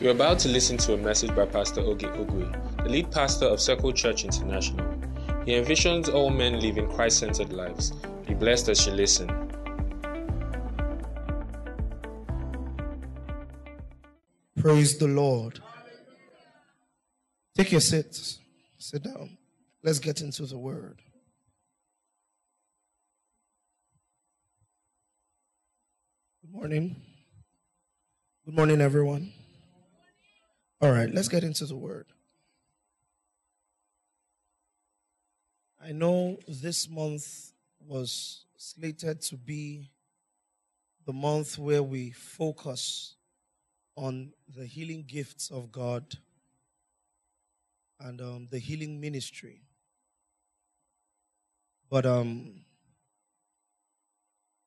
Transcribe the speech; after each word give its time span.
You're 0.00 0.12
about 0.12 0.38
to 0.40 0.48
listen 0.48 0.78
to 0.78 0.94
a 0.94 0.96
message 0.96 1.36
by 1.36 1.44
Pastor 1.44 1.82
Oge 1.82 2.04
Ogwe, 2.04 2.82
the 2.82 2.88
lead 2.88 3.12
pastor 3.12 3.44
of 3.44 3.60
Circle 3.60 3.92
Church 3.92 4.24
International. 4.24 4.90
He 5.44 5.52
envisions 5.52 6.10
all 6.10 6.30
men 6.30 6.58
living 6.58 6.88
Christ 6.88 7.18
centered 7.18 7.52
lives. 7.52 7.90
Be 8.26 8.32
blessed 8.32 8.70
as 8.70 8.86
you 8.86 8.92
listen. 8.92 9.28
Praise 14.58 14.96
the 14.96 15.06
Lord. 15.06 15.60
Take 17.54 17.70
your 17.70 17.82
seats. 17.82 18.38
Sit 18.78 19.02
down. 19.02 19.36
Let's 19.84 19.98
get 19.98 20.22
into 20.22 20.46
the 20.46 20.56
word. 20.56 21.02
Good 26.40 26.52
morning. 26.52 26.96
Good 28.46 28.54
morning, 28.54 28.80
everyone. 28.80 29.34
All 30.82 30.90
right, 30.90 31.12
let's 31.12 31.28
get 31.28 31.44
into 31.44 31.66
the 31.66 31.76
word. 31.76 32.06
I 35.84 35.92
know 35.92 36.38
this 36.48 36.88
month 36.88 37.52
was 37.86 38.46
slated 38.56 39.20
to 39.22 39.36
be 39.36 39.90
the 41.04 41.12
month 41.12 41.58
where 41.58 41.82
we 41.82 42.12
focus 42.12 43.16
on 43.94 44.32
the 44.56 44.64
healing 44.64 45.04
gifts 45.06 45.50
of 45.50 45.70
God 45.70 46.14
and 47.98 48.18
um, 48.22 48.48
the 48.50 48.58
healing 48.58 48.98
ministry. 49.02 49.60
But 51.90 52.06
um, 52.06 52.62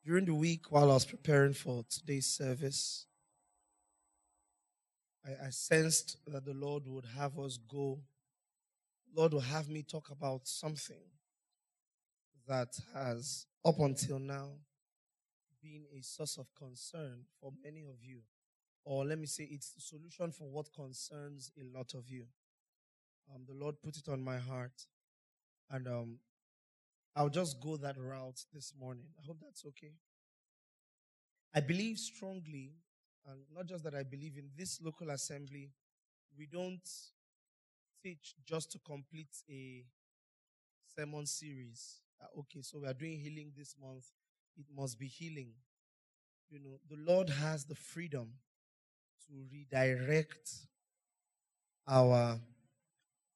during 0.05 0.25
the 0.25 0.35
week, 0.35 0.71
while 0.71 0.91
I 0.91 0.93
was 0.93 1.05
preparing 1.05 1.53
for 1.53 1.83
today's 1.89 2.27
service, 2.27 3.07
I, 5.25 5.47
I 5.47 5.49
sensed 5.49 6.17
that 6.27 6.45
the 6.45 6.53
Lord 6.53 6.83
would 6.87 7.05
have 7.17 7.39
us 7.39 7.57
go. 7.57 7.99
Lord 9.15 9.33
will 9.33 9.39
have 9.41 9.69
me 9.69 9.83
talk 9.83 10.09
about 10.09 10.47
something 10.47 11.03
that 12.47 12.77
has, 12.93 13.45
up 13.65 13.79
until 13.79 14.19
now, 14.19 14.49
been 15.61 15.85
a 15.97 16.01
source 16.01 16.37
of 16.37 16.47
concern 16.55 17.25
for 17.39 17.51
many 17.63 17.83
of 17.83 18.03
you. 18.03 18.19
Or 18.85 19.05
let 19.05 19.17
me 19.17 19.27
say, 19.27 19.47
it's 19.49 19.71
the 19.71 19.81
solution 19.81 20.31
for 20.31 20.49
what 20.49 20.73
concerns 20.73 21.51
a 21.57 21.77
lot 21.77 21.93
of 21.93 22.09
you. 22.09 22.25
Um, 23.33 23.43
the 23.47 23.53
Lord 23.53 23.75
put 23.81 23.95
it 23.95 24.09
on 24.09 24.21
my 24.21 24.37
heart. 24.37 24.87
And 25.71 25.87
um, 25.87 26.19
I'll 27.15 27.29
just 27.29 27.61
go 27.61 27.77
that 27.77 27.97
route 27.97 28.43
this 28.53 28.73
morning. 28.77 29.05
I 29.17 29.25
hope 29.25 29.37
that's 29.41 29.63
okay. 29.67 29.93
I 31.55 31.61
believe 31.61 31.97
strongly, 31.97 32.73
and 33.29 33.39
not 33.55 33.65
just 33.65 33.83
that 33.83 33.95
I 33.95 34.03
believe 34.03 34.37
in 34.37 34.49
this 34.57 34.81
local 34.81 35.09
assembly, 35.09 35.71
we 36.37 36.45
don't 36.45 36.87
teach 38.03 38.35
just 38.45 38.71
to 38.71 38.79
complete 38.79 39.33
a 39.49 39.85
sermon 40.95 41.25
series. 41.25 42.01
Uh, 42.21 42.39
okay, 42.41 42.61
so 42.61 42.79
we 42.79 42.87
are 42.87 42.93
doing 42.93 43.19
healing 43.19 43.51
this 43.57 43.75
month. 43.81 44.05
It 44.57 44.65
must 44.75 44.99
be 44.99 45.07
healing. 45.07 45.51
You 46.49 46.59
know, 46.59 46.79
the 46.89 46.97
Lord 46.97 47.29
has 47.29 47.65
the 47.65 47.75
freedom 47.75 48.33
to 49.27 49.33
redirect 49.51 50.49
our 51.87 52.39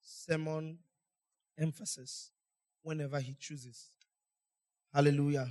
sermon 0.01 0.77
emphasis 1.57 2.31
whenever 2.83 3.19
He 3.19 3.35
chooses. 3.39 3.91
Hallelujah. 4.93 5.47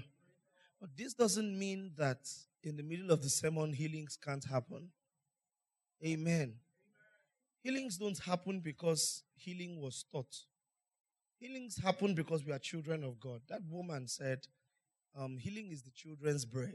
But 0.81 0.91
this 0.97 1.15
doesn't 1.15 1.59
mean 1.59 1.93
that 1.97 2.29
in 2.67 2.77
the 2.77 2.83
middle 2.83 3.13
of 3.13 3.23
the 3.23 3.31
sermon, 3.31 3.73
healings 3.73 4.19
can't 4.23 4.45
happen. 4.45 4.89
Amen. 6.05 6.55
Healings 7.63 7.97
don't 7.97 8.19
happen 8.19 8.61
because 8.61 9.23
healing 9.35 9.81
was 9.81 10.05
taught. 10.13 10.35
Healings 11.39 11.79
happen 11.83 12.15
because 12.15 12.45
we 12.45 12.53
are 12.53 12.59
children 12.59 13.05
of 13.05 13.21
God. 13.21 13.41
That 13.49 13.61
woman 13.71 14.09
said, 14.09 14.41
um, 15.17 15.39
healing 15.39 15.71
is 15.71 15.83
the 15.83 15.91
children's 15.91 16.45
bread. 16.45 16.75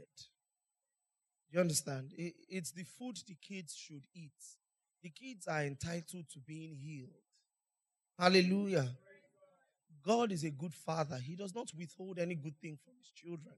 You 1.50 1.60
understand? 1.60 2.12
it's 2.16 2.72
the 2.72 2.84
food 2.84 3.18
the 3.26 3.36
kids 3.46 3.74
should 3.74 4.04
eat. 4.14 4.32
The 5.02 5.10
kids 5.10 5.46
are 5.46 5.62
entitled 5.62 6.24
to 6.32 6.40
being 6.40 6.74
healed. 6.74 7.10
Hallelujah. 8.18 8.88
God 10.04 10.32
is 10.32 10.44
a 10.44 10.50
good 10.50 10.72
father. 10.72 11.18
He 11.22 11.36
does 11.36 11.54
not 11.54 11.70
withhold 11.78 12.18
any 12.18 12.34
good 12.34 12.58
thing 12.60 12.78
from 12.82 12.94
his 12.98 13.10
children. 13.10 13.54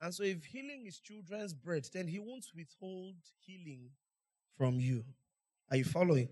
And 0.00 0.14
so, 0.14 0.22
if 0.22 0.44
healing 0.44 0.84
is 0.86 0.98
children's 0.98 1.54
bread, 1.54 1.86
then 1.92 2.06
he 2.06 2.18
won't 2.18 2.46
withhold 2.54 3.16
healing 3.46 3.90
from 4.56 4.78
you. 4.80 5.04
Are 5.70 5.76
you 5.76 5.84
following? 5.84 6.28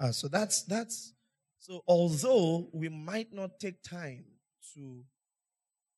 Uh, 0.00 0.10
so 0.10 0.28
that's 0.28 0.62
that's 0.62 1.14
so. 1.58 1.82
Although 1.86 2.68
we 2.72 2.88
might 2.88 3.32
not 3.32 3.60
take 3.60 3.82
time 3.82 4.24
to, 4.74 5.04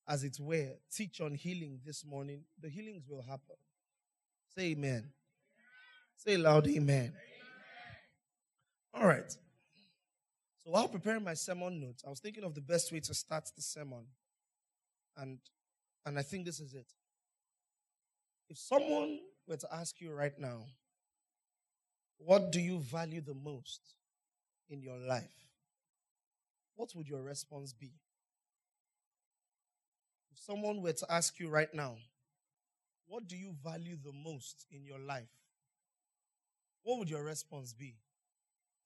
as 0.06 0.22
it 0.22 0.38
were, 0.38 0.72
teach 0.92 1.20
on 1.20 1.34
healing 1.34 1.80
this 1.84 2.04
morning, 2.04 2.42
the 2.60 2.68
healings 2.68 3.04
will 3.08 3.22
happen. 3.22 3.56
Say 4.54 4.72
amen. 4.72 5.10
Say 6.16 6.36
loud, 6.36 6.66
amen. 6.66 6.78
amen. 6.78 7.12
All 8.94 9.06
right. 9.06 9.30
So 9.30 10.70
while 10.70 10.88
preparing 10.88 11.22
my 11.22 11.34
sermon 11.34 11.80
notes, 11.80 12.02
I 12.06 12.10
was 12.10 12.20
thinking 12.20 12.44
of 12.44 12.54
the 12.54 12.60
best 12.60 12.90
way 12.92 13.00
to 13.00 13.14
start 13.14 13.48
the 13.54 13.62
sermon. 13.62 14.04
And 15.16 15.38
and 16.06 16.18
I 16.18 16.22
think 16.22 16.46
this 16.46 16.60
is 16.60 16.72
it. 16.72 16.86
If 18.48 18.58
someone 18.58 19.18
were 19.46 19.56
to 19.56 19.74
ask 19.74 20.00
you 20.00 20.12
right 20.12 20.38
now, 20.38 20.66
what 22.18 22.52
do 22.52 22.60
you 22.60 22.78
value 22.78 23.20
the 23.20 23.34
most 23.34 23.80
in 24.70 24.80
your 24.80 24.96
life? 24.96 25.50
What 26.76 26.94
would 26.94 27.08
your 27.08 27.22
response 27.22 27.72
be? 27.72 27.92
If 30.30 30.38
someone 30.38 30.80
were 30.80 30.92
to 30.92 31.12
ask 31.12 31.38
you 31.40 31.48
right 31.48 31.72
now, 31.74 31.96
what 33.08 33.26
do 33.26 33.36
you 33.36 33.54
value 33.64 33.96
the 34.02 34.12
most 34.12 34.66
in 34.70 34.84
your 34.84 34.98
life? 34.98 35.30
What 36.84 36.98
would 36.98 37.10
your 37.10 37.24
response 37.24 37.72
be? 37.72 37.96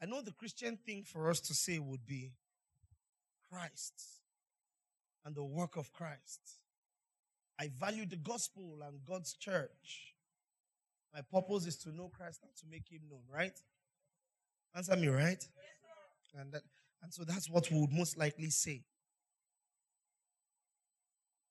I 0.03 0.07
know 0.07 0.23
the 0.23 0.33
Christian 0.33 0.79
thing 0.79 1.05
for 1.05 1.29
us 1.29 1.41
to 1.41 1.55
say 1.55 1.79
would 1.79 2.07
be 2.07 2.33
Christ 3.51 4.03
and 5.25 5.35
the 5.35 5.45
work 5.45 5.77
of 5.77 5.93
Christ. 5.93 6.41
I 7.60 7.69
value 7.78 8.06
the 8.06 8.16
gospel 8.16 8.78
and 8.87 9.04
God's 9.04 9.34
church. 9.34 10.15
My 11.12 11.21
purpose 11.21 11.66
is 11.66 11.76
to 11.78 11.94
know 11.94 12.09
Christ 12.09 12.41
and 12.43 12.56
to 12.56 12.65
make 12.71 12.88
him 12.88 13.03
known, 13.10 13.21
right? 13.31 13.53
Answer 14.75 14.97
me, 14.97 15.09
right? 15.09 15.44
Yes, 15.44 16.41
and 16.41 16.53
that, 16.53 16.62
and 17.03 17.12
so 17.12 17.25
that's 17.25 17.50
what 17.50 17.71
we 17.71 17.78
would 17.78 17.93
most 17.93 18.16
likely 18.16 18.48
say. 18.48 18.82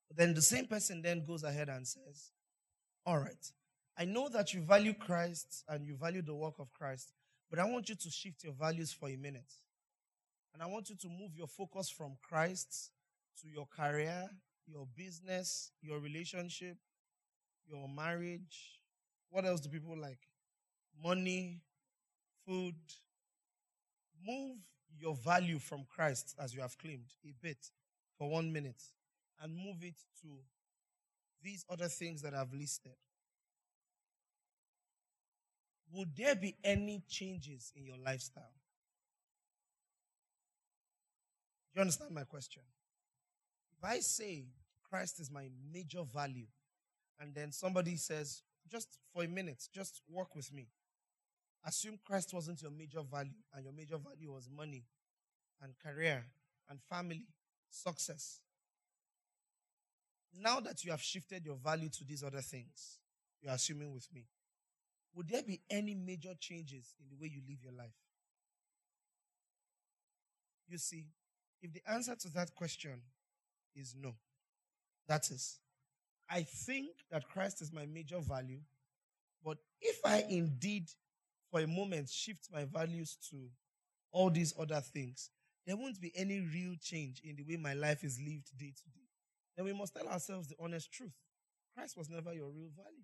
But 0.07 0.17
then 0.17 0.33
the 0.33 0.41
same 0.41 0.65
person 0.65 1.03
then 1.03 1.23
goes 1.25 1.43
ahead 1.43 1.69
and 1.69 1.87
says, 1.87 2.31
All 3.05 3.19
right, 3.19 3.51
I 3.95 4.05
know 4.05 4.29
that 4.29 4.51
you 4.51 4.61
value 4.61 4.95
Christ 4.95 5.63
and 5.67 5.85
you 5.85 5.95
value 5.95 6.23
the 6.23 6.33
work 6.33 6.55
of 6.57 6.73
Christ, 6.73 7.13
but 7.51 7.59
I 7.59 7.65
want 7.65 7.87
you 7.87 7.95
to 7.95 8.09
shift 8.09 8.43
your 8.43 8.53
values 8.53 8.91
for 8.91 9.09
a 9.09 9.15
minute. 9.15 9.53
And 10.55 10.63
I 10.63 10.65
want 10.65 10.89
you 10.89 10.95
to 10.95 11.07
move 11.07 11.35
your 11.35 11.47
focus 11.47 11.91
from 11.91 12.17
Christ 12.23 12.89
to 13.43 13.47
your 13.47 13.67
career, 13.67 14.29
your 14.69 14.87
business, 14.95 15.71
your 15.81 15.99
relationship, 15.99 16.77
your 17.67 17.87
marriage. 17.87 18.79
What 19.29 19.45
else 19.45 19.61
do 19.61 19.69
people 19.69 19.97
like? 19.97 20.19
Money, 21.03 21.61
food. 22.45 22.75
Move 24.25 24.57
your 24.99 25.15
value 25.15 25.59
from 25.59 25.85
Christ, 25.87 26.35
as 26.39 26.53
you 26.53 26.61
have 26.61 26.77
claimed, 26.77 27.13
a 27.25 27.33
bit 27.41 27.71
for 28.17 28.29
one 28.29 28.51
minute 28.51 28.81
and 29.41 29.55
move 29.55 29.83
it 29.83 29.95
to 30.21 30.27
these 31.41 31.65
other 31.69 31.87
things 31.87 32.21
that 32.21 32.33
I've 32.33 32.53
listed. 32.53 32.95
Would 35.93 36.15
there 36.15 36.35
be 36.35 36.55
any 36.63 37.01
changes 37.07 37.71
in 37.75 37.85
your 37.85 37.97
lifestyle? 37.97 38.43
Do 41.73 41.79
you 41.79 41.81
understand 41.81 42.13
my 42.13 42.23
question? 42.23 42.63
If 43.77 43.83
I 43.83 43.99
say 43.99 44.45
Christ 44.89 45.19
is 45.19 45.29
my 45.31 45.49
major 45.71 46.03
value. 46.03 46.47
And 47.19 47.35
then 47.35 47.51
somebody 47.51 47.95
says, 47.97 48.43
just 48.71 48.97
for 49.13 49.23
a 49.23 49.27
minute, 49.27 49.67
just 49.73 50.01
work 50.09 50.35
with 50.35 50.53
me. 50.53 50.67
Assume 51.65 51.99
Christ 52.05 52.33
wasn't 52.33 52.61
your 52.61 52.71
major 52.71 53.01
value, 53.01 53.33
and 53.53 53.65
your 53.65 53.73
major 53.73 53.97
value 53.97 54.31
was 54.31 54.49
money 54.49 54.85
and 55.61 55.73
career 55.83 56.23
and 56.69 56.79
family, 56.89 57.25
success. 57.69 58.39
Now 60.33 60.59
that 60.61 60.85
you 60.85 60.91
have 60.91 61.01
shifted 61.01 61.45
your 61.45 61.55
value 61.55 61.89
to 61.89 62.05
these 62.05 62.23
other 62.23 62.41
things, 62.41 62.99
you're 63.41 63.53
assuming 63.53 63.93
with 63.93 64.07
me, 64.13 64.27
would 65.15 65.27
there 65.27 65.43
be 65.43 65.59
any 65.69 65.95
major 65.95 66.33
changes 66.39 66.95
in 67.01 67.09
the 67.09 67.15
way 67.21 67.29
you 67.33 67.41
live 67.47 67.57
your 67.63 67.73
life? 67.73 67.95
You 70.67 70.77
see, 70.77 71.07
if 71.61 71.73
the 71.73 71.81
answer 71.91 72.15
to 72.15 72.29
that 72.35 72.55
question 72.55 73.01
is 73.75 73.95
no, 73.99 74.13
that 75.09 75.29
is, 75.31 75.59
I 76.29 76.43
think 76.43 76.89
that 77.11 77.27
Christ 77.27 77.61
is 77.61 77.73
my 77.73 77.85
major 77.85 78.19
value, 78.19 78.61
but 79.43 79.57
if 79.81 79.99
I 80.05 80.23
indeed 80.29 80.87
for 81.51 81.59
a 81.59 81.67
moment 81.67 82.09
shift 82.09 82.47
my 82.53 82.65
values 82.65 83.17
to 83.31 83.37
all 84.11 84.29
these 84.29 84.53
other 84.57 84.81
things, 84.81 85.31
there 85.65 85.75
won't 85.75 85.99
be 85.99 86.11
any 86.15 86.39
real 86.39 86.75
change 86.81 87.21
in 87.23 87.35
the 87.35 87.43
way 87.43 87.57
my 87.57 87.73
life 87.73 88.03
is 88.03 88.19
lived 88.19 88.57
day 88.57 88.71
to 88.75 88.89
day. 88.91 89.07
Then 89.57 89.65
we 89.65 89.73
must 89.73 89.95
tell 89.95 90.07
ourselves 90.07 90.47
the 90.47 90.55
honest 90.59 90.91
truth. 90.91 91.13
Christ 91.75 91.97
was 91.97 92.09
never 92.09 92.33
your 92.33 92.49
real 92.51 92.69
value. 92.75 93.03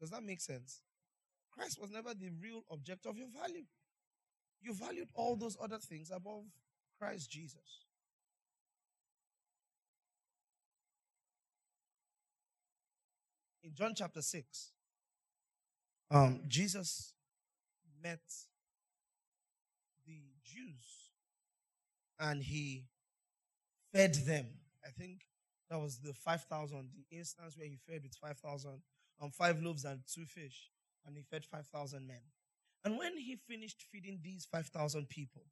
Does 0.00 0.10
that 0.10 0.22
make 0.22 0.40
sense? 0.40 0.80
Christ 1.52 1.80
was 1.80 1.90
never 1.90 2.14
the 2.14 2.30
real 2.40 2.62
object 2.70 3.06
of 3.06 3.16
your 3.16 3.28
value. 3.28 3.64
You 4.60 4.74
valued 4.74 5.08
all 5.14 5.36
those 5.36 5.56
other 5.60 5.78
things 5.78 6.10
above 6.10 6.44
Christ 6.98 7.30
Jesus. 7.30 7.86
In 13.68 13.74
John 13.74 13.92
chapter 13.94 14.22
6, 14.22 14.70
um, 16.10 16.40
Jesus 16.48 17.12
met 18.02 18.22
the 20.06 20.22
Jews 20.42 21.10
and 22.18 22.42
he 22.42 22.86
fed 23.92 24.14
them. 24.14 24.46
I 24.82 24.88
think 24.88 25.26
that 25.68 25.78
was 25.78 25.98
the 25.98 26.14
5,000, 26.14 26.88
the 26.96 27.18
instance 27.18 27.58
where 27.58 27.66
he 27.66 27.76
fed 27.86 28.04
with 28.04 28.14
5,000 28.14 28.70
on 28.70 28.80
um, 29.20 29.30
five 29.30 29.60
loaves 29.60 29.84
and 29.84 30.00
two 30.10 30.24
fish, 30.24 30.70
and 31.06 31.14
he 31.14 31.22
fed 31.22 31.44
5,000 31.44 32.06
men. 32.06 32.22
And 32.86 32.96
when 32.96 33.18
he 33.18 33.36
finished 33.36 33.82
feeding 33.92 34.20
these 34.22 34.46
5,000 34.50 35.10
people, 35.10 35.42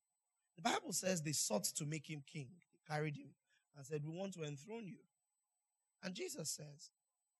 the 0.56 0.62
Bible 0.62 0.92
says 0.92 1.20
they 1.20 1.32
sought 1.32 1.64
to 1.64 1.84
make 1.84 2.08
him 2.08 2.22
king. 2.26 2.48
They 2.72 2.94
carried 2.94 3.16
him 3.16 3.34
and 3.76 3.84
said, 3.84 4.04
We 4.06 4.16
want 4.16 4.32
to 4.34 4.44
enthrone 4.44 4.86
you. 4.86 5.00
And 6.02 6.14
Jesus 6.14 6.48
says, 6.48 6.92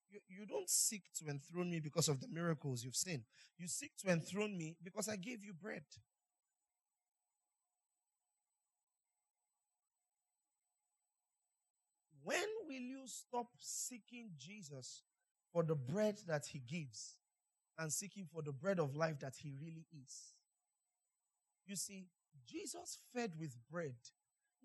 you, 0.09 0.19
you 0.27 0.45
don't 0.45 0.69
seek 0.69 1.03
to 1.19 1.29
enthrone 1.29 1.69
me 1.69 1.79
because 1.79 2.07
of 2.07 2.21
the 2.21 2.27
miracles 2.27 2.83
you've 2.83 2.95
seen. 2.95 3.23
You 3.57 3.67
seek 3.67 3.91
to 3.99 4.09
enthrone 4.09 4.57
me 4.57 4.75
because 4.83 5.09
I 5.09 5.15
gave 5.15 5.43
you 5.43 5.53
bread. 5.53 5.83
When 12.23 12.47
will 12.67 12.81
you 12.81 13.03
stop 13.05 13.47
seeking 13.57 14.31
Jesus 14.37 15.03
for 15.53 15.63
the 15.63 15.75
bread 15.75 16.19
that 16.27 16.45
he 16.47 16.59
gives 16.59 17.15
and 17.79 17.91
seeking 17.91 18.27
for 18.31 18.41
the 18.41 18.51
bread 18.51 18.79
of 18.79 18.95
life 18.97 19.19
that 19.19 19.35
he 19.41 19.53
really 19.61 19.85
is? 20.03 20.33
You 21.65 21.77
see, 21.77 22.07
Jesus 22.45 22.99
fed 23.13 23.31
with 23.39 23.55
bread, 23.71 23.95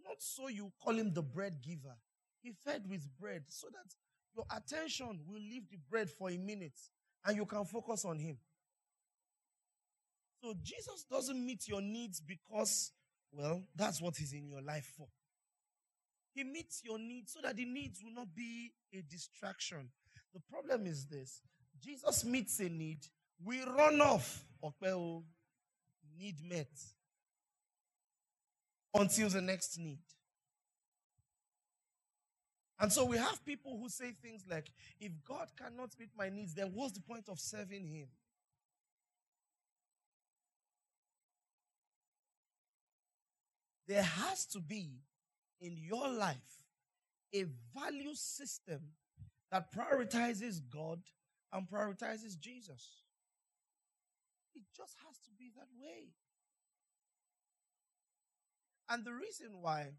not 0.04 0.16
so 0.18 0.48
you 0.48 0.72
call 0.82 0.94
him 0.94 1.14
the 1.14 1.22
bread 1.22 1.62
giver. 1.62 1.96
He 2.42 2.52
fed 2.64 2.82
with 2.88 3.08
bread 3.18 3.44
so 3.48 3.68
that 3.72 3.94
your 4.34 4.46
attention 4.54 5.20
will 5.26 5.40
leave 5.40 5.68
the 5.70 5.78
bread 5.90 6.10
for 6.10 6.30
a 6.30 6.36
minute 6.36 6.78
and 7.24 7.36
you 7.36 7.46
can 7.46 7.64
focus 7.64 8.04
on 8.04 8.18
Him. 8.18 8.38
So 10.42 10.54
Jesus 10.62 11.04
doesn't 11.10 11.44
meet 11.44 11.68
your 11.68 11.80
needs 11.80 12.20
because, 12.20 12.92
well, 13.30 13.62
that's 13.76 14.00
what 14.02 14.16
He's 14.16 14.32
in 14.32 14.48
your 14.48 14.62
life 14.62 14.90
for. 14.96 15.06
He 16.34 16.44
meets 16.44 16.82
your 16.84 16.98
needs 16.98 17.32
so 17.32 17.40
that 17.42 17.56
the 17.56 17.64
needs 17.64 18.00
will 18.02 18.14
not 18.14 18.34
be 18.34 18.72
a 18.92 19.02
distraction. 19.02 19.90
The 20.34 20.40
problem 20.50 20.86
is 20.86 21.06
this 21.06 21.42
Jesus 21.80 22.24
meets 22.24 22.58
a 22.60 22.68
need, 22.68 23.06
we 23.44 23.62
run 23.62 24.00
off, 24.00 24.44
okay, 24.64 25.22
need 26.18 26.36
met 26.48 26.70
until 28.94 29.28
the 29.28 29.40
next 29.40 29.78
need. 29.78 29.98
And 32.82 32.92
so 32.92 33.04
we 33.04 33.16
have 33.16 33.44
people 33.46 33.78
who 33.80 33.88
say 33.88 34.10
things 34.10 34.42
like, 34.50 34.72
if 35.00 35.12
God 35.24 35.46
cannot 35.56 35.90
meet 36.00 36.10
my 36.18 36.28
needs, 36.30 36.52
then 36.52 36.72
what's 36.74 36.94
the 36.94 37.00
point 37.00 37.28
of 37.28 37.38
serving 37.38 37.86
Him? 37.86 38.08
There 43.86 44.02
has 44.02 44.46
to 44.46 44.58
be 44.58 44.98
in 45.60 45.76
your 45.76 46.08
life 46.08 46.36
a 47.32 47.44
value 47.72 48.14
system 48.14 48.80
that 49.52 49.72
prioritizes 49.72 50.60
God 50.68 51.02
and 51.52 51.68
prioritizes 51.68 52.36
Jesus. 52.36 53.02
It 54.56 54.64
just 54.76 54.96
has 55.06 55.18
to 55.18 55.30
be 55.38 55.52
that 55.54 55.68
way. 55.80 56.08
And 58.90 59.04
the 59.04 59.12
reason 59.12 59.60
why 59.60 59.90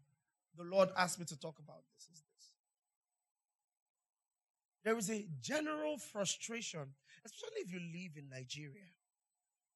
the 0.54 0.64
Lord 0.64 0.90
asked 0.98 1.18
me 1.18 1.24
to 1.24 1.40
talk 1.40 1.58
about 1.58 1.82
this 1.94 2.08
is 2.12 2.20
this 2.20 2.33
there 4.84 4.98
is 4.98 5.10
a 5.10 5.26
general 5.40 5.96
frustration, 5.98 6.86
especially 7.24 7.62
if 7.62 7.72
you 7.72 7.80
live 7.80 8.12
in 8.16 8.28
Nigeria. 8.28 8.90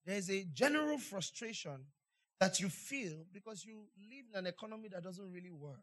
There's 0.05 0.31
a 0.31 0.44
general 0.52 0.99
frustration 0.99 1.84
that 2.40 2.60
you 2.60 2.69
feel 2.69 3.25
because 3.32 3.64
you 3.64 3.87
live 3.99 4.26
in 4.32 4.38
an 4.38 4.46
economy 4.46 4.88
that 4.93 5.02
doesn't 5.02 5.32
really 5.32 5.50
work. 5.50 5.81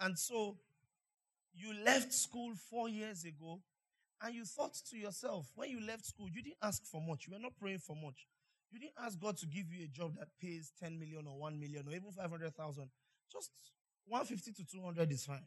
And 0.00 0.18
so 0.18 0.58
you 1.54 1.72
left 1.84 2.12
school 2.12 2.52
four 2.70 2.88
years 2.88 3.24
ago 3.24 3.60
and 4.22 4.34
you 4.34 4.44
thought 4.44 4.74
to 4.90 4.96
yourself, 4.96 5.50
when 5.54 5.70
you 5.70 5.80
left 5.86 6.06
school, 6.06 6.28
you 6.32 6.42
didn't 6.42 6.58
ask 6.62 6.84
for 6.84 7.00
much. 7.00 7.26
You 7.26 7.34
were 7.34 7.40
not 7.40 7.56
praying 7.58 7.78
for 7.78 7.96
much. 7.96 8.26
You 8.70 8.78
didn't 8.78 8.94
ask 8.98 9.18
God 9.18 9.36
to 9.38 9.46
give 9.46 9.72
you 9.72 9.84
a 9.84 9.88
job 9.88 10.16
that 10.18 10.28
pays 10.40 10.72
10 10.80 10.98
million 10.98 11.26
or 11.26 11.38
1 11.38 11.60
million 11.60 11.86
or 11.86 11.92
even 11.92 12.10
500,000. 12.10 12.90
Just 13.32 13.50
150 14.06 14.52
to 14.52 14.70
200 14.70 15.12
is 15.12 15.24
fine. 15.24 15.46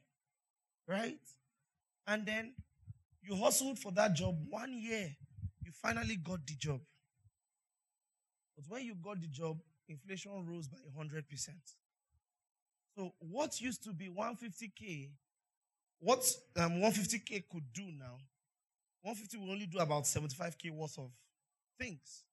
Right? 0.88 1.20
And 2.08 2.26
then 2.26 2.54
you 3.22 3.36
hustled 3.36 3.78
for 3.78 3.92
that 3.92 4.16
job 4.16 4.38
one 4.50 4.74
year. 4.74 5.16
You 5.62 5.72
finally 5.72 6.16
got 6.16 6.46
the 6.48 6.56
job. 6.56 6.80
But 8.56 8.66
when 8.70 8.86
you 8.86 8.96
got 8.96 9.20
the 9.22 9.28
job, 9.28 9.60
inflation 9.90 10.32
rose 10.46 10.68
by 10.68 10.78
100%. 10.98 11.24
So 12.96 13.14
what 13.20 13.60
used 13.62 13.84
to 13.84 13.94
be 13.94 14.08
150K, 14.08 15.10
what 16.00 16.26
um, 16.56 16.82
150K 16.82 17.44
could 17.52 17.72
do 17.74 17.84
now, 18.00 18.18
150 19.04 19.38
will 19.38 19.52
only 19.52 19.68
do 19.68 19.78
about 19.80 20.04
75K 20.04 20.72
worth 20.72 20.98
of 20.98 21.12
things. 21.80 22.24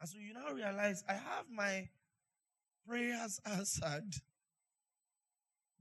And 0.00 0.08
so 0.08 0.18
you 0.18 0.32
now 0.32 0.52
realize 0.52 1.04
I 1.08 1.12
have 1.12 1.44
my 1.52 1.88
prayers 2.88 3.40
answered, 3.46 4.14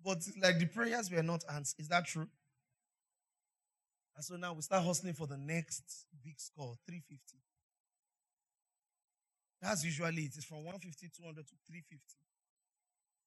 but 0.04 0.18
like 0.42 0.60
the 0.60 0.66
prayers 0.66 1.10
were 1.10 1.24
not 1.24 1.44
answered. 1.50 1.80
Is 1.80 1.88
that 1.88 2.06
true? 2.06 2.28
And 4.16 4.24
so 4.24 4.36
now 4.36 4.54
we 4.54 4.62
start 4.62 4.84
hustling 4.84 5.14
for 5.14 5.28
the 5.28 5.38
next 5.38 6.06
big 6.24 6.40
score, 6.40 6.76
350. 6.86 7.38
That's 9.62 9.86
usually 9.86 10.24
it. 10.24 10.34
It's 10.36 10.46
from 10.46 10.66
150, 10.66 11.10
200 11.16 11.48
to 11.48 11.56
350. 11.68 12.00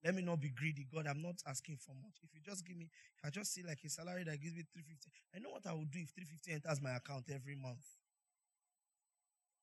Let 0.05 0.15
me 0.15 0.23
not 0.23 0.41
be 0.41 0.51
greedy. 0.51 0.87
God, 0.93 1.07
I'm 1.09 1.23
not 1.23 1.37
asking 1.47 1.79
for 1.79 1.95
much. 1.95 2.21
If 2.23 2.35
you 2.35 2.41
just 2.45 2.67
give 2.67 2.77
me, 2.77 2.91
if 3.17 3.25
I 3.25 3.31
just 3.31 3.55
see 3.55 3.63
like 3.63 3.79
a 3.85 3.89
salary 3.89 4.25
that 4.25 4.41
gives 4.43 4.55
me 4.55 4.65
350, 4.73 5.11
I 5.35 5.39
know 5.39 5.51
what 5.51 5.67
I 5.67 5.73
will 5.73 5.89
do 5.89 6.01
if 6.01 6.11
350 6.13 6.53
enters 6.53 6.83
my 6.83 6.97
account 6.97 7.25
every 7.33 7.57
month. 7.57 7.87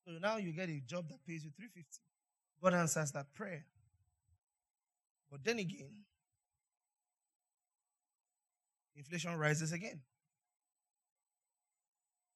So 0.04 0.18
now 0.20 0.38
you 0.38 0.52
get 0.52 0.68
a 0.68 0.80
job 0.80 1.08
that 1.10 1.24
pays 1.24 1.44
you 1.44 1.52
350. 1.54 1.86
God 2.60 2.74
answers 2.74 3.12
that 3.12 3.32
prayer. 3.34 3.64
But 5.30 5.44
then 5.44 5.60
again, 5.60 6.04
inflation 8.96 9.36
rises 9.38 9.72
again. 9.72 10.00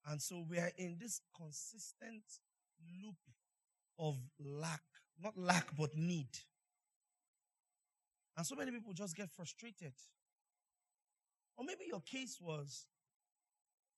And 0.07 0.23
so 0.23 0.45
we 0.49 0.59
are 0.59 0.71
in 0.79 0.97
this 1.01 1.21
consistent 1.37 2.23
loop 3.03 3.17
of 3.99 4.17
lack, 4.39 4.83
not 5.21 5.37
lack, 5.37 5.77
but 5.77 5.97
need. 5.97 6.29
And 8.37 8.47
so 8.47 8.55
many 8.55 8.71
people 8.71 8.93
just 8.93 9.17
get 9.17 9.31
frustrated. 9.31 9.95
Or 11.57 11.65
maybe 11.65 11.85
your 11.89 12.03
case 12.03 12.39
was 12.41 12.87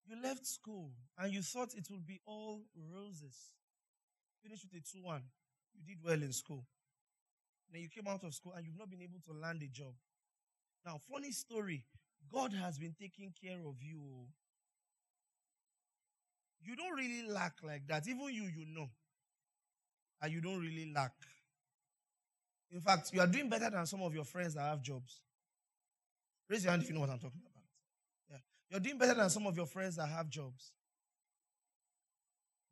you 0.07 0.17
left 0.23 0.47
school 0.47 0.93
and 1.19 1.33
you 1.33 1.43
thought 1.43 1.75
it 1.75 1.91
would 1.91 2.07
be 2.07 2.21
all 2.25 2.63
roses. 2.95 3.53
Finished 4.43 4.65
with 4.73 4.81
a 4.81 4.99
2 4.99 5.03
1. 5.03 5.23
You 5.75 5.95
did 5.95 6.03
well 6.03 6.23
in 6.23 6.33
school. 6.33 6.65
Then 7.71 7.83
you 7.83 7.89
came 7.89 8.07
out 8.07 8.25
of 8.25 8.33
school 8.33 8.55
and 8.57 8.65
you've 8.65 8.79
not 8.79 8.91
been 8.91 9.03
able 9.03 9.21
to 9.27 9.33
land 9.33 9.63
a 9.63 9.67
job. 9.67 9.93
Now, 10.87 11.01
funny 11.13 11.33
story 11.33 11.85
God 12.33 12.53
has 12.53 12.79
been 12.79 12.95
taking 12.99 13.33
care 13.43 13.61
of 13.67 13.83
you. 13.83 14.01
Oh. 14.01 14.29
You 16.61 16.77
don't 16.77 16.95
really 16.95 17.29
lack 17.29 17.55
like 17.63 17.87
that. 17.89 18.07
Even 18.09 18.27
you, 18.33 18.45
you 18.45 18.67
know. 18.75 18.89
And 20.21 20.33
you 20.33 20.41
don't 20.41 20.61
really 20.61 20.93
lack. 20.95 21.13
In 22.71 22.81
fact, 22.81 23.11
you 23.13 23.21
are 23.21 23.27
doing 23.27 23.49
better 23.49 23.71
than 23.71 23.87
some 23.87 24.03
of 24.03 24.15
your 24.15 24.25
friends 24.25 24.55
that 24.55 24.63
have 24.63 24.83
jobs. 24.83 25.23
Raise 26.49 26.65
your 26.65 26.71
hand 26.73 26.83
if 26.83 26.89
you 26.89 26.95
know 26.95 27.01
what 27.01 27.11
I'm 27.11 27.19
talking 27.19 27.41
about. 27.41 27.65
Yeah. 28.31 28.39
You're 28.71 28.81
doing 28.81 28.99
better 28.99 29.15
than 29.15 29.31
some 29.31 29.47
of 29.47 29.57
your 29.57 29.67
friends 29.67 29.97
that 29.97 30.09
have 30.09 30.29
jobs. 30.29 30.73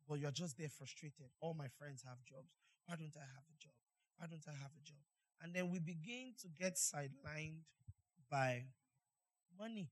But 0.07 0.19
you're 0.19 0.31
just 0.31 0.57
there 0.57 0.69
frustrated. 0.69 1.27
All 1.41 1.53
my 1.53 1.67
friends 1.79 2.03
have 2.07 2.17
jobs. 2.25 2.49
Why 2.85 2.95
don't 2.95 3.15
I 3.15 3.25
have 3.25 3.43
a 3.49 3.57
job? 3.61 3.73
Why 4.17 4.27
don't 4.27 4.45
I 4.47 4.51
have 4.61 4.71
a 4.71 4.83
job? 4.83 4.97
And 5.41 5.53
then 5.53 5.69
we 5.71 5.79
begin 5.79 6.33
to 6.41 6.47
get 6.47 6.75
sidelined 6.75 7.61
by 8.29 8.63
money. 9.59 9.89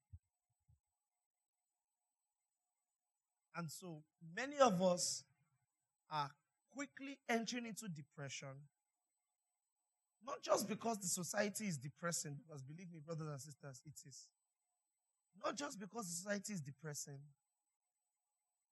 And 3.55 3.71
so 3.71 4.03
many 4.35 4.57
of 4.59 4.81
us 4.81 5.23
are 6.11 6.29
quickly 6.73 7.17
entering 7.29 7.65
into 7.65 7.87
depression. 7.87 8.49
Not 10.25 10.41
just 10.41 10.67
because 10.67 10.97
the 10.97 11.07
society 11.07 11.65
is 11.65 11.77
depressing, 11.77 12.35
because 12.45 12.61
believe 12.61 12.91
me, 12.91 12.99
brothers 13.05 13.27
and 13.29 13.39
sisters, 13.39 13.81
it 13.85 13.93
is. 14.07 14.27
Not 15.43 15.55
just 15.55 15.79
because 15.79 16.07
the 16.07 16.13
society 16.13 16.53
is 16.53 16.61
depressing, 16.61 17.19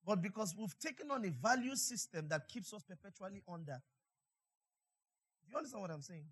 but 0.04 0.20
because 0.20 0.54
we've 0.58 0.78
taken 0.78 1.10
on 1.10 1.24
a 1.24 1.30
value 1.30 1.76
system 1.76 2.28
that 2.28 2.48
keeps 2.48 2.74
us 2.74 2.82
perpetually 2.82 3.42
under. 3.48 3.80
Do 5.46 5.50
you 5.50 5.56
understand 5.56 5.82
what 5.82 5.90
I'm 5.90 6.02
saying? 6.02 6.26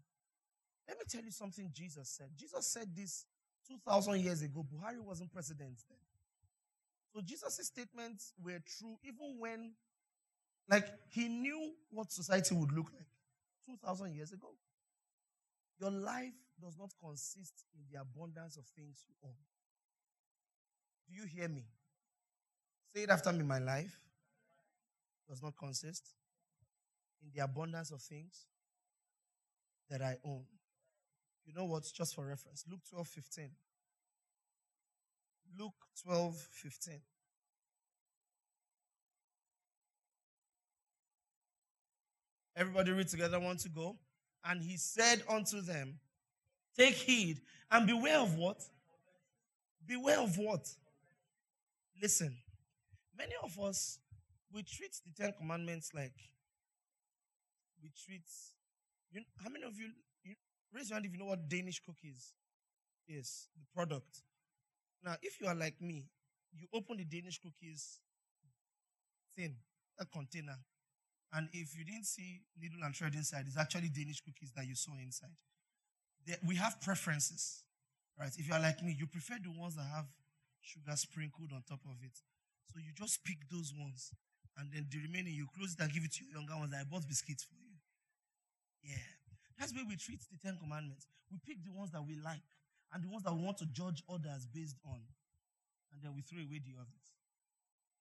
Let 0.89 0.99
me 0.99 1.05
tell 1.09 1.23
you 1.23 1.31
something 1.31 1.71
Jesus 1.73 2.09
said. 2.09 2.29
Jesus 2.37 2.67
said 2.67 2.89
this 2.95 3.25
2,000 3.69 4.21
years 4.21 4.43
ago. 4.43 4.65
Buhari 4.65 5.01
wasn't 5.01 5.33
president 5.33 5.79
then. 5.89 5.99
So 7.13 7.21
Jesus' 7.21 7.67
statements 7.67 8.33
were 8.43 8.59
true 8.79 8.97
even 9.05 9.37
when, 9.39 9.73
like, 10.69 10.87
he 11.11 11.29
knew 11.29 11.73
what 11.91 12.11
society 12.11 12.55
would 12.55 12.73
look 12.73 12.91
like 12.93 13.07
2,000 13.67 14.15
years 14.15 14.33
ago. 14.33 14.49
Your 15.79 15.91
life 15.91 16.35
does 16.61 16.79
not 16.79 16.91
consist 17.05 17.65
in 17.75 17.83
the 17.93 18.01
abundance 18.01 18.57
of 18.57 18.65
things 18.67 19.05
you 19.09 19.15
own. 19.25 19.35
Do 21.09 21.15
you 21.15 21.27
hear 21.27 21.49
me? 21.49 21.65
Say 22.95 23.03
it 23.03 23.11
after 23.11 23.33
me. 23.33 23.43
My 23.43 23.59
life 23.59 23.99
does 25.29 25.43
not 25.43 25.57
consist 25.57 26.15
in 27.23 27.31
the 27.35 27.43
abundance 27.43 27.91
of 27.91 28.01
things 28.01 28.47
that 29.91 30.03
I 30.03 30.17
own. 30.25 30.45
You 31.45 31.55
know 31.55 31.65
what? 31.65 31.85
Just 31.93 32.15
for 32.15 32.27
reference, 32.27 32.65
Luke 32.71 32.81
12 32.89 33.09
15. 33.09 33.51
Luke 35.59 35.75
12 36.05 36.37
15. 36.37 37.01
Everybody 42.57 42.93
read 42.93 43.09
together. 43.09 43.41
Want 43.41 43.61
to 43.61 43.69
go? 43.69 43.97
And 44.45 44.63
he 44.63 44.77
said 44.77 45.23
unto 45.29 45.61
them, 45.61 45.99
Take 46.77 46.95
heed 46.95 47.41
and 47.71 47.87
beware 47.87 48.19
of 48.19 48.35
what? 48.37 48.63
Beware 49.87 50.21
of 50.21 50.37
what? 50.37 50.69
Listen, 52.01 52.37
many 53.17 53.33
of 53.43 53.59
us, 53.61 53.99
we 54.53 54.63
treat 54.63 54.95
the 55.07 55.23
Ten 55.23 55.33
Commandments 55.39 55.91
like 55.95 56.13
we 57.83 57.91
treat. 58.05 58.23
You, 59.13 59.23
how 59.43 59.51
many 59.51 59.65
of 59.65 59.79
you, 59.79 59.89
you 60.25 60.35
raise 60.75 60.91
your 60.91 60.97
hand 60.97 61.07
if 61.07 61.13
you 61.13 61.19
know 61.19 61.27
what 61.27 61.49
Danish 61.49 61.81
cookies 61.85 62.33
is, 63.09 63.49
the 63.59 63.67
product? 63.75 64.23
Now, 65.05 65.17
if 65.23 65.41
you 65.41 65.47
are 65.49 65.55
like 65.55 65.81
me, 65.81 66.07
you 66.55 66.67
open 66.73 66.97
the 66.99 67.05
Danish 67.05 67.39
cookies 67.39 67.99
thing, 69.37 69.57
a 69.99 70.05
container, 70.07 70.59
and 71.33 71.49
if 71.53 71.77
you 71.77 71.85
didn't 71.85 72.07
see 72.07 72.43
needle 72.61 72.85
and 72.85 72.95
thread 72.95 73.15
inside, 73.15 73.45
it's 73.47 73.57
actually 73.57 73.89
Danish 73.89 74.21
cookies 74.21 74.53
that 74.55 74.67
you 74.67 74.75
saw 74.75 74.93
inside. 75.03 75.35
we 76.47 76.57
have 76.57 76.81
preferences, 76.81 77.65
right? 78.19 78.31
If 78.37 78.47
you 78.47 78.55
are 78.55 78.61
like 78.61 78.83
me, 78.83 78.95
you 78.99 79.07
prefer 79.07 79.37
the 79.43 79.51
ones 79.51 79.77
that 79.77 79.89
have 79.89 80.07
sugar 80.61 80.95
sprinkled 80.95 81.51
on 81.53 81.63
top 81.67 81.81
of 81.89 81.97
it. 82.05 82.13
So 82.71 82.79
you 82.79 82.93
just 82.95 83.25
pick 83.25 83.39
those 83.51 83.73
ones, 83.75 84.13
and 84.59 84.71
then 84.71 84.87
the 84.91 85.01
remaining 85.01 85.35
you 85.35 85.49
close 85.57 85.73
it 85.73 85.81
and 85.81 85.93
give 85.93 86.05
it 86.05 86.13
to 86.13 86.25
your 86.25 86.39
younger 86.41 86.57
ones. 86.57 86.75
I 86.79 86.85
bought 86.85 87.09
biscuits 87.09 87.45
for 87.45 87.57
you. 87.57 87.75
Yeah. 88.85 89.03
That's 89.59 89.75
where 89.75 89.85
we 89.89 89.97
treat 89.97 90.21
the 90.31 90.39
Ten 90.39 90.59
Commandments. 90.61 91.07
We 91.31 91.39
pick 91.45 91.65
the 91.65 91.73
ones 91.73 91.91
that 91.93 92.05
we 92.05 92.17
like 92.17 92.45
and 92.93 93.03
the 93.03 93.09
ones 93.09 93.25
that 93.25 93.35
we 93.35 93.41
want 93.43 93.59
to 93.59 93.67
judge 93.67 94.03
others 94.09 94.47
based 94.53 94.77
on. 94.85 95.01
And 95.93 96.03
then 96.03 96.13
we 96.15 96.23
throw 96.23 96.41
away 96.41 96.61
the 96.61 96.77
others. 96.77 97.07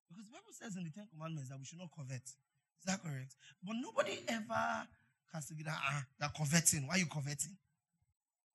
Because 0.10 0.25
the 0.25 0.31
Bible 0.31 0.51
says 0.51 0.75
in 0.75 0.83
the 0.83 0.91
Ten 0.91 1.07
Commandments 1.12 1.50
that 1.50 1.60
we 1.60 1.65
should 1.65 1.79
not 1.79 1.91
covet. 1.95 2.24
Is 2.24 2.86
that 2.86 3.01
correct? 3.03 3.36
But 3.63 3.75
nobody 3.79 4.19
ever 4.27 4.88
can 5.31 5.41
say 5.41 5.55
that, 5.63 5.77
ah, 5.77 6.03
they're 6.19 6.31
coveting. 6.36 6.88
Why 6.88 6.95
are 6.95 6.98
you 7.00 7.05
coveting? 7.05 7.55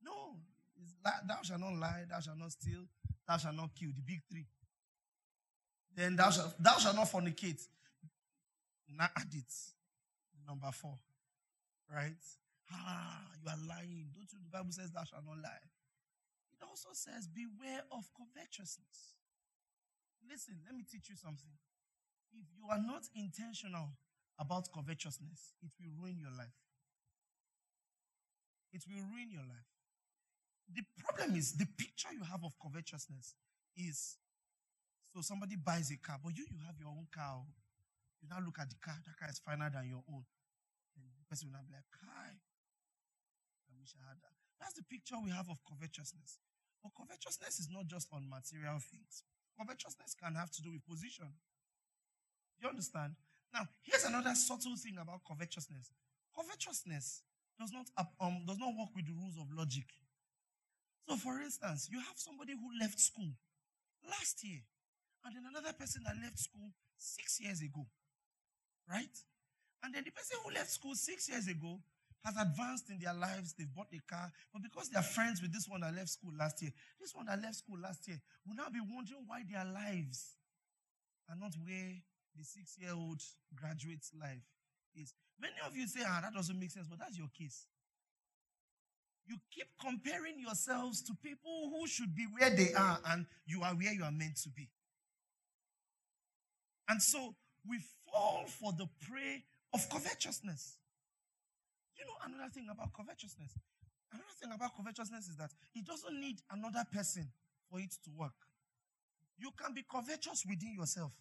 No. 0.02 0.36
Like, 1.04 1.26
thou 1.26 1.40
shalt 1.42 1.60
not 1.60 1.74
lie, 1.76 2.04
thou 2.10 2.20
shalt 2.20 2.38
not 2.38 2.52
steal, 2.52 2.84
thou 3.26 3.36
shalt 3.38 3.54
not 3.54 3.70
kill. 3.78 3.90
The 3.94 4.02
big 4.02 4.20
three. 4.28 4.46
Then 5.94 6.16
thou 6.16 6.30
shalt, 6.30 6.52
thou 6.60 6.76
shalt 6.78 6.96
not 6.96 7.10
fornicate. 7.10 7.62
Now 8.96 9.08
add 9.16 9.32
it. 9.32 9.52
Number 10.46 10.70
four. 10.72 10.98
Right? 11.92 12.16
Ah, 12.72 13.22
you 13.42 13.48
are 13.48 13.68
lying. 13.68 14.10
Don't 14.14 14.28
you? 14.32 14.38
The 14.44 14.50
Bible 14.50 14.72
says 14.72 14.90
thou 14.90 15.04
shalt 15.04 15.24
not 15.24 15.38
lie. 15.38 15.64
It 16.56 16.64
also 16.64 16.88
says, 16.92 17.28
beware 17.28 17.84
of 17.92 18.08
covetousness. 18.16 19.14
Listen, 20.28 20.56
let 20.64 20.74
me 20.74 20.82
teach 20.88 21.08
you 21.10 21.16
something. 21.16 21.52
If 22.32 22.46
you 22.56 22.66
are 22.70 22.80
not 22.80 23.04
intentional 23.14 23.92
about 24.38 24.72
covetousness, 24.72 25.54
it 25.62 25.72
will 25.78 25.92
ruin 26.00 26.18
your 26.18 26.32
life. 26.32 26.56
It 28.72 28.82
will 28.88 29.04
ruin 29.04 29.30
your 29.30 29.44
life. 29.44 29.68
The 30.72 30.82
problem 30.98 31.36
is 31.36 31.52
the 31.52 31.66
picture 31.78 32.12
you 32.12 32.24
have 32.24 32.42
of 32.42 32.52
covetousness 32.60 33.34
is 33.76 34.16
so 35.16 35.22
somebody 35.22 35.56
buys 35.56 35.90
a 35.92 35.96
car, 35.96 36.20
but 36.22 36.36
you 36.36 36.44
you 36.50 36.60
have 36.66 36.76
your 36.78 36.90
own 36.90 37.06
car. 37.08 37.40
Oh. 37.40 37.48
You 38.20 38.28
now 38.28 38.40
look 38.44 38.58
at 38.60 38.68
the 38.68 38.76
car, 38.84 38.96
that 39.00 39.16
car 39.16 39.30
is 39.30 39.40
finer 39.40 39.70
than 39.72 39.88
your 39.88 40.04
own. 40.12 40.24
And 40.92 41.04
the 41.16 41.24
person 41.24 41.48
will 41.48 41.56
not 41.56 41.68
be 41.68 41.72
like, 41.72 41.88
Kai, 41.88 42.36
I 42.36 43.72
wish 43.80 43.96
I 43.96 44.04
had 44.12 44.20
that. 44.20 44.35
That's 44.60 44.74
the 44.74 44.84
picture 44.84 45.16
we 45.22 45.30
have 45.30 45.48
of 45.48 45.58
covetousness. 45.68 46.38
But 46.82 46.92
covetousness 46.96 47.60
is 47.60 47.68
not 47.70 47.86
just 47.86 48.08
on 48.12 48.28
material 48.28 48.78
things. 48.78 49.24
Covetousness 49.58 50.14
can 50.14 50.34
have 50.34 50.50
to 50.52 50.62
do 50.62 50.72
with 50.72 50.86
position. 50.86 51.28
You 52.60 52.68
understand? 52.68 53.16
Now, 53.52 53.68
here's 53.82 54.04
another 54.04 54.34
subtle 54.34 54.76
thing 54.76 54.96
about 55.00 55.20
covetousness. 55.26 55.90
Covetousness 56.34 57.22
does 57.58 57.72
not 57.72 57.86
um, 58.20 58.44
does 58.46 58.58
not 58.58 58.76
work 58.76 58.92
with 58.94 59.06
the 59.06 59.12
rules 59.12 59.36
of 59.40 59.48
logic. 59.56 59.88
So, 61.08 61.16
for 61.16 61.40
instance, 61.40 61.88
you 61.90 61.98
have 61.98 62.16
somebody 62.16 62.52
who 62.52 62.68
left 62.80 63.00
school 63.00 63.32
last 64.04 64.44
year, 64.44 64.60
and 65.24 65.34
then 65.34 65.44
another 65.48 65.72
person 65.72 66.02
that 66.04 66.16
left 66.22 66.38
school 66.38 66.72
six 66.98 67.40
years 67.40 67.62
ago, 67.62 67.86
right? 68.90 69.16
And 69.82 69.94
then 69.94 70.04
the 70.04 70.10
person 70.10 70.38
who 70.44 70.52
left 70.52 70.70
school 70.70 70.94
six 70.94 71.28
years 71.28 71.46
ago 71.48 71.80
has 72.26 72.34
advanced 72.36 72.90
in 72.90 72.98
their 72.98 73.14
lives. 73.14 73.54
They've 73.54 73.72
bought 73.72 73.86
a 73.94 74.02
car. 74.12 74.32
But 74.52 74.62
because 74.62 74.88
they're 74.90 75.02
friends 75.02 75.40
with 75.40 75.52
this 75.52 75.68
one 75.68 75.80
that 75.82 75.94
left 75.94 76.10
school 76.10 76.32
last 76.36 76.60
year, 76.60 76.72
this 77.00 77.14
one 77.14 77.26
that 77.26 77.40
left 77.40 77.54
school 77.54 77.78
last 77.80 78.06
year 78.08 78.20
will 78.44 78.56
now 78.56 78.68
be 78.68 78.80
wondering 78.82 79.22
why 79.26 79.42
their 79.48 79.64
lives 79.64 80.34
are 81.30 81.36
not 81.38 81.54
where 81.62 82.02
the 82.36 82.44
six 82.44 82.76
year 82.78 82.90
old 82.92 83.22
graduate's 83.54 84.10
life 84.20 84.42
is. 84.96 85.14
Many 85.40 85.54
of 85.64 85.76
you 85.76 85.86
say, 85.86 86.00
ah, 86.04 86.18
that 86.22 86.34
doesn't 86.34 86.58
make 86.58 86.72
sense, 86.72 86.88
but 86.88 86.98
that's 86.98 87.16
your 87.16 87.28
case. 87.38 87.66
You 89.26 89.36
keep 89.54 89.66
comparing 89.80 90.38
yourselves 90.38 91.02
to 91.02 91.14
people 91.14 91.70
who 91.70 91.86
should 91.86 92.14
be 92.14 92.26
where 92.38 92.50
they 92.50 92.72
are, 92.74 92.98
and 93.06 93.26
you 93.46 93.62
are 93.62 93.74
where 93.74 93.92
you 93.92 94.04
are 94.04 94.12
meant 94.12 94.36
to 94.42 94.48
be. 94.48 94.68
And 96.88 97.02
so 97.02 97.34
we 97.68 97.78
fall 98.10 98.44
for 98.46 98.72
the 98.72 98.88
prey 99.08 99.44
of 99.74 99.88
covetousness. 99.90 100.78
You 101.98 102.04
know 102.04 102.16
another 102.26 102.50
thing 102.50 102.68
about 102.70 102.92
covetousness? 102.92 103.56
Another 104.12 104.36
thing 104.40 104.52
about 104.54 104.76
covetousness 104.76 105.28
is 105.28 105.36
that 105.36 105.50
it 105.74 105.84
doesn't 105.84 106.20
need 106.20 106.40
another 106.50 106.84
person 106.92 107.28
for 107.70 107.80
it 107.80 107.92
to 108.04 108.10
work. 108.16 108.36
You 109.38 109.50
can 109.60 109.74
be 109.74 109.84
covetous 109.90 110.44
within 110.48 110.74
yourself. 110.74 111.12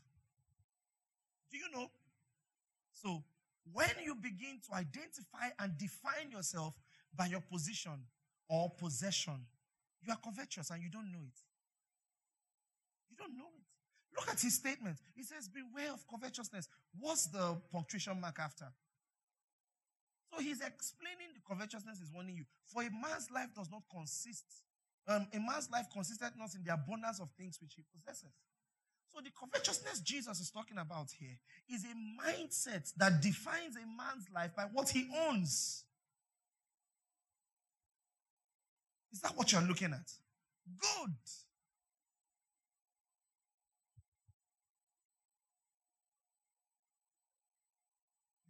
Do 1.51 1.57
you 1.57 1.69
know? 1.73 1.87
So, 2.93 3.23
when 3.73 3.89
you 4.03 4.15
begin 4.15 4.59
to 4.69 4.75
identify 4.75 5.49
and 5.59 5.77
define 5.77 6.31
yourself 6.31 6.75
by 7.15 7.25
your 7.27 7.41
position 7.41 8.05
or 8.47 8.69
possession, 8.69 9.45
you 10.05 10.13
are 10.13 10.19
covetous 10.23 10.69
and 10.69 10.83
you 10.83 10.89
don't 10.89 11.11
know 11.11 11.23
it. 11.25 11.39
You 13.09 13.17
don't 13.17 13.37
know 13.37 13.49
it. 13.57 13.65
Look 14.15 14.29
at 14.29 14.39
his 14.39 14.55
statement. 14.55 14.97
He 15.15 15.23
says, 15.23 15.49
Beware 15.49 15.93
of 15.93 16.05
covetousness. 16.07 16.67
What's 16.99 17.27
the 17.27 17.57
punctuation 17.71 18.19
mark 18.21 18.39
after? 18.39 18.65
So 20.35 20.41
he's 20.41 20.59
explaining 20.59 21.31
the 21.33 21.41
covetousness 21.47 22.01
is 22.01 22.11
warning 22.11 22.35
you. 22.35 22.45
For 22.65 22.81
a 22.81 22.89
man's 22.91 23.31
life 23.31 23.49
does 23.55 23.69
not 23.71 23.83
consist, 23.89 24.43
um, 25.07 25.27
a 25.33 25.39
man's 25.39 25.69
life 25.71 25.85
consisted 25.93 26.31
not 26.37 26.53
in 26.55 26.63
the 26.63 26.73
abundance 26.73 27.21
of 27.21 27.29
things 27.37 27.57
which 27.61 27.75
he 27.75 27.83
possesses. 27.95 28.33
So 29.07 29.21
the 29.21 29.29
covetousness 29.31 30.01
Jesus 30.01 30.41
is 30.41 30.51
talking 30.51 30.77
about 30.77 31.07
here 31.17 31.37
is 31.69 31.85
a 31.85 31.95
mindset 32.19 32.91
that 32.97 33.21
defines 33.21 33.77
a 33.77 33.87
man's 33.87 34.27
life 34.33 34.51
by 34.57 34.63
what 34.63 34.89
he 34.89 35.07
owns. 35.29 35.85
Is 39.13 39.21
that 39.21 39.37
what 39.37 39.53
you're 39.53 39.61
looking 39.61 39.93
at? 39.93 40.11
Good. 40.77 41.13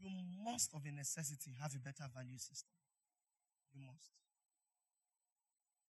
You 0.09 0.25
must, 0.43 0.73
of 0.73 0.81
a 0.85 0.91
necessity, 0.91 1.51
have 1.61 1.73
a 1.75 1.79
better 1.79 2.05
value 2.13 2.37
system. 2.37 2.75
You 3.73 3.81
must. 3.85 4.11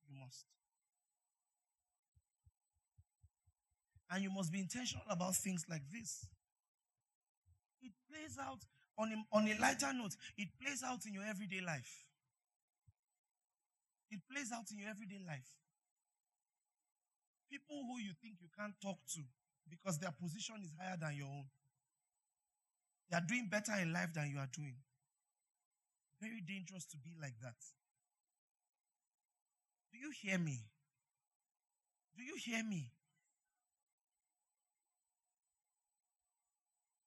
You 0.08 0.18
must. 0.20 0.44
And 4.11 4.23
you 4.23 4.30
must 4.30 4.52
be 4.52 4.61
intentional 4.61 5.04
about 5.11 5.35
things 5.35 5.64
like 5.68 5.82
this. 5.92 6.26
it 7.82 7.92
plays 8.11 8.37
out 8.40 8.61
on 8.99 9.12
a, 9.12 9.37
on 9.37 9.46
a 9.49 9.54
lighter 9.61 9.92
note, 9.92 10.16
it 10.38 10.49
plays 10.62 10.82
out 10.82 11.04
in 11.06 11.14
your 11.14 11.25
everyday 11.25 11.61
life. 11.61 12.04
It 14.11 14.20
plays 14.30 14.52
out 14.52 14.70
in 14.70 14.78
your 14.78 14.88
everyday 14.88 15.18
life. 15.26 15.50
People 17.50 17.85
who 17.87 18.00
you 18.00 18.12
think 18.23 18.37
you 18.40 18.49
can't 18.56 18.75
talk 18.80 18.99
to 19.14 19.20
because 19.68 19.99
their 19.99 20.12
position 20.12 20.56
is 20.62 20.70
higher 20.80 20.96
than 20.96 21.16
your 21.16 21.26
own. 21.26 21.44
They 23.11 23.17
are 23.17 23.25
doing 23.27 23.49
better 23.51 23.73
in 23.81 23.93
life 23.93 24.13
than 24.15 24.31
you 24.31 24.39
are 24.39 24.49
doing. 24.53 24.75
Very 26.21 26.41
dangerous 26.41 26.87
to 26.87 26.97
be 26.97 27.13
like 27.21 27.35
that. 27.43 27.55
Do 29.93 29.99
you 29.99 30.11
hear 30.23 30.39
me? 30.39 30.59
Do 32.17 32.23
you 32.23 32.35
hear 32.43 32.65
me? 32.65 32.91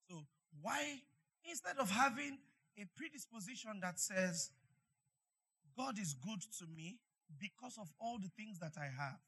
So, 0.10 0.24
why, 0.62 1.01
instead 1.44 1.77
of 1.79 1.89
having 1.89 2.38
a 2.77 2.86
predisposition 2.96 3.79
that 3.82 4.00
says, 4.00 4.51
God 5.75 6.00
is 6.00 6.13
good 6.13 6.41
to 6.60 6.65
me 6.75 7.00
because 7.39 7.77
of 7.79 7.89
all 8.00 8.18
the 8.20 8.29
things 8.38 8.60
that 8.60 8.74
I 8.77 8.86
have, 8.86 9.20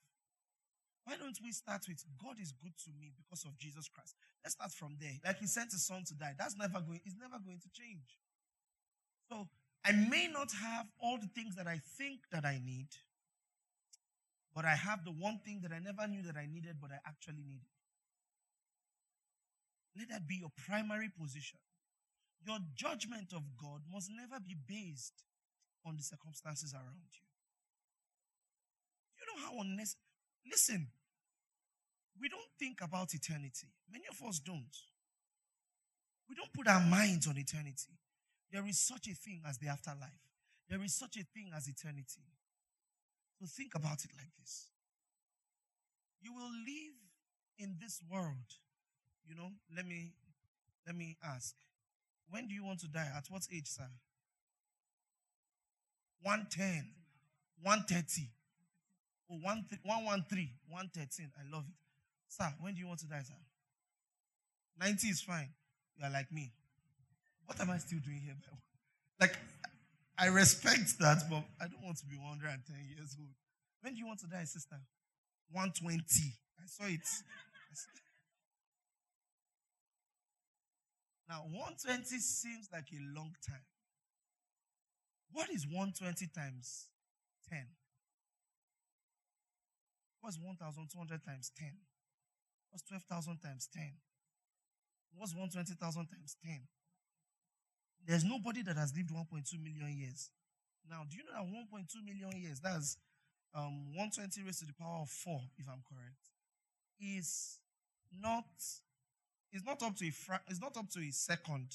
why 1.03 1.17
don't 1.17 1.37
we 1.43 1.51
start 1.51 1.81
with 1.87 2.03
God 2.21 2.35
is 2.39 2.53
good 2.53 2.77
to 2.85 2.91
me 2.99 3.11
because 3.17 3.43
of 3.45 3.57
Jesus 3.57 3.87
Christ? 3.87 4.15
Let's 4.43 4.53
start 4.53 4.71
from 4.71 4.97
there. 4.99 5.17
Like 5.25 5.39
he 5.39 5.47
sent 5.47 5.71
his 5.71 5.85
son 5.85 6.03
to 6.07 6.13
die. 6.13 6.35
That's 6.37 6.55
never 6.55 6.79
going, 6.79 7.01
it's 7.05 7.17
never 7.19 7.41
going 7.43 7.59
to 7.59 7.69
change. 7.73 8.17
So 9.29 9.47
I 9.83 9.93
may 9.93 10.29
not 10.31 10.51
have 10.51 10.85
all 11.01 11.17
the 11.17 11.29
things 11.33 11.55
that 11.55 11.67
I 11.67 11.81
think 11.97 12.21
that 12.31 12.45
I 12.45 12.61
need, 12.63 12.89
but 14.53 14.65
I 14.65 14.75
have 14.75 15.03
the 15.03 15.11
one 15.11 15.39
thing 15.43 15.61
that 15.63 15.71
I 15.71 15.79
never 15.79 16.07
knew 16.07 16.21
that 16.23 16.37
I 16.37 16.45
needed, 16.45 16.77
but 16.79 16.91
I 16.91 16.99
actually 17.07 17.43
needed. 17.47 17.71
Let 19.97 20.09
that 20.09 20.27
be 20.27 20.35
your 20.35 20.51
primary 20.67 21.09
position. 21.09 21.59
Your 22.45 22.59
judgment 22.75 23.33
of 23.33 23.43
God 23.57 23.81
must 23.91 24.09
never 24.09 24.39
be 24.39 24.55
based 24.67 25.23
on 25.85 25.95
the 25.95 26.03
circumstances 26.03 26.73
around 26.73 27.09
you. 27.11 27.25
You 29.17 29.25
know 29.27 29.45
how 29.45 29.61
unnecessary. 29.61 30.10
Listen, 30.49 30.87
we 32.19 32.29
don't 32.29 32.41
think 32.59 32.79
about 32.81 33.13
eternity. 33.13 33.67
Many 33.91 34.05
of 34.09 34.27
us 34.27 34.39
don't. 34.39 34.75
We 36.29 36.35
don't 36.35 36.53
put 36.53 36.67
our 36.67 36.81
minds 36.81 37.27
on 37.27 37.37
eternity. 37.37 37.97
There 38.51 38.65
is 38.67 38.79
such 38.79 39.07
a 39.07 39.13
thing 39.13 39.41
as 39.47 39.57
the 39.57 39.67
afterlife. 39.67 40.21
There 40.69 40.83
is 40.83 40.93
such 40.93 41.17
a 41.17 41.23
thing 41.33 41.51
as 41.55 41.67
eternity. 41.67 42.23
So 43.39 43.45
think 43.47 43.75
about 43.75 44.03
it 44.03 44.11
like 44.15 44.31
this. 44.39 44.67
You 46.21 46.33
will 46.33 46.51
live 46.51 46.95
in 47.57 47.77
this 47.81 48.01
world. 48.09 48.55
You 49.27 49.35
know, 49.35 49.49
let 49.75 49.85
me 49.85 50.13
let 50.85 50.95
me 50.95 51.17
ask. 51.23 51.55
When 52.29 52.47
do 52.47 52.53
you 52.53 52.63
want 52.63 52.79
to 52.81 52.87
die? 52.87 53.09
At 53.15 53.25
what 53.29 53.43
age, 53.53 53.67
sir? 53.67 53.89
110, 56.21 56.85
130, 57.61 58.29
or 59.31 59.37
113, 59.39 60.49
113. 60.67 61.31
I 61.39 61.55
love 61.55 61.63
it. 61.63 61.75
Sir, 62.27 62.51
when 62.59 62.73
do 62.73 62.81
you 62.81 62.87
want 62.87 62.99
to 62.99 63.07
die, 63.07 63.23
sir? 63.23 63.33
90 64.79 65.07
is 65.07 65.21
fine. 65.21 65.49
You 65.97 66.05
are 66.05 66.11
like 66.11 66.31
me. 66.31 66.51
What 67.45 67.59
am 67.61 67.69
I 67.69 67.77
still 67.77 67.99
doing 67.99 68.19
here? 68.19 68.35
Like, 69.19 69.37
I 70.17 70.27
respect 70.27 70.99
that, 70.99 71.23
but 71.29 71.43
I 71.61 71.67
don't 71.67 71.83
want 71.83 71.97
to 71.99 72.05
be 72.05 72.17
110 72.17 72.75
years 72.95 73.15
old. 73.17 73.29
When 73.81 73.93
do 73.93 73.99
you 73.99 74.07
want 74.07 74.19
to 74.19 74.27
die, 74.27 74.43
sister? 74.43 74.77
120. 75.51 76.03
I 76.59 76.67
saw 76.67 76.85
it. 76.85 77.07
Now, 81.27 81.43
120 81.47 82.03
seems 82.19 82.67
like 82.71 82.87
a 82.91 83.01
long 83.15 83.33
time. 83.47 83.63
What 85.31 85.49
is 85.49 85.65
120 85.65 86.27
times 86.35 86.87
10? 87.49 87.65
What's 90.21 90.37
1,200 90.37 91.25
times 91.25 91.51
10? 91.57 91.73
What's 92.69 92.83
12,000 92.83 93.37
times 93.41 93.67
10? 93.73 93.91
What's 95.17 95.33
120,000 95.33 96.05
times 96.05 96.37
10? 96.45 96.61
There's 98.05 98.23
nobody 98.23 98.61
that 98.63 98.77
has 98.77 98.95
lived 98.95 99.09
1.2 99.09 99.61
million 99.61 99.97
years. 99.97 100.29
Now, 100.89 101.03
do 101.09 101.17
you 101.17 101.23
know 101.25 101.33
that 101.33 101.45
1.2 101.45 102.05
million 102.05 102.41
years, 102.41 102.59
that's 102.59 102.97
um, 103.53 103.93
120 103.97 104.43
raised 104.43 104.59
to 104.59 104.65
the 104.65 104.73
power 104.73 105.01
of 105.01 105.09
4, 105.09 105.41
if 105.57 105.65
I'm 105.67 105.83
correct, 105.89 106.21
is 106.99 107.59
not 108.19 108.45
is 109.51 109.65
not 109.65 109.83
up 109.83 109.97
to 109.97 110.07
a 110.07 110.11
fra- 110.11 110.41
it's 110.47 110.61
not 110.61 110.77
up 110.77 110.89
to 110.91 110.99
a 111.01 111.11
second 111.11 111.67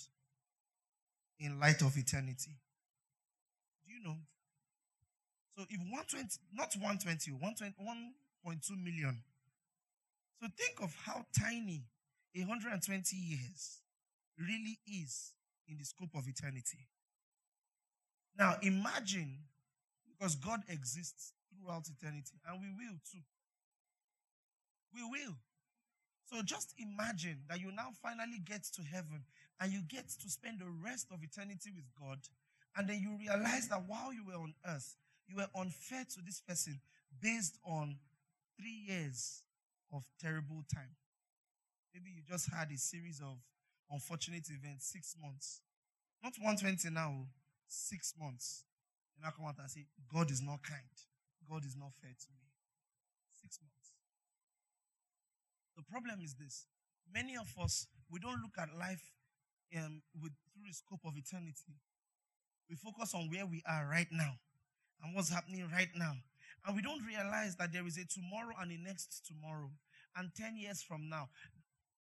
in 1.39 1.61
light 1.61 1.83
of 1.83 1.97
eternity. 1.97 2.57
Do 3.87 3.93
you 3.93 4.03
know? 4.03 4.17
So 5.57 5.65
if 5.69 5.79
120, 5.81 6.29
not 6.53 6.75
120, 6.75 7.33
1.2 8.47 8.83
million. 8.83 9.19
So 10.41 10.49
think 10.57 10.81
of 10.83 10.95
how 11.05 11.25
tiny 11.39 11.83
120 12.35 13.17
years 13.17 13.81
really 14.39 14.79
is 14.87 15.33
in 15.69 15.79
the 15.79 15.85
scope 15.85 16.15
of 16.15 16.29
eternity. 16.29 16.87
Now 18.39 18.57
imagine, 18.63 19.39
because 20.07 20.37
God 20.37 20.61
exists 20.69 21.33
throughout 21.51 21.89
eternity, 21.89 22.39
and 22.47 22.61
we 22.61 22.69
will 22.69 22.99
too. 23.11 23.25
We 24.95 25.03
will. 25.03 25.35
So 26.27 26.43
just 26.43 26.75
imagine 26.79 27.39
that 27.49 27.61
you 27.61 27.73
now 27.73 27.89
finally 28.03 28.41
get 28.45 28.65
to 28.75 28.83
heaven 28.83 29.25
and 29.61 29.73
you 29.73 29.81
get 29.89 30.09
to 30.09 30.29
spend 30.29 30.61
the 30.61 30.69
rest 30.85 31.07
of 31.11 31.23
eternity 31.23 31.71
with 31.75 31.87
God, 31.99 32.19
and 32.77 32.89
then 32.89 33.01
you 33.01 33.17
realize 33.19 33.69
that 33.69 33.85
while 33.87 34.13
you 34.13 34.25
were 34.27 34.35
on 34.35 34.55
earth, 34.67 34.97
you 35.27 35.37
were 35.37 35.49
unfair 35.59 36.05
to 36.15 36.21
this 36.25 36.41
person 36.47 36.79
based 37.23 37.59
on 37.65 37.97
three 38.59 38.85
years 38.89 39.43
of 39.93 40.05
terrible 40.21 40.65
time. 40.73 40.97
Maybe 41.95 42.11
you 42.11 42.23
just 42.29 42.53
had 42.53 42.71
a 42.71 42.77
series 42.77 43.21
of 43.21 43.39
unfortunate 43.91 44.49
events, 44.51 44.93
six 44.93 45.15
months. 45.21 45.61
Not 46.23 46.35
120 46.41 46.91
now, 46.93 47.27
six 47.69 48.15
months. 48.19 48.65
And 49.17 49.27
I 49.27 49.31
come 49.31 49.47
out 49.47 49.57
and 49.59 49.71
say, 49.71 49.87
God 50.13 50.31
is 50.31 50.43
not 50.43 50.63
kind. 50.63 50.93
God 51.49 51.65
is 51.65 51.77
not 51.77 51.93
fair 52.01 52.11
to 52.11 52.29
me. 52.37 52.45
Six 53.41 53.59
months. 53.63 53.93
The 55.77 55.85
problem 55.85 56.21
is 56.23 56.35
this. 56.35 56.67
Many 57.13 57.37
of 57.37 57.49
us, 57.63 57.87
we 58.11 58.19
don't 58.19 58.43
look 58.43 58.59
at 58.59 58.77
life 58.77 59.13
um, 59.77 60.03
with, 60.21 60.33
through 60.53 60.67
the 60.67 60.75
scope 60.75 61.01
of 61.05 61.17
eternity. 61.17 61.79
We 62.69 62.77
focus 62.77 63.15
on 63.15 63.31
where 63.31 63.47
we 63.47 63.63
are 63.69 63.87
right 63.89 64.09
now 64.11 64.35
and 65.03 65.15
what's 65.15 65.31
happening 65.31 65.69
right 65.73 65.89
now. 65.97 66.15
And 66.67 66.75
we 66.75 66.83
don't 66.83 67.03
realize 67.05 67.57
that 67.57 67.73
there 67.73 67.87
is 67.87 67.97
a 67.97 68.05
tomorrow 68.05 68.55
and 68.61 68.73
a 68.73 68.79
next 68.79 69.27
tomorrow 69.27 69.71
and 70.17 70.31
10 70.37 70.57
years 70.57 70.83
from 70.83 71.09
now. 71.09 71.29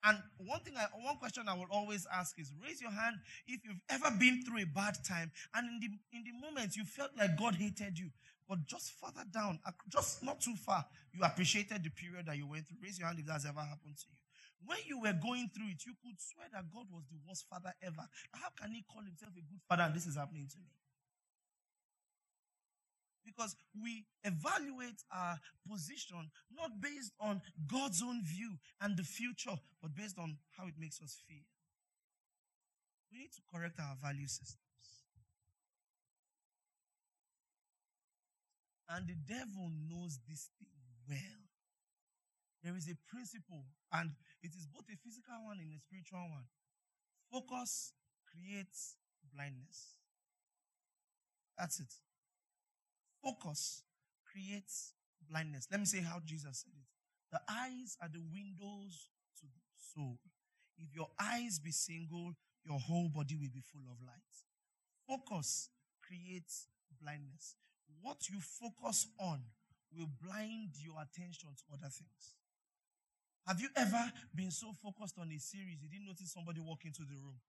And 0.04 0.18
one 0.38 0.60
thing, 0.60 0.74
I, 0.76 0.86
one 1.02 1.16
question 1.16 1.48
I 1.48 1.54
will 1.54 1.70
always 1.70 2.06
ask 2.12 2.38
is 2.38 2.52
raise 2.62 2.80
your 2.80 2.90
hand 2.90 3.16
if 3.46 3.64
you've 3.64 3.80
ever 3.88 4.14
been 4.18 4.42
through 4.42 4.62
a 4.62 4.66
bad 4.66 4.94
time 5.06 5.32
and 5.54 5.66
in 5.66 5.80
the, 5.80 6.16
in 6.16 6.24
the 6.24 6.46
moment 6.46 6.76
you 6.76 6.84
felt 6.84 7.10
like 7.18 7.36
God 7.38 7.54
hated 7.54 7.98
you. 7.98 8.10
But 8.48 8.66
just 8.66 8.92
further 9.02 9.26
down, 9.32 9.58
just 9.88 10.22
not 10.22 10.40
too 10.40 10.54
far, 10.54 10.84
you 11.12 11.24
appreciated 11.24 11.82
the 11.82 11.90
period 11.90 12.26
that 12.26 12.36
you 12.36 12.46
went 12.46 12.68
through. 12.68 12.78
Raise 12.82 12.98
your 12.98 13.08
hand 13.08 13.18
if 13.18 13.26
that's 13.26 13.46
ever 13.46 13.58
happened 13.58 13.96
to 13.98 14.06
you. 14.06 14.22
When 14.64 14.78
you 14.86 15.00
were 15.00 15.14
going 15.14 15.50
through 15.54 15.74
it, 15.74 15.82
you 15.84 15.94
could 16.02 16.20
swear 16.20 16.46
that 16.52 16.70
God 16.72 16.86
was 16.90 17.02
the 17.10 17.18
worst 17.26 17.46
father 17.50 17.74
ever. 17.82 18.06
How 18.32 18.50
can 18.60 18.72
he 18.72 18.84
call 18.86 19.02
himself 19.02 19.32
a 19.34 19.42
good 19.42 19.60
father 19.68 19.82
and 19.82 19.94
this 19.94 20.06
is 20.06 20.16
happening 20.16 20.46
to 20.46 20.58
me? 20.58 20.70
Because 23.26 23.56
we 23.74 24.06
evaluate 24.22 25.02
our 25.12 25.36
position 25.68 26.30
not 26.54 26.70
based 26.80 27.12
on 27.20 27.42
God's 27.66 28.00
own 28.00 28.22
view 28.24 28.54
and 28.80 28.96
the 28.96 29.02
future, 29.02 29.58
but 29.82 29.94
based 29.94 30.16
on 30.18 30.38
how 30.56 30.68
it 30.68 30.74
makes 30.78 31.02
us 31.02 31.18
feel. 31.28 31.42
We 33.12 33.18
need 33.18 33.32
to 33.34 33.42
correct 33.52 33.80
our 33.80 33.96
value 34.00 34.28
systems. 34.28 34.62
And 38.88 39.08
the 39.08 39.18
devil 39.26 39.70
knows 39.90 40.20
this 40.28 40.48
thing 40.58 40.70
well. 41.08 41.42
There 42.62 42.76
is 42.76 42.88
a 42.88 42.96
principle, 43.10 43.64
and 43.92 44.10
it 44.42 44.54
is 44.54 44.66
both 44.66 44.86
a 44.92 44.96
physical 45.02 45.34
one 45.44 45.58
and 45.58 45.74
a 45.74 45.80
spiritual 45.80 46.30
one. 46.30 46.46
Focus 47.30 47.92
creates 48.30 48.96
blindness. 49.34 49.98
That's 51.58 51.80
it. 51.80 51.92
Focus 53.26 53.82
creates 54.24 54.92
blindness. 55.28 55.66
Let 55.68 55.80
me 55.80 55.86
say 55.86 56.00
how 56.00 56.20
Jesus 56.24 56.62
said 56.62 56.74
it. 56.78 56.86
The 57.32 57.40
eyes 57.50 57.96
are 58.00 58.08
the 58.08 58.22
windows 58.22 59.10
to 59.40 59.46
the 59.46 59.60
soul. 59.94 60.20
If 60.78 60.94
your 60.94 61.08
eyes 61.20 61.58
be 61.58 61.72
single, 61.72 62.34
your 62.64 62.78
whole 62.78 63.08
body 63.08 63.34
will 63.34 63.50
be 63.52 63.62
full 63.72 63.82
of 63.90 63.98
light. 64.06 64.36
Focus 65.08 65.70
creates 66.06 66.68
blindness. 67.02 67.56
What 68.00 68.28
you 68.30 68.38
focus 68.40 69.08
on 69.18 69.40
will 69.90 70.08
blind 70.22 70.78
your 70.78 71.02
attention 71.02 71.50
to 71.50 71.64
other 71.72 71.90
things. 71.90 72.36
Have 73.44 73.60
you 73.60 73.70
ever 73.74 74.12
been 74.36 74.52
so 74.52 74.72
focused 74.82 75.18
on 75.18 75.32
a 75.32 75.38
series 75.40 75.82
you 75.82 75.88
didn't 75.88 76.06
notice 76.06 76.32
somebody 76.32 76.60
walk 76.60 76.84
into 76.84 77.02
the 77.02 77.16
room? 77.16 77.40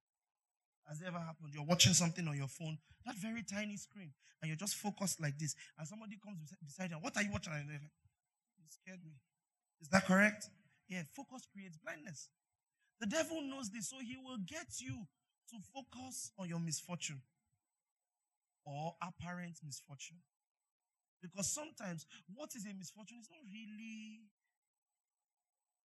Has 0.87 1.01
ever 1.05 1.19
happened? 1.19 1.53
You're 1.53 1.65
watching 1.65 1.93
something 1.93 2.27
on 2.27 2.37
your 2.37 2.47
phone, 2.47 2.77
that 3.05 3.15
very 3.17 3.43
tiny 3.43 3.75
screen, 3.75 4.13
and 4.41 4.47
you're 4.47 4.57
just 4.57 4.75
focused 4.75 5.21
like 5.21 5.37
this, 5.37 5.55
and 5.77 5.87
somebody 5.87 6.17
comes 6.23 6.53
beside 6.65 6.91
you. 6.91 6.97
What 6.97 7.17
are 7.17 7.23
you 7.23 7.31
watching? 7.31 7.53
And 7.53 7.67
like, 7.67 7.81
you 8.57 8.65
scared 8.67 9.03
me. 9.03 9.11
Is 9.81 9.89
that 9.89 10.05
correct? 10.05 10.49
Yeah, 10.87 11.03
focus 11.13 11.43
creates 11.51 11.77
blindness. 11.77 12.29
The 12.99 13.05
devil 13.05 13.41
knows 13.41 13.69
this, 13.69 13.89
so 13.89 13.97
he 13.99 14.17
will 14.17 14.37
get 14.47 14.79
you 14.79 15.05
to 15.49 15.57
focus 15.73 16.31
on 16.39 16.47
your 16.47 16.59
misfortune 16.59 17.21
or 18.65 18.95
apparent 19.01 19.59
misfortune. 19.63 20.17
Because 21.21 21.51
sometimes 21.51 22.05
what 22.33 22.51
is 22.55 22.65
a 22.65 22.73
misfortune 22.73 23.17
is 23.19 23.29
not 23.29 23.39
really. 23.51 24.21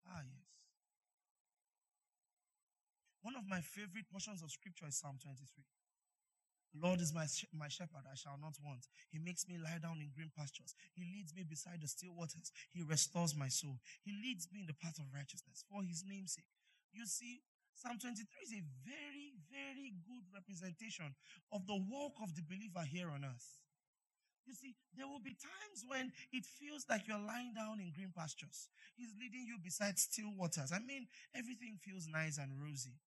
Ah, 0.07 0.21
yes. 0.25 0.60
One 3.23 3.37
of 3.37 3.45
my 3.49 3.61
favorite 3.61 4.09
portions 4.11 4.43
of 4.43 4.51
scripture 4.51 4.89
is 4.89 4.97
Psalm 4.97 5.19
23. 5.21 5.45
Lord 6.73 7.01
is 7.01 7.13
my, 7.13 7.27
my 7.53 7.69
shepherd, 7.69 8.07
I 8.07 8.15
shall 8.15 8.39
not 8.41 8.55
want. 8.63 8.87
He 9.11 9.19
makes 9.19 9.49
me 9.49 9.59
lie 9.59 9.83
down 9.83 9.99
in 9.99 10.15
green 10.15 10.31
pastures. 10.31 10.75
He 10.95 11.03
leads 11.03 11.35
me 11.35 11.43
beside 11.43 11.83
the 11.83 11.89
still 11.89 12.15
waters. 12.15 12.53
He 12.71 12.83
restores 12.83 13.35
my 13.35 13.49
soul. 13.49 13.81
He 14.03 14.13
leads 14.15 14.47
me 14.53 14.61
in 14.61 14.67
the 14.67 14.79
path 14.79 14.97
of 14.99 15.11
righteousness 15.13 15.65
for 15.69 15.83
his 15.83 16.05
name's 16.07 16.39
sake. 16.39 16.49
You 16.93 17.07
see, 17.07 17.43
Psalm 17.75 17.99
23 17.99 18.23
is 18.45 18.55
a 18.55 18.63
very, 18.87 19.35
very 19.51 19.93
good 20.07 20.25
representation 20.33 21.13
of 21.53 21.67
the 21.67 21.77
walk 21.91 22.23
of 22.23 22.35
the 22.37 22.43
believer 22.47 22.87
here 22.87 23.11
on 23.11 23.25
earth. 23.25 23.61
You 24.47 24.55
see, 24.55 24.75
there 24.97 25.07
will 25.07 25.21
be 25.21 25.37
times 25.37 25.85
when 25.87 26.13
it 26.33 26.47
feels 26.47 26.87
like 26.89 27.07
you're 27.07 27.19
lying 27.19 27.53
down 27.55 27.79
in 27.81 27.93
green 27.93 28.13
pastures. 28.17 28.69
He's 28.97 29.13
leading 29.19 29.45
you 29.47 29.59
beside 29.63 29.99
still 29.99 30.33
waters. 30.37 30.73
I 30.73 30.79
mean, 30.81 31.07
everything 31.35 31.79
feels 31.83 32.07
nice 32.07 32.39
and 32.39 32.51
rosy. 32.59 32.99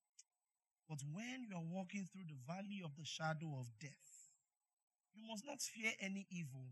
But 0.90 1.00
when 1.12 1.48
you 1.50 1.56
are 1.56 1.64
walking 1.64 2.08
through 2.12 2.28
the 2.28 2.40
valley 2.46 2.82
of 2.84 2.96
the 2.96 3.06
shadow 3.06 3.58
of 3.60 3.68
death, 3.80 4.30
you 5.16 5.24
must 5.28 5.46
not 5.46 5.62
fear 5.62 5.92
any 6.02 6.28
evil 6.30 6.68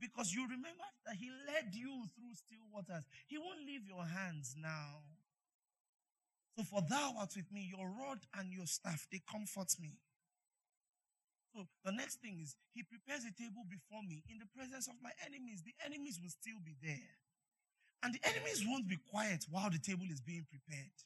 because 0.00 0.32
you 0.32 0.42
remember 0.42 0.88
that 1.06 1.16
He 1.16 1.30
led 1.46 1.74
you 1.74 2.04
through 2.16 2.34
still 2.34 2.66
waters. 2.72 3.04
He 3.26 3.38
won't 3.38 3.66
leave 3.66 3.86
your 3.86 4.04
hands 4.04 4.56
now. 4.58 5.04
So, 6.56 6.64
for 6.64 6.82
thou 6.82 7.14
art 7.18 7.32
with 7.36 7.50
me, 7.52 7.70
your 7.70 7.88
rod 7.88 8.18
and 8.38 8.52
your 8.52 8.66
staff, 8.66 9.06
they 9.10 9.20
comfort 9.30 9.72
me. 9.80 9.98
So 11.54 11.68
the 11.84 11.92
next 11.92 12.20
thing 12.20 12.40
is, 12.40 12.56
he 12.72 12.82
prepares 12.82 13.24
a 13.24 13.32
table 13.32 13.64
before 13.68 14.02
me 14.02 14.24
in 14.28 14.38
the 14.38 14.48
presence 14.56 14.88
of 14.88 14.94
my 15.02 15.12
enemies. 15.24 15.62
The 15.62 15.76
enemies 15.84 16.18
will 16.20 16.32
still 16.32 16.56
be 16.64 16.76
there. 16.82 17.12
And 18.02 18.14
the 18.14 18.24
enemies 18.24 18.64
won't 18.66 18.88
be 18.88 18.96
quiet 18.96 19.44
while 19.50 19.70
the 19.70 19.78
table 19.78 20.06
is 20.10 20.20
being 20.20 20.46
prepared. 20.48 20.96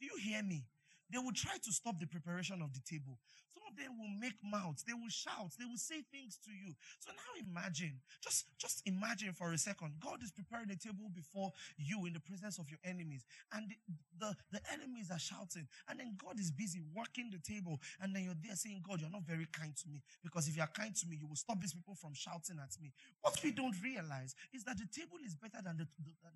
Do 0.00 0.06
you 0.06 0.16
hear 0.22 0.42
me? 0.42 0.64
They 1.12 1.18
will 1.18 1.36
try 1.36 1.60
to 1.60 1.72
stop 1.72 2.00
the 2.00 2.06
preparation 2.06 2.62
of 2.62 2.72
the 2.72 2.80
table. 2.80 3.20
Some 3.52 3.68
of 3.68 3.76
them 3.76 4.00
will 4.00 4.08
make 4.18 4.40
mouths. 4.42 4.82
They 4.82 4.94
will 4.94 5.12
shout. 5.12 5.52
They 5.58 5.66
will 5.66 5.76
say 5.76 6.00
things 6.10 6.38
to 6.48 6.50
you. 6.50 6.72
So 7.00 7.12
now 7.12 7.36
imagine, 7.36 8.00
just, 8.24 8.46
just 8.56 8.80
imagine 8.86 9.34
for 9.36 9.52
a 9.52 9.58
second, 9.58 10.00
God 10.00 10.22
is 10.24 10.32
preparing 10.32 10.70
a 10.70 10.76
table 10.76 11.12
before 11.12 11.52
you 11.76 12.06
in 12.06 12.14
the 12.14 12.20
presence 12.24 12.56
of 12.58 12.70
your 12.70 12.80
enemies. 12.82 13.26
And 13.52 13.68
the, 13.68 13.76
the, 14.18 14.36
the 14.56 14.60
enemies 14.72 15.12
are 15.12 15.18
shouting. 15.18 15.68
And 15.88 16.00
then 16.00 16.16
God 16.16 16.40
is 16.40 16.50
busy 16.50 16.80
working 16.96 17.28
the 17.28 17.44
table. 17.44 17.78
And 18.00 18.16
then 18.16 18.24
you're 18.24 18.40
there 18.40 18.56
saying, 18.56 18.80
God, 18.80 19.02
you're 19.04 19.12
not 19.12 19.28
very 19.28 19.46
kind 19.52 19.76
to 19.84 19.88
me. 19.92 20.00
Because 20.24 20.48
if 20.48 20.56
you're 20.56 20.72
kind 20.72 20.96
to 20.96 21.06
me, 21.06 21.20
you 21.20 21.28
will 21.28 21.36
stop 21.36 21.60
these 21.60 21.74
people 21.74 21.94
from 21.94 22.14
shouting 22.14 22.56
at 22.56 22.72
me. 22.80 22.90
What 23.20 23.36
we 23.44 23.52
don't 23.52 23.76
realize 23.84 24.34
is 24.54 24.64
that 24.64 24.80
the 24.80 24.88
table 24.88 25.20
is 25.20 25.36
better 25.36 25.60
than 25.60 25.76
the, 25.76 25.86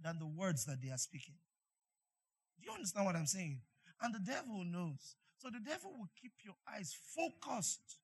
than 0.05 0.19
the 0.19 0.29
words 0.29 0.67
that 0.67 0.83
they 0.85 0.91
are 0.93 1.01
speaking. 1.01 1.35
Do 2.61 2.69
you 2.69 2.75
understand 2.77 3.07
what 3.07 3.17
I'm 3.17 3.27
saying? 3.27 3.61
And 4.03 4.15
the 4.15 4.21
devil 4.21 4.65
knows. 4.65 5.17
So 5.39 5.49
the 5.51 5.61
devil 5.61 5.93
will 5.97 6.11
keep 6.21 6.33
your 6.45 6.57
eyes 6.69 6.97
focused 7.15 7.99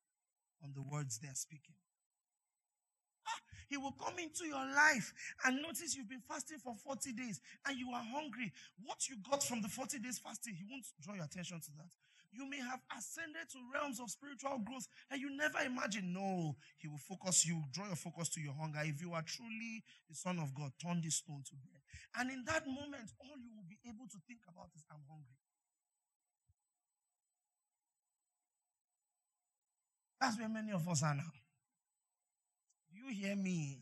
on 0.62 0.72
the 0.74 0.82
words 0.82 1.18
they're 1.18 1.34
speaking. 1.34 1.74
Ah, 3.26 3.40
he 3.68 3.76
will 3.76 3.94
come 3.98 4.18
into 4.18 4.44
your 4.44 4.64
life 4.74 5.12
and 5.44 5.62
notice 5.62 5.96
you've 5.96 6.08
been 6.08 6.22
fasting 6.28 6.58
for 6.58 6.74
40 6.74 7.12
days 7.12 7.40
and 7.66 7.78
you 7.78 7.90
are 7.90 8.02
hungry. 8.02 8.52
What 8.84 9.08
you 9.08 9.16
got 9.28 9.42
from 9.42 9.62
the 9.62 9.68
40 9.68 9.98
days 9.98 10.18
fasting, 10.18 10.54
he 10.54 10.64
won't 10.68 10.86
draw 11.00 11.14
your 11.14 11.24
attention 11.24 11.60
to 11.60 11.70
that. 11.78 11.90
You 12.32 12.48
may 12.48 12.60
have 12.64 12.80
ascended 12.96 13.44
to 13.52 13.58
realms 13.74 14.00
of 14.00 14.08
spiritual 14.08 14.64
growth 14.64 14.88
and 15.10 15.20
you 15.20 15.28
never 15.36 15.60
imagine. 15.60 16.12
No, 16.16 16.56
he 16.78 16.88
will 16.88 17.02
focus 17.04 17.44
you, 17.44 17.62
draw 17.72 17.86
your 17.86 17.96
focus 17.96 18.30
to 18.30 18.40
your 18.40 18.54
hunger. 18.54 18.80
If 18.82 19.02
you 19.02 19.12
are 19.12 19.22
truly 19.22 19.84
the 20.08 20.16
Son 20.16 20.38
of 20.38 20.54
God, 20.54 20.72
turn 20.80 21.02
this 21.04 21.16
stone 21.20 21.44
to 21.44 21.54
bread. 21.60 21.82
And 22.16 22.30
in 22.30 22.44
that 22.46 22.66
moment, 22.66 23.12
all 23.20 23.36
you 23.36 23.52
will 23.52 23.68
be 23.68 23.76
able 23.84 24.08
to 24.08 24.18
think 24.26 24.40
about 24.48 24.72
is, 24.74 24.84
I'm 24.90 25.04
hungry. 25.08 25.36
That's 30.22 30.38
where 30.38 30.48
many 30.48 30.70
of 30.70 30.88
us 30.88 31.02
are 31.02 31.16
now. 31.16 31.32
You 32.92 33.12
hear 33.12 33.34
me? 33.34 33.80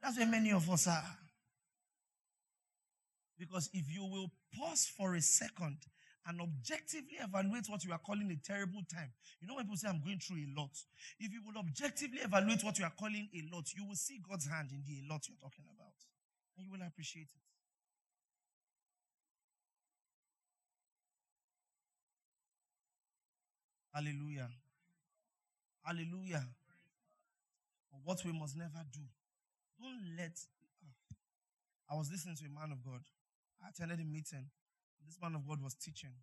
That's 0.00 0.18
where 0.18 0.26
many 0.28 0.52
of 0.52 0.70
us 0.70 0.86
are. 0.86 1.02
Because 3.36 3.68
if 3.74 3.92
you 3.92 4.04
will 4.04 4.30
pause 4.56 4.86
for 4.96 5.16
a 5.16 5.20
second 5.20 5.78
and 6.28 6.40
objectively 6.40 7.18
evaluate 7.20 7.64
what 7.66 7.84
you 7.84 7.90
are 7.90 7.98
calling 7.98 8.30
a 8.30 8.36
terrible 8.36 8.82
time, 8.88 9.10
you 9.40 9.48
know 9.48 9.56
when 9.56 9.64
people 9.64 9.78
say, 9.78 9.88
I'm 9.88 10.00
going 10.00 10.20
through 10.20 10.36
a 10.36 10.60
lot. 10.60 10.70
If 11.18 11.32
you 11.32 11.40
will 11.44 11.58
objectively 11.58 12.20
evaluate 12.20 12.62
what 12.62 12.78
you 12.78 12.84
are 12.84 12.92
calling 12.96 13.28
a 13.34 13.42
lot, 13.52 13.64
you 13.74 13.84
will 13.84 13.96
see 13.96 14.20
God's 14.22 14.46
hand 14.46 14.68
in 14.70 14.84
the 14.86 15.00
a 15.04 15.12
lot 15.12 15.26
you're 15.26 15.42
talking 15.42 15.64
about. 15.74 15.98
And 16.56 16.66
you 16.66 16.70
will 16.70 16.86
appreciate 16.86 17.30
it. 17.34 17.42
Hallelujah. 23.92 24.50
Hallelujah. 25.90 26.46
What 28.04 28.22
we 28.24 28.30
must 28.30 28.54
never 28.54 28.78
do. 28.94 29.02
Don't 29.74 30.14
let. 30.16 30.38
Uh, 30.78 31.14
I 31.90 31.98
was 31.98 32.06
listening 32.14 32.36
to 32.38 32.46
a 32.46 32.54
man 32.54 32.70
of 32.70 32.78
God. 32.86 33.02
I 33.58 33.74
attended 33.74 33.98
a 33.98 34.06
meeting. 34.06 34.46
This 35.02 35.18
man 35.20 35.34
of 35.34 35.42
God 35.42 35.58
was 35.58 35.74
teaching. 35.74 36.14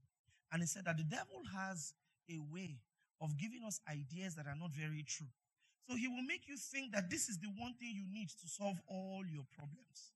And 0.53 0.63
he 0.63 0.67
said 0.71 0.85
that 0.85 0.95
the 0.95 1.03
devil 1.03 1.43
has 1.51 1.91
a 2.31 2.39
way 2.47 2.79
of 3.19 3.35
giving 3.35 3.59
us 3.67 3.83
ideas 3.91 4.39
that 4.39 4.47
are 4.47 4.55
not 4.55 4.71
very 4.71 5.03
true. 5.03 5.27
So 5.83 5.99
he 5.99 6.07
will 6.07 6.23
make 6.23 6.47
you 6.47 6.55
think 6.55 6.95
that 6.95 7.11
this 7.11 7.27
is 7.27 7.35
the 7.35 7.51
one 7.59 7.75
thing 7.75 7.91
you 7.91 8.07
need 8.07 8.31
to 8.39 8.47
solve 8.47 8.79
all 8.87 9.27
your 9.27 9.43
problems. 9.51 10.15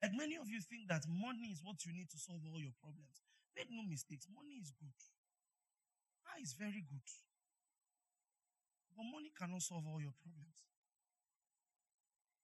Like 0.00 0.16
many 0.16 0.40
of 0.40 0.48
you 0.48 0.64
think 0.64 0.88
that 0.88 1.04
money 1.12 1.52
is 1.52 1.60
what 1.60 1.84
you 1.84 1.92
need 1.92 2.08
to 2.08 2.16
solve 2.16 2.40
all 2.48 2.60
your 2.60 2.72
problems. 2.80 3.20
Make 3.52 3.68
no 3.68 3.84
mistakes, 3.84 4.24
money 4.32 4.64
is 4.64 4.72
good. 4.80 4.96
Ah, 6.24 6.40
is 6.40 6.56
very 6.56 6.80
good. 6.88 7.04
But 8.96 9.04
money 9.10 9.30
cannot 9.34 9.62
solve 9.62 9.86
all 9.86 10.00
your 10.00 10.14
problems. 10.22 10.62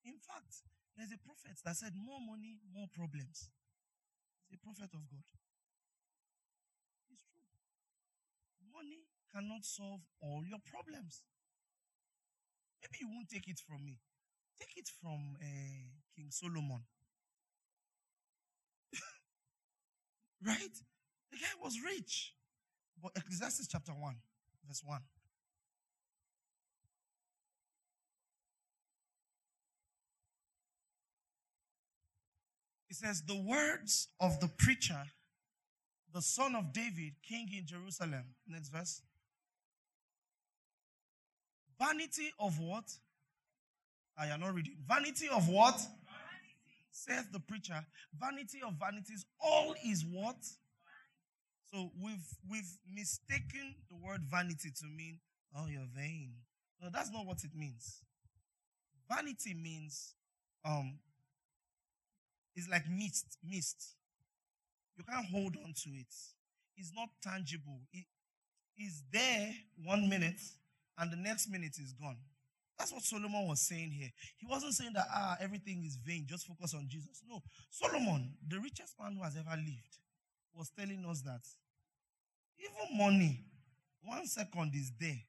In 0.04 0.18
fact, 0.18 0.66
there's 0.96 1.12
a 1.14 1.18
prophet 1.22 1.56
that 1.64 1.76
said, 1.76 1.94
More 1.94 2.20
money, 2.20 2.58
more 2.74 2.88
problems. 2.90 3.50
He's 4.48 4.58
a 4.58 4.64
prophet 4.64 4.90
of 4.92 5.06
God. 5.06 5.24
It's 7.12 7.22
true. 7.30 7.46
Money 8.74 9.06
cannot 9.30 9.64
solve 9.64 10.02
all 10.20 10.42
your 10.42 10.58
problems. 10.58 11.22
Maybe 12.82 12.98
you 13.00 13.08
won't 13.08 13.28
take 13.28 13.46
it 13.46 13.60
from 13.60 13.84
me. 13.84 14.00
Take 14.58 14.76
it 14.76 14.90
from 15.00 15.36
uh, 15.40 15.86
King 16.16 16.30
Solomon. 16.30 16.82
right? 20.44 20.76
The 21.30 21.36
guy 21.36 21.54
was 21.62 21.78
rich. 21.84 22.34
But 23.02 23.12
Ecclesiastes 23.16 23.68
chapter 23.68 23.92
1, 23.92 24.14
verse 24.66 24.82
1. 24.84 25.00
It 32.90 32.96
says, 32.96 33.22
The 33.22 33.36
words 33.36 34.08
of 34.18 34.40
the 34.40 34.48
preacher, 34.48 35.00
the 36.12 36.20
son 36.20 36.56
of 36.56 36.72
David, 36.72 37.14
king 37.22 37.48
in 37.56 37.66
Jerusalem. 37.66 38.24
Next 38.48 38.68
verse. 38.68 39.02
Vanity 41.78 42.30
of 42.38 42.58
what? 42.58 42.84
I 44.18 44.26
am 44.26 44.40
not 44.40 44.54
reading. 44.54 44.76
Vanity 44.86 45.28
of 45.32 45.48
what? 45.48 45.80
Says 46.90 47.24
the 47.32 47.38
preacher. 47.38 47.86
Vanity 48.18 48.58
of 48.66 48.74
vanities. 48.74 49.24
All 49.40 49.74
is 49.86 50.04
what? 50.04 50.36
So 51.72 51.92
we've 52.02 52.26
we've 52.50 52.70
mistaken 52.92 53.76
the 53.88 53.96
word 53.96 54.22
vanity 54.28 54.70
to 54.80 54.86
mean, 54.86 55.20
oh, 55.56 55.68
you're 55.68 55.86
vain. 55.96 56.32
No, 56.82 56.88
that's 56.92 57.12
not 57.12 57.24
what 57.24 57.44
it 57.44 57.52
means. 57.54 58.02
Vanity 59.08 59.54
means 59.54 60.14
um 60.64 60.98
it's 62.54 62.68
like 62.68 62.88
mist, 62.88 63.38
mist. 63.48 63.94
You 64.96 65.04
can't 65.04 65.26
hold 65.26 65.56
on 65.64 65.72
to 65.84 65.90
it. 65.90 66.14
It's 66.76 66.92
not 66.94 67.08
tangible. 67.22 67.80
It 67.92 68.04
is 68.78 69.02
there 69.12 69.52
one 69.84 70.08
minute 70.08 70.40
and 70.98 71.12
the 71.12 71.16
next 71.16 71.48
minute 71.50 71.76
is 71.78 71.92
gone. 71.92 72.16
That's 72.78 72.92
what 72.92 73.02
Solomon 73.02 73.46
was 73.46 73.60
saying 73.60 73.90
here. 73.90 74.08
He 74.38 74.46
wasn't 74.46 74.72
saying 74.72 74.92
that 74.94 75.06
ah 75.12 75.36
everything 75.40 75.84
is 75.84 75.96
vain, 75.96 76.24
just 76.26 76.46
focus 76.46 76.74
on 76.74 76.86
Jesus. 76.88 77.22
No, 77.28 77.42
Solomon, 77.70 78.32
the 78.48 78.58
richest 78.58 78.94
man 78.98 79.16
who 79.16 79.22
has 79.22 79.36
ever 79.36 79.56
lived, 79.56 79.98
was 80.54 80.70
telling 80.70 81.04
us 81.04 81.20
that 81.22 81.42
even 82.58 82.98
money, 82.98 83.44
one 84.02 84.26
second 84.26 84.72
is 84.74 84.92
there, 84.98 85.20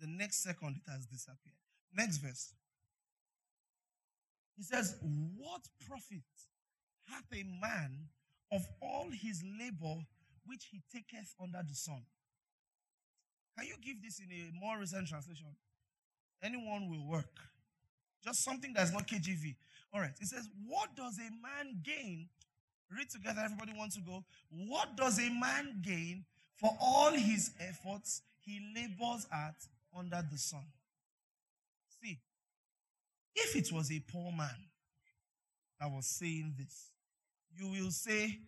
the 0.00 0.08
next 0.08 0.42
second 0.42 0.80
it 0.84 0.90
has 0.90 1.06
disappeared. 1.06 1.54
Next 1.94 2.18
verse. 2.18 2.54
He 4.56 4.62
says, 4.62 4.96
What 5.36 5.62
profit 5.86 6.22
hath 7.08 7.24
a 7.32 7.44
man 7.60 8.08
of 8.50 8.66
all 8.80 9.08
his 9.10 9.42
labor 9.58 10.00
which 10.44 10.66
he 10.70 10.82
taketh 10.92 11.34
under 11.40 11.60
the 11.66 11.74
sun? 11.74 12.02
Can 13.58 13.66
you 13.66 13.74
give 13.84 14.02
this 14.02 14.18
in 14.20 14.28
a 14.30 14.58
more 14.58 14.78
recent 14.78 15.08
translation? 15.08 15.46
Anyone 16.42 16.88
will 16.88 17.06
work. 17.06 17.38
Just 18.24 18.44
something 18.44 18.72
that's 18.74 18.92
not 18.92 19.06
KJV. 19.06 19.54
All 19.92 20.00
right. 20.00 20.12
It 20.20 20.26
says, 20.26 20.48
What 20.66 20.94
does 20.96 21.18
a 21.18 21.30
man 21.42 21.80
gain? 21.82 22.28
Read 22.90 23.10
together. 23.10 23.40
Everybody 23.44 23.72
wants 23.76 23.96
to 23.96 24.02
go. 24.02 24.24
What 24.50 24.96
does 24.96 25.18
a 25.18 25.30
man 25.30 25.80
gain 25.82 26.24
for 26.54 26.70
all 26.80 27.10
his 27.12 27.52
efforts 27.58 28.22
he 28.40 28.60
labors 28.74 29.26
at 29.32 29.54
under 29.96 30.22
the 30.30 30.38
sun? 30.38 30.64
If 33.34 33.56
it 33.56 33.72
was 33.72 33.90
a 33.90 34.00
poor 34.00 34.30
man 34.32 34.56
that 35.80 35.90
was 35.90 36.06
saying 36.06 36.54
this, 36.58 36.90
you 37.56 37.68
will 37.68 37.90
say, 37.90 38.38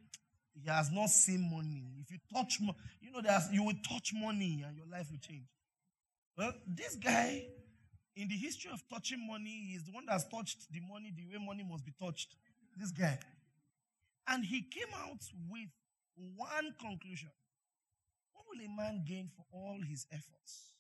he 0.55 0.69
has 0.69 0.91
not 0.91 1.11
seen 1.11 1.51
money. 1.51 1.85
If 2.01 2.11
you 2.11 2.19
touch, 2.33 2.61
you 2.61 3.11
know, 3.13 3.21
there's, 3.23 3.51
you 3.53 3.65
will 3.65 3.75
touch 3.89 4.13
money 4.15 4.65
and 4.67 4.77
your 4.77 4.87
life 4.87 5.09
will 5.11 5.19
change. 5.19 5.47
Well, 6.37 6.53
this 6.67 6.97
guy, 6.97 7.47
in 8.17 8.29
the 8.29 8.35
history 8.35 8.71
of 8.73 8.83
touching 8.89 9.27
money, 9.27 9.67
he 9.69 9.75
is 9.75 9.85
the 9.85 9.93
one 9.93 10.05
that's 10.07 10.25
touched 10.25 10.73
the 10.73 10.81
money 10.81 11.13
the 11.17 11.25
way 11.27 11.45
money 11.45 11.67
must 11.69 11.85
be 11.85 11.93
touched. 12.01 12.37
This 12.77 12.91
guy. 12.91 13.19
And 14.29 14.45
he 14.45 14.63
came 14.63 14.93
out 14.97 15.21
with 15.51 15.69
one 16.37 16.75
conclusion. 16.81 17.31
What 18.33 18.47
will 18.49 18.65
a 18.65 18.77
man 18.77 19.05
gain 19.07 19.31
for 19.37 19.45
all 19.53 19.79
his 19.89 20.07
efforts 20.13 20.71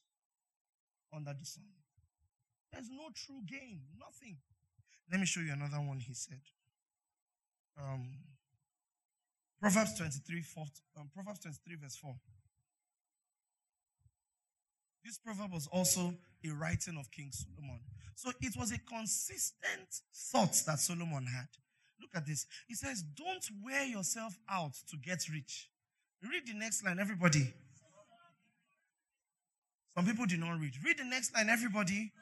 under 1.13 1.35
the 1.39 1.45
sun? 1.45 1.65
There's 2.75 2.91
no 2.91 3.09
true 3.15 3.41
gain, 3.47 3.81
nothing. 3.99 4.37
Let 5.11 5.21
me 5.21 5.27
show 5.27 5.41
you 5.41 5.53
another 5.53 5.77
one 5.77 5.99
he 6.01 6.13
said. 6.13 6.41
Um, 7.81 8.09
Proverbs 9.61 9.97
23, 9.97 10.43
4, 10.43 10.65
um, 10.99 11.11
Proverbs 11.15 11.41
23, 11.41 11.77
verse 11.77 11.97
4. 11.97 12.15
This 15.05 15.19
proverb 15.19 15.53
was 15.53 15.67
also 15.69 16.15
a 16.45 16.49
writing 16.51 16.97
of 16.99 17.11
King 17.11 17.31
Solomon. 17.31 17.81
So 18.15 18.31
it 18.41 18.55
was 18.59 18.73
a 18.73 18.79
consistent 18.79 20.01
thought 20.15 20.55
that 20.67 20.81
Solomon 20.81 21.27
had. 21.27 21.49
Look 22.01 22.11
at 22.15 22.27
this. 22.27 22.47
He 22.67 22.75
says, 22.75 23.03
Don't 23.03 23.45
wear 23.63 23.85
yourself 23.85 24.37
out 24.51 24.75
to 24.91 24.97
get 24.97 25.29
rich. 25.33 25.69
Read 26.23 26.47
the 26.47 26.55
next 26.55 26.85
line, 26.85 26.99
everybody. 26.99 27.53
Some 29.95 30.07
people 30.07 30.27
did 30.27 30.41
not 30.41 30.59
read. 30.59 30.73
Read 30.85 30.99
the 30.99 31.05
next 31.05 31.35
line, 31.35 31.49
everybody. 31.49 32.13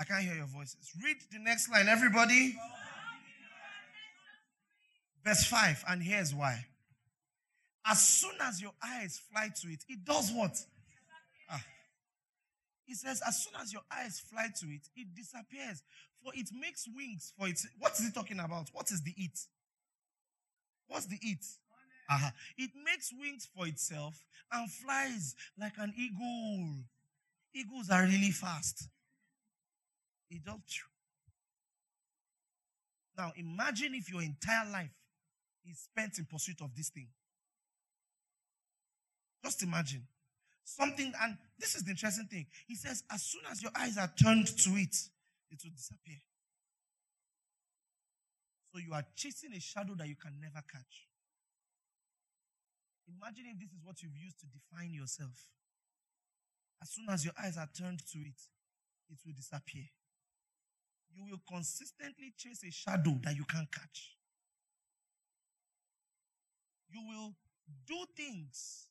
I 0.00 0.04
can't 0.04 0.22
hear 0.22 0.34
your 0.34 0.46
voices. 0.46 0.92
Read 1.02 1.16
the 1.32 1.38
next 1.40 1.70
line, 1.70 1.88
everybody. 1.88 2.56
Verse 5.24 5.44
5, 5.44 5.84
and 5.88 6.02
here's 6.02 6.34
why. 6.34 6.64
As 7.84 8.00
soon 8.00 8.34
as 8.42 8.62
your 8.62 8.72
eyes 8.82 9.20
fly 9.30 9.48
to 9.60 9.68
it, 9.68 9.84
it 9.88 10.04
does 10.04 10.30
what? 10.32 10.56
Ah. 11.50 11.62
He 12.86 12.94
says, 12.94 13.20
as 13.26 13.42
soon 13.42 13.54
as 13.60 13.72
your 13.72 13.82
eyes 13.90 14.20
fly 14.20 14.46
to 14.60 14.66
it, 14.66 14.88
it 14.96 15.08
disappears. 15.14 15.82
For 16.22 16.32
it 16.34 16.48
makes 16.58 16.86
wings 16.94 17.32
for 17.36 17.48
it. 17.48 17.60
What 17.78 17.92
is 17.92 18.06
he 18.06 18.12
talking 18.12 18.40
about? 18.40 18.68
What 18.72 18.90
is 18.90 19.02
the 19.02 19.14
it? 19.16 19.38
What's 20.86 21.06
the 21.06 21.18
it? 21.20 21.44
Uh-huh. 22.10 22.30
It 22.56 22.70
makes 22.84 23.12
wings 23.12 23.48
for 23.54 23.66
itself 23.66 24.24
and 24.52 24.70
flies 24.70 25.34
like 25.58 25.74
an 25.78 25.92
eagle. 25.96 26.84
Eagles 27.54 27.90
are 27.90 28.04
really 28.04 28.30
fast. 28.30 28.88
Does. 30.30 30.82
Now 33.16 33.32
imagine 33.36 33.94
if 33.94 34.10
your 34.10 34.22
entire 34.22 34.70
life 34.70 34.94
is 35.68 35.78
spent 35.78 36.18
in 36.18 36.26
pursuit 36.26 36.60
of 36.60 36.74
this 36.76 36.90
thing. 36.90 37.08
Just 39.44 39.62
imagine. 39.62 40.06
Something, 40.64 41.12
and 41.22 41.36
this 41.58 41.74
is 41.74 41.84
the 41.84 41.90
interesting 41.90 42.26
thing. 42.26 42.46
He 42.66 42.74
says, 42.74 43.02
as 43.10 43.22
soon 43.22 43.42
as 43.50 43.62
your 43.62 43.72
eyes 43.74 43.96
are 43.96 44.10
turned 44.22 44.46
to 44.46 44.70
it, 44.70 44.94
it 45.50 45.60
will 45.64 45.72
disappear. 45.74 46.18
So 48.72 48.78
you 48.78 48.92
are 48.92 49.04
chasing 49.16 49.54
a 49.54 49.60
shadow 49.60 49.94
that 49.96 50.08
you 50.08 50.16
can 50.16 50.38
never 50.40 50.62
catch. 50.70 51.08
Imagine 53.08 53.46
if 53.54 53.58
this 53.58 53.70
is 53.70 53.80
what 53.82 54.02
you've 54.02 54.14
used 54.14 54.38
to 54.40 54.46
define 54.46 54.92
yourself. 54.92 55.48
As 56.82 56.90
soon 56.90 57.06
as 57.08 57.24
your 57.24 57.34
eyes 57.42 57.56
are 57.56 57.68
turned 57.76 58.00
to 58.12 58.18
it, 58.18 58.38
it 59.10 59.18
will 59.24 59.32
disappear. 59.32 59.88
You 61.18 61.24
will 61.32 61.42
consistently 61.52 62.32
chase 62.38 62.62
a 62.62 62.70
shadow 62.70 63.18
that 63.24 63.34
you 63.34 63.44
can't 63.44 63.70
catch. 63.72 64.16
You 66.88 67.00
will 67.08 67.34
do 67.88 68.04
things. 68.16 68.86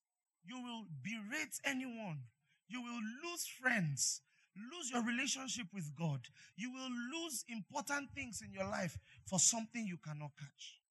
You 0.45 0.61
will 0.61 0.87
berate 1.01 1.55
anyone. 1.63 2.19
You 2.67 2.81
will 2.81 2.99
lose 3.23 3.47
friends, 3.61 4.21
lose 4.57 4.91
your 4.91 5.03
relationship 5.03 5.67
with 5.73 5.95
God. 5.95 6.19
You 6.57 6.73
will 6.73 6.89
lose 7.15 7.45
important 7.47 8.09
things 8.13 8.41
in 8.45 8.51
your 8.51 8.67
life 8.67 8.97
for 9.25 9.39
something 9.39 9.87
you 9.87 9.97
cannot 9.97 10.31
catch. 10.37 10.81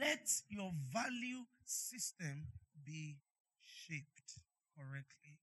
Let 0.00 0.26
your 0.48 0.72
value 0.90 1.44
system 1.66 2.46
be 2.82 3.18
shaped 3.60 4.40
correctly. 4.74 5.38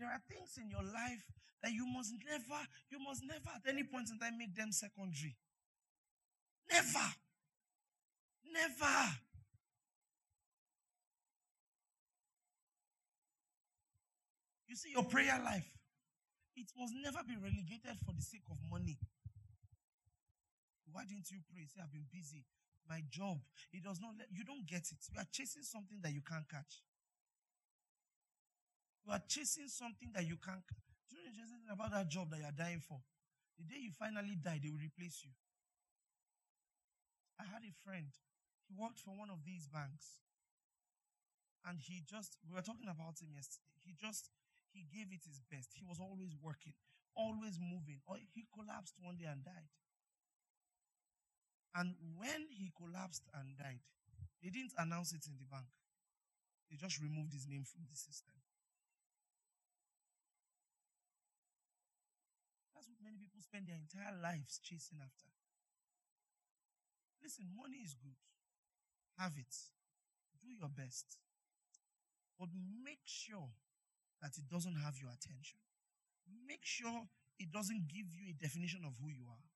There 0.00 0.08
are 0.08 0.22
things 0.32 0.56
in 0.56 0.70
your 0.70 0.82
life 0.82 1.28
that 1.62 1.72
you 1.72 1.84
must 1.84 2.14
never, 2.24 2.60
you 2.88 2.98
must 3.04 3.20
never 3.22 3.52
at 3.54 3.68
any 3.68 3.84
point 3.84 4.08
in 4.08 4.18
time 4.18 4.38
make 4.38 4.56
them 4.56 4.72
secondary. 4.72 5.36
Never. 6.72 7.06
Never. 8.50 8.96
You 14.66 14.76
see, 14.76 14.92
your 14.92 15.04
prayer 15.04 15.38
life, 15.44 15.68
it 16.56 16.72
must 16.78 16.94
never 17.04 17.20
be 17.28 17.36
relegated 17.36 18.00
for 18.06 18.14
the 18.16 18.22
sake 18.22 18.48
of 18.50 18.56
money. 18.70 18.96
Why 20.90 21.04
didn't 21.04 21.30
you 21.30 21.44
pray? 21.52 21.66
Say, 21.68 21.82
I've 21.84 21.92
been 21.92 22.08
busy. 22.10 22.46
My 22.88 23.02
job, 23.10 23.38
it 23.70 23.84
does 23.84 24.00
not 24.00 24.14
let 24.18 24.28
you 24.32 24.44
don't 24.44 24.66
get 24.66 24.88
it. 24.90 24.98
You 25.12 25.20
are 25.20 25.28
chasing 25.30 25.62
something 25.62 25.98
that 26.02 26.12
you 26.12 26.22
can't 26.22 26.48
catch. 26.48 26.80
You 29.06 29.12
are 29.12 29.22
chasing 29.26 29.68
something 29.68 30.10
that 30.14 30.26
you 30.26 30.36
can't 30.36 30.62
do 31.10 31.18
you 31.18 31.26
know 31.26 31.34
interesting 31.34 31.66
about 31.66 31.90
that 31.90 32.06
job 32.06 32.30
that 32.30 32.38
you're 32.38 32.54
dying 32.54 32.78
for? 32.78 33.02
The 33.58 33.66
day 33.66 33.82
you 33.82 33.90
finally 33.90 34.38
die, 34.38 34.62
they 34.62 34.70
will 34.70 34.80
replace 34.80 35.26
you. 35.26 35.34
I 37.34 37.44
had 37.44 37.66
a 37.66 37.74
friend. 37.82 38.14
He 38.70 38.72
worked 38.78 39.02
for 39.02 39.10
one 39.10 39.28
of 39.28 39.42
these 39.42 39.66
banks. 39.66 40.22
And 41.66 41.82
he 41.82 42.00
just, 42.06 42.38
we 42.46 42.54
were 42.54 42.64
talking 42.64 42.88
about 42.88 43.20
him 43.20 43.34
yesterday. 43.34 43.74
He 43.82 43.92
just, 43.98 44.30
he 44.72 44.86
gave 44.88 45.10
it 45.12 45.26
his 45.26 45.42
best. 45.50 45.74
He 45.74 45.84
was 45.84 45.98
always 46.00 46.38
working, 46.38 46.72
always 47.12 47.58
moving. 47.58 48.00
He 48.32 48.46
collapsed 48.54 48.96
one 49.02 49.18
day 49.18 49.28
and 49.28 49.44
died. 49.44 49.68
And 51.74 51.98
when 52.16 52.48
he 52.48 52.72
collapsed 52.72 53.28
and 53.34 53.58
died, 53.58 53.84
they 54.40 54.48
didn't 54.48 54.72
announce 54.78 55.12
it 55.12 55.26
in 55.26 55.36
the 55.36 55.44
bank. 55.44 55.68
They 56.70 56.78
just 56.78 57.02
removed 57.02 57.34
his 57.34 57.44
name 57.50 57.66
from 57.66 57.84
the 57.90 57.98
system. 57.98 58.40
many 63.10 63.16
people 63.16 63.39
spend 63.50 63.66
their 63.66 63.74
entire 63.74 64.14
lives 64.22 64.60
chasing 64.62 64.98
after. 65.02 65.26
Listen, 67.22 67.46
money 67.58 67.82
is 67.82 67.94
good. 67.98 68.14
Have 69.18 69.34
it. 69.36 69.54
Do 70.40 70.48
your 70.54 70.68
best. 70.70 71.18
But 72.38 72.48
make 72.84 73.02
sure 73.04 73.50
that 74.22 74.38
it 74.38 74.48
doesn't 74.48 74.76
have 74.76 74.94
your 75.02 75.10
attention. 75.10 75.58
Make 76.46 76.62
sure 76.62 77.02
it 77.38 77.50
doesn't 77.50 77.88
give 77.88 78.06
you 78.14 78.30
a 78.30 78.40
definition 78.40 78.82
of 78.86 78.94
who 79.02 79.10
you 79.10 79.26
are. 79.28 79.46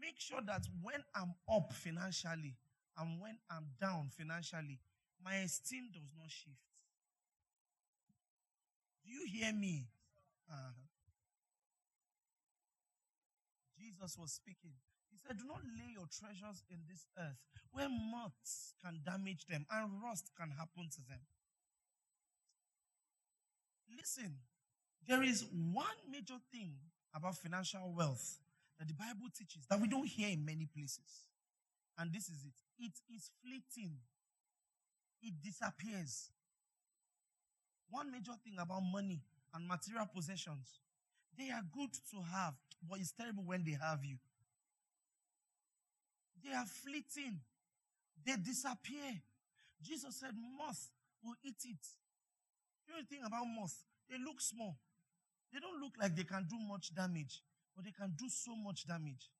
Make 0.00 0.18
sure 0.18 0.40
that 0.46 0.62
when 0.80 1.02
I'm 1.14 1.34
up 1.50 1.72
financially 1.72 2.56
and 2.96 3.20
when 3.20 3.36
I'm 3.50 3.66
down 3.80 4.08
financially, 4.16 4.78
my 5.22 5.34
esteem 5.42 5.90
does 5.92 6.08
not 6.16 6.30
shift. 6.30 6.62
Do 9.04 9.10
you 9.10 9.26
hear 9.26 9.52
me? 9.52 9.88
Uh, 10.50 10.72
Jesus 13.92 14.16
was 14.18 14.32
speaking. 14.32 14.72
He 15.10 15.18
said, 15.18 15.36
Do 15.36 15.44
not 15.44 15.60
lay 15.76 15.92
your 15.92 16.08
treasures 16.08 16.64
in 16.70 16.78
this 16.88 17.06
earth 17.18 17.36
where 17.72 17.88
moths 17.88 18.74
can 18.84 19.00
damage 19.04 19.44
them 19.46 19.66
and 19.70 20.02
rust 20.02 20.30
can 20.38 20.50
happen 20.50 20.88
to 20.88 21.00
them. 21.08 21.20
Listen, 23.96 24.36
there 25.06 25.22
is 25.22 25.44
one 25.52 26.00
major 26.10 26.40
thing 26.50 26.72
about 27.14 27.36
financial 27.36 27.92
wealth 27.94 28.38
that 28.78 28.88
the 28.88 28.94
Bible 28.94 29.28
teaches 29.36 29.66
that 29.68 29.80
we 29.80 29.88
don't 29.88 30.06
hear 30.08 30.30
in 30.30 30.44
many 30.44 30.66
places. 30.66 31.28
And 31.98 32.12
this 32.12 32.28
is 32.28 32.44
it 32.44 32.56
it 32.78 33.14
is 33.14 33.30
fleeting, 33.44 33.96
it 35.22 35.34
disappears. 35.44 36.30
One 37.90 38.10
major 38.10 38.32
thing 38.42 38.56
about 38.58 38.80
money 38.80 39.20
and 39.54 39.68
material 39.68 40.08
possessions 40.14 40.80
they 41.36 41.50
are 41.50 41.62
good 41.74 41.92
to 42.10 42.20
have, 42.32 42.54
but 42.88 42.98
it's 42.98 43.12
terrible 43.12 43.44
when 43.44 43.64
they 43.64 43.76
have 43.80 44.04
you. 44.04 44.16
They 46.44 46.52
are 46.52 46.66
fleeting, 46.66 47.40
they 48.24 48.36
disappear. 48.36 49.22
Jesus 49.80 50.20
said, 50.20 50.34
Moth 50.58 50.90
will 51.22 51.34
eat 51.42 51.62
it. 51.64 51.86
The 52.86 53.06
thing 53.06 53.24
about 53.24 53.46
moth? 53.46 53.74
They 54.10 54.16
look 54.18 54.40
small. 54.40 54.76
They 55.52 55.60
don't 55.60 55.80
look 55.80 55.92
like 56.00 56.14
they 56.16 56.24
can 56.24 56.46
do 56.48 56.58
much 56.58 56.94
damage, 56.94 57.42
but 57.74 57.84
they 57.84 57.92
can 57.92 58.12
do 58.16 58.28
so 58.28 58.54
much 58.56 58.86
damage. 58.86 59.30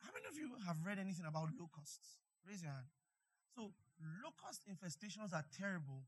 How 0.00 0.10
many 0.12 0.26
of 0.30 0.36
you 0.36 0.48
have 0.66 0.76
read 0.84 0.98
anything 0.98 1.26
about 1.26 1.48
locusts? 1.58 2.18
Raise 2.46 2.62
your 2.62 2.72
hand. 2.72 2.86
So, 3.54 3.72
locust 4.24 4.62
infestations 4.70 5.34
are 5.34 5.44
terrible 5.58 6.04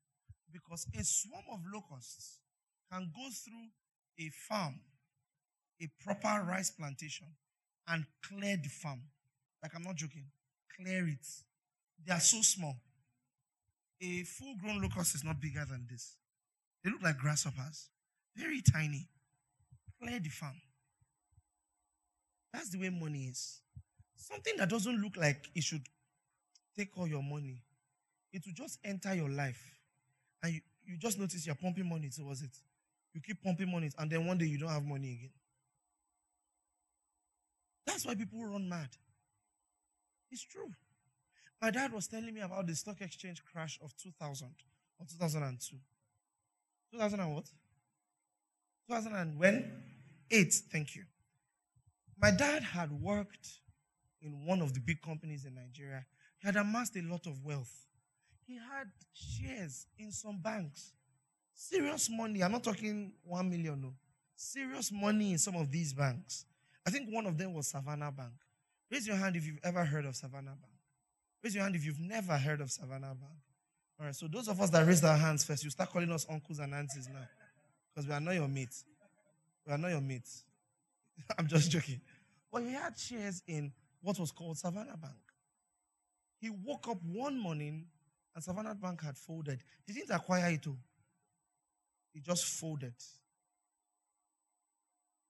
because 0.52 0.86
a 0.98 1.04
swarm 1.04 1.44
of 1.52 1.60
locusts 1.72 2.40
can 2.90 3.10
go 3.14 3.28
through 3.30 3.68
a 4.18 4.30
farm, 4.48 4.80
a 5.82 5.88
proper 6.04 6.44
rice 6.44 6.70
plantation, 6.70 7.26
and 7.88 8.04
clear 8.22 8.56
the 8.56 8.68
farm. 8.68 9.00
Like, 9.62 9.72
I'm 9.74 9.82
not 9.82 9.96
joking. 9.96 10.24
Clear 10.76 11.08
it. 11.08 11.26
They 12.06 12.12
are 12.12 12.20
so 12.20 12.40
small. 12.42 12.76
A 14.02 14.22
full 14.24 14.54
grown 14.56 14.80
locust 14.80 15.14
is 15.14 15.24
not 15.24 15.40
bigger 15.40 15.64
than 15.68 15.86
this. 15.90 16.16
They 16.82 16.90
look 16.90 17.02
like 17.02 17.18
grasshoppers, 17.18 17.88
very 18.36 18.62
tiny. 18.62 19.08
Clear 20.02 20.18
the 20.18 20.30
farm. 20.30 20.56
That's 22.52 22.70
the 22.70 22.78
way 22.78 22.88
money 22.88 23.24
is. 23.24 23.60
Something 24.16 24.54
that 24.56 24.70
doesn't 24.70 25.00
look 25.02 25.16
like 25.16 25.50
it 25.54 25.62
should 25.62 25.82
take 26.76 26.96
all 26.96 27.06
your 27.06 27.22
money, 27.22 27.62
it 28.32 28.42
will 28.46 28.54
just 28.54 28.78
enter 28.84 29.14
your 29.14 29.28
life. 29.28 29.62
And 30.42 30.54
you, 30.54 30.60
you 30.86 30.96
just 30.96 31.18
notice 31.18 31.44
you're 31.44 31.54
pumping 31.54 31.88
money 31.88 32.08
towards 32.08 32.42
it. 32.42 32.56
You 33.12 33.20
keep 33.20 33.42
pumping 33.42 33.70
money, 33.70 33.90
and 33.98 34.10
then 34.10 34.26
one 34.26 34.38
day 34.38 34.46
you 34.46 34.58
don't 34.58 34.70
have 34.70 34.84
money 34.84 35.12
again. 35.12 35.30
That's 37.90 38.06
why 38.06 38.14
people 38.14 38.44
run 38.44 38.68
mad. 38.68 38.88
It's 40.30 40.44
true. 40.44 40.70
My 41.60 41.72
dad 41.72 41.92
was 41.92 42.06
telling 42.06 42.32
me 42.32 42.40
about 42.40 42.66
the 42.68 42.74
stock 42.76 43.00
exchange 43.00 43.42
crash 43.44 43.80
of 43.82 43.96
2000 43.96 44.46
or 45.00 45.06
2002. 45.06 45.76
2000 46.92 47.20
and 47.20 47.34
what? 47.34 47.46
2000 48.88 49.12
and 49.12 49.38
when? 49.38 49.72
Eight. 50.30 50.54
Thank 50.72 50.94
you. 50.94 51.02
My 52.22 52.30
dad 52.30 52.62
had 52.62 52.92
worked 52.92 53.58
in 54.22 54.46
one 54.46 54.62
of 54.62 54.72
the 54.72 54.80
big 54.80 55.02
companies 55.02 55.44
in 55.44 55.56
Nigeria. 55.56 56.06
He 56.38 56.46
had 56.46 56.54
amassed 56.56 56.96
a 56.96 57.02
lot 57.02 57.26
of 57.26 57.44
wealth. 57.44 57.86
He 58.46 58.54
had 58.54 58.88
shares 59.12 59.86
in 59.98 60.12
some 60.12 60.40
banks. 60.40 60.92
Serious 61.54 62.08
money. 62.08 62.42
I'm 62.44 62.52
not 62.52 62.62
talking 62.62 63.12
one 63.24 63.50
million, 63.50 63.82
no. 63.82 63.94
Serious 64.36 64.92
money 64.92 65.32
in 65.32 65.38
some 65.38 65.56
of 65.56 65.72
these 65.72 65.92
banks. 65.92 66.44
I 66.86 66.90
think 66.90 67.08
one 67.10 67.26
of 67.26 67.36
them 67.36 67.54
was 67.54 67.68
Savannah 67.68 68.10
Bank. 68.10 68.32
Raise 68.90 69.06
your 69.06 69.16
hand 69.16 69.36
if 69.36 69.46
you've 69.46 69.60
ever 69.62 69.84
heard 69.84 70.04
of 70.04 70.16
Savannah 70.16 70.56
Bank. 70.60 70.74
Raise 71.42 71.54
your 71.54 71.64
hand 71.64 71.76
if 71.76 71.84
you've 71.84 72.00
never 72.00 72.36
heard 72.36 72.60
of 72.60 72.70
Savannah 72.70 73.14
Bank. 73.14 73.38
All 73.98 74.06
right, 74.06 74.14
so 74.14 74.26
those 74.28 74.48
of 74.48 74.60
us 74.60 74.70
that 74.70 74.86
raised 74.86 75.04
our 75.04 75.16
hands 75.16 75.44
first, 75.44 75.62
you 75.62 75.70
start 75.70 75.90
calling 75.90 76.10
us 76.10 76.26
uncles 76.28 76.58
and 76.58 76.74
aunties 76.74 77.08
now. 77.12 77.26
Because 77.94 78.08
we 78.08 78.14
are 78.14 78.20
not 78.20 78.34
your 78.34 78.48
mates. 78.48 78.84
We 79.66 79.72
are 79.72 79.78
not 79.78 79.88
your 79.88 80.00
mates. 80.00 80.44
I'm 81.38 81.46
just 81.46 81.70
joking. 81.70 82.00
But 82.52 82.62
he 82.62 82.72
had 82.72 82.98
shares 82.98 83.42
in 83.46 83.72
what 84.02 84.18
was 84.18 84.30
called 84.32 84.58
Savannah 84.58 84.96
Bank. 84.96 85.14
He 86.40 86.50
woke 86.50 86.88
up 86.88 86.98
one 87.04 87.38
morning 87.38 87.86
and 88.34 88.42
Savannah 88.42 88.74
Bank 88.74 89.02
had 89.02 89.16
folded. 89.16 89.62
He 89.86 89.92
didn't 89.92 90.10
acquire 90.10 90.50
it 90.50 90.66
all. 90.66 90.78
He 92.14 92.20
just 92.20 92.44
folded. 92.44 92.94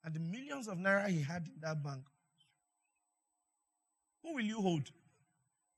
And 0.04 0.14
the 0.14 0.20
millions 0.20 0.68
of 0.68 0.78
naira 0.78 1.08
he 1.08 1.22
had 1.22 1.46
in 1.46 1.60
that 1.60 1.82
bank, 1.82 2.02
who 4.22 4.34
will 4.34 4.44
you 4.44 4.60
hold? 4.60 4.90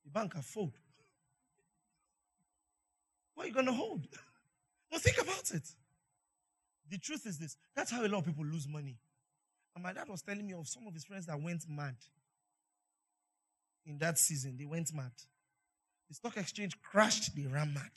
The 0.04 0.10
bank 0.10 0.32
can 0.32 0.42
fold. 0.42 0.72
What 3.34 3.44
are 3.44 3.48
you 3.48 3.54
going 3.54 3.66
to 3.66 3.72
hold? 3.72 4.06
Well, 4.90 5.00
think 5.00 5.22
about 5.22 5.50
it. 5.52 5.66
The 6.90 6.98
truth 6.98 7.24
is 7.24 7.38
this 7.38 7.56
that's 7.74 7.90
how 7.90 8.04
a 8.04 8.08
lot 8.08 8.18
of 8.18 8.26
people 8.26 8.44
lose 8.44 8.68
money. 8.68 8.98
And 9.74 9.82
my 9.82 9.94
dad 9.94 10.06
was 10.10 10.20
telling 10.20 10.46
me 10.46 10.52
of 10.52 10.68
some 10.68 10.86
of 10.86 10.92
his 10.92 11.06
friends 11.06 11.24
that 11.26 11.40
went 11.40 11.64
mad 11.66 11.96
in 13.86 13.96
that 14.00 14.18
season. 14.18 14.58
They 14.58 14.66
went 14.66 14.92
mad. 14.94 15.12
The 16.10 16.14
stock 16.14 16.36
exchange 16.36 16.78
crashed, 16.82 17.34
they 17.34 17.46
ran 17.46 17.72
mad. 17.72 17.90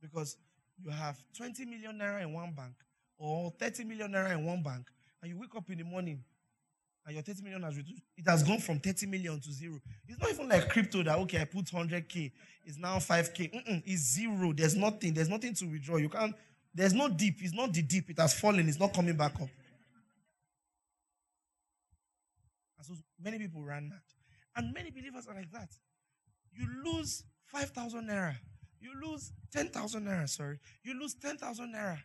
Because 0.00 0.36
you 0.80 0.90
have 0.90 1.16
20 1.36 1.64
million 1.64 1.98
naira 1.98 2.22
in 2.22 2.32
one 2.32 2.52
bank 2.52 2.74
or 3.18 3.52
30 3.58 3.84
million 3.84 4.12
naira 4.12 4.32
in 4.32 4.44
one 4.44 4.62
bank, 4.62 4.86
and 5.22 5.30
you 5.30 5.38
wake 5.38 5.54
up 5.56 5.68
in 5.70 5.78
the 5.78 5.84
morning 5.84 6.22
and 7.04 7.14
your 7.14 7.22
30 7.22 7.42
million 7.42 7.62
has 7.62 7.76
reduced, 7.76 8.02
it 8.16 8.28
has 8.28 8.42
gone 8.42 8.58
from 8.58 8.78
30 8.78 9.06
million 9.06 9.40
to 9.40 9.52
zero. 9.52 9.80
It's 10.06 10.20
not 10.20 10.30
even 10.30 10.48
like 10.48 10.68
crypto 10.68 11.02
that, 11.02 11.18
okay, 11.20 11.40
I 11.40 11.44
put 11.44 11.64
100K, 11.66 12.30
it's 12.64 12.78
now 12.78 12.98
5K. 12.98 13.52
Mm-mm, 13.52 13.82
it's 13.86 14.14
zero. 14.14 14.52
There's 14.52 14.76
nothing. 14.76 15.14
There's 15.14 15.30
nothing 15.30 15.54
to 15.54 15.66
withdraw. 15.66 15.96
You 15.96 16.10
can't, 16.10 16.34
there's 16.74 16.92
no 16.92 17.08
deep. 17.08 17.36
It's 17.40 17.54
not 17.54 17.72
the 17.72 17.82
deep. 17.82 18.10
It 18.10 18.18
has 18.18 18.38
fallen. 18.38 18.68
It's 18.68 18.78
not 18.78 18.92
coming 18.92 19.16
back 19.16 19.34
up. 19.36 19.48
And 22.76 22.86
so 22.86 22.92
many 23.22 23.38
people 23.38 23.62
ran 23.62 23.88
mad. 23.88 24.00
And 24.54 24.74
many 24.74 24.90
believers 24.90 25.26
are 25.26 25.34
like 25.34 25.50
that. 25.52 25.70
You 26.52 26.66
lose 26.84 27.24
5,000 27.46 28.06
naira 28.06 28.34
you 28.80 28.92
lose 29.00 29.32
10,000 29.52 30.04
naira, 30.04 30.28
sorry. 30.28 30.58
You 30.82 30.98
lose 30.98 31.14
10,000 31.14 31.74
naira. 31.74 31.98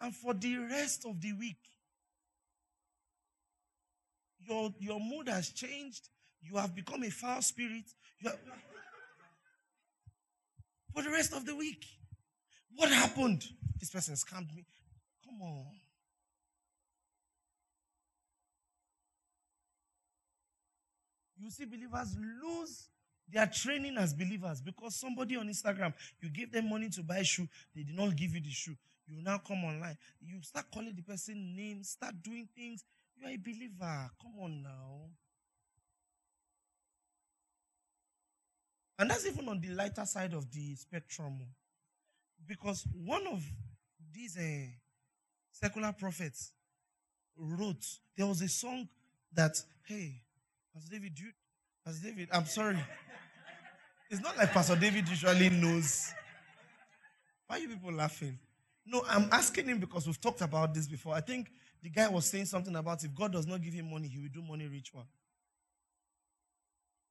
And 0.00 0.14
for 0.14 0.34
the 0.34 0.56
rest 0.58 1.04
of 1.06 1.20
the 1.20 1.32
week, 1.32 1.58
your, 4.48 4.72
your 4.78 5.00
mood 5.00 5.28
has 5.28 5.50
changed. 5.50 6.08
You 6.40 6.56
have 6.56 6.74
become 6.74 7.02
a 7.02 7.10
foul 7.10 7.42
spirit. 7.42 7.84
Have... 8.22 8.38
for 10.94 11.02
the 11.02 11.10
rest 11.10 11.32
of 11.34 11.44
the 11.44 11.54
week. 11.54 11.84
What 12.76 12.90
happened? 12.90 13.44
This 13.78 13.90
person 13.90 14.14
scammed 14.14 14.54
me. 14.54 14.64
Come 15.24 15.42
on. 15.42 15.66
You 21.40 21.50
see 21.50 21.64
believers 21.64 22.16
lose 22.42 22.88
their 23.30 23.46
training 23.46 23.96
as 23.98 24.14
believers 24.14 24.60
because 24.60 24.96
somebody 24.96 25.36
on 25.36 25.48
Instagram, 25.48 25.92
you 26.20 26.30
give 26.30 26.50
them 26.52 26.68
money 26.68 26.88
to 26.90 27.02
buy 27.02 27.22
shoe, 27.22 27.46
they 27.74 27.82
did 27.82 27.96
not 27.96 28.16
give 28.16 28.34
you 28.34 28.40
the 28.40 28.50
shoe. 28.50 28.76
You 29.08 29.22
now 29.22 29.38
come 29.38 29.64
online. 29.64 29.96
You 30.20 30.42
start 30.42 30.66
calling 30.72 30.94
the 30.94 31.02
person 31.02 31.56
names, 31.56 31.90
start 31.90 32.14
doing 32.22 32.48
things. 32.54 32.84
You 33.16 33.26
are 33.26 33.30
a 33.30 33.36
believer. 33.36 34.10
Come 34.20 34.34
on 34.42 34.62
now. 34.62 35.00
And 38.98 39.10
that's 39.10 39.26
even 39.26 39.48
on 39.48 39.60
the 39.60 39.68
lighter 39.68 40.04
side 40.04 40.34
of 40.34 40.50
the 40.52 40.74
spectrum. 40.74 41.38
Because 42.46 42.84
one 42.92 43.26
of 43.28 43.42
these 44.12 44.36
uh, 44.36 44.66
secular 45.52 45.92
prophets 45.92 46.52
wrote, 47.36 47.84
there 48.16 48.26
was 48.26 48.42
a 48.42 48.48
song 48.48 48.88
that, 49.32 49.62
hey, 49.86 50.20
Pastor 50.74 50.90
David, 50.90 51.18
you, 51.18 51.30
Pastor 51.84 52.08
David, 52.08 52.28
I'm 52.32 52.46
sorry. 52.46 52.78
It's 54.10 54.22
not 54.22 54.36
like 54.36 54.52
Pastor 54.52 54.76
David 54.76 55.08
usually 55.08 55.50
knows. 55.50 56.12
Why 57.46 57.56
are 57.56 57.58
you 57.60 57.68
people 57.68 57.92
laughing? 57.92 58.38
No, 58.90 59.04
I'm 59.06 59.28
asking 59.32 59.66
him 59.66 59.78
because 59.78 60.06
we've 60.06 60.20
talked 60.20 60.40
about 60.40 60.72
this 60.72 60.88
before. 60.88 61.14
I 61.14 61.20
think 61.20 61.50
the 61.82 61.90
guy 61.90 62.08
was 62.08 62.24
saying 62.24 62.46
something 62.46 62.74
about 62.74 63.04
if 63.04 63.14
God 63.14 63.32
does 63.32 63.46
not 63.46 63.60
give 63.60 63.74
him 63.74 63.90
money, 63.90 64.08
he 64.08 64.18
will 64.18 64.30
do 64.32 64.40
money 64.40 64.66
ritual. 64.66 65.06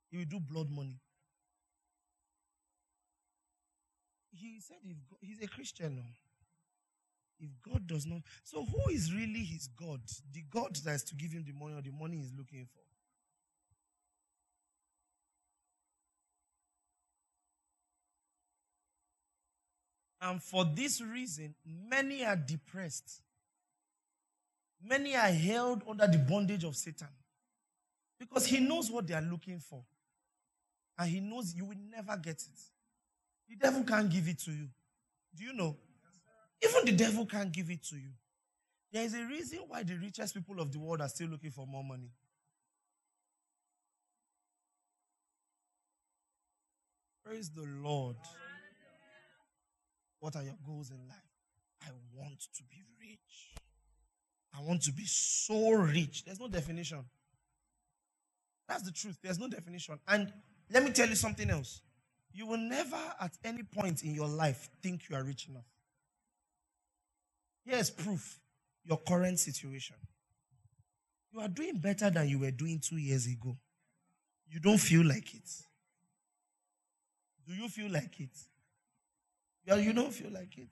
He 0.09 0.17
will 0.17 0.25
do 0.25 0.39
blood 0.39 0.71
money. 0.71 0.99
He 4.31 4.59
said 4.59 4.77
God, 5.09 5.19
he's 5.21 5.41
a 5.41 5.47
Christian. 5.47 6.03
If 7.39 7.49
God 7.61 7.85
does 7.85 8.07
not, 8.07 8.21
so 8.43 8.65
who 8.65 8.91
is 8.91 9.13
really 9.13 9.43
his 9.43 9.67
God? 9.67 10.01
The 10.33 10.43
God 10.49 10.75
that 10.77 10.95
is 10.95 11.03
to 11.03 11.15
give 11.15 11.31
him 11.31 11.45
the 11.45 11.53
money 11.53 11.75
or 11.77 11.81
the 11.83 11.91
money 11.91 12.17
he's 12.17 12.33
looking 12.35 12.67
for? 12.73 12.86
And 20.21 20.41
for 20.41 20.65
this 20.65 20.99
reason, 21.01 21.53
many 21.65 22.25
are 22.25 22.35
depressed. 22.35 23.21
Many 24.83 25.15
are 25.15 25.31
held 25.31 25.83
under 25.87 26.07
the 26.07 26.17
bondage 26.17 26.63
of 26.63 26.75
Satan. 26.75 27.07
Because 28.19 28.47
he 28.47 28.59
knows 28.59 28.89
what 28.89 29.05
they 29.07 29.13
are 29.13 29.21
looking 29.21 29.59
for. 29.59 29.83
And 30.97 31.09
he 31.09 31.19
knows 31.19 31.53
you 31.55 31.65
will 31.65 31.77
never 31.91 32.17
get 32.17 32.41
it. 32.41 32.59
The 33.47 33.55
devil 33.55 33.83
can't 33.83 34.09
give 34.09 34.27
it 34.27 34.39
to 34.39 34.51
you. 34.51 34.67
Do 35.35 35.43
you 35.43 35.53
know? 35.53 35.77
Even 36.63 36.85
the 36.85 36.91
devil 36.91 37.25
can't 37.25 37.51
give 37.51 37.69
it 37.69 37.83
to 37.85 37.95
you. 37.95 38.09
There 38.91 39.03
is 39.03 39.13
a 39.13 39.23
reason 39.23 39.59
why 39.67 39.83
the 39.83 39.95
richest 39.95 40.33
people 40.33 40.59
of 40.59 40.71
the 40.71 40.79
world 40.79 41.01
are 41.01 41.09
still 41.09 41.27
looking 41.27 41.51
for 41.51 41.67
more 41.67 41.83
money. 41.83 42.09
Praise 47.23 47.51
the 47.51 47.67
Lord. 47.83 48.15
What 50.19 50.35
are 50.35 50.43
your 50.43 50.57
goals 50.65 50.91
in 50.91 50.97
life? 51.07 51.17
I 51.83 51.89
want 52.15 52.39
to 52.55 52.63
be 52.63 52.83
rich. 52.99 53.55
I 54.57 54.61
want 54.61 54.81
to 54.83 54.91
be 54.91 55.03
so 55.05 55.71
rich. 55.71 56.23
There's 56.25 56.39
no 56.39 56.47
definition. 56.47 57.03
That's 58.67 58.83
the 58.83 58.91
truth. 58.91 59.17
There's 59.21 59.39
no 59.39 59.47
definition. 59.47 59.99
And 60.07 60.31
let 60.71 60.83
me 60.83 60.91
tell 60.91 61.07
you 61.07 61.15
something 61.15 61.49
else. 61.49 61.81
You 62.33 62.47
will 62.47 62.57
never, 62.57 62.99
at 63.19 63.37
any 63.43 63.63
point 63.63 64.03
in 64.03 64.13
your 64.13 64.27
life, 64.27 64.69
think 64.81 65.09
you 65.09 65.15
are 65.15 65.23
rich 65.23 65.47
enough. 65.47 65.65
Here's 67.65 67.89
proof 67.89 68.39
your 68.85 68.97
current 68.97 69.39
situation. 69.39 69.95
You 71.31 71.41
are 71.41 71.47
doing 71.47 71.77
better 71.77 72.09
than 72.09 72.27
you 72.29 72.39
were 72.39 72.51
doing 72.51 72.79
two 72.79 72.97
years 72.97 73.27
ago. 73.27 73.57
You 74.49 74.59
don't 74.59 74.77
feel 74.77 75.05
like 75.05 75.33
it. 75.35 75.49
Do 77.47 77.53
you 77.53 77.67
feel 77.67 77.91
like 77.91 78.19
it? 78.19 78.29
Yeah, 79.67 79.75
you 79.75 79.91
don't 79.91 80.13
feel 80.13 80.31
like 80.31 80.57
it. 80.57 80.69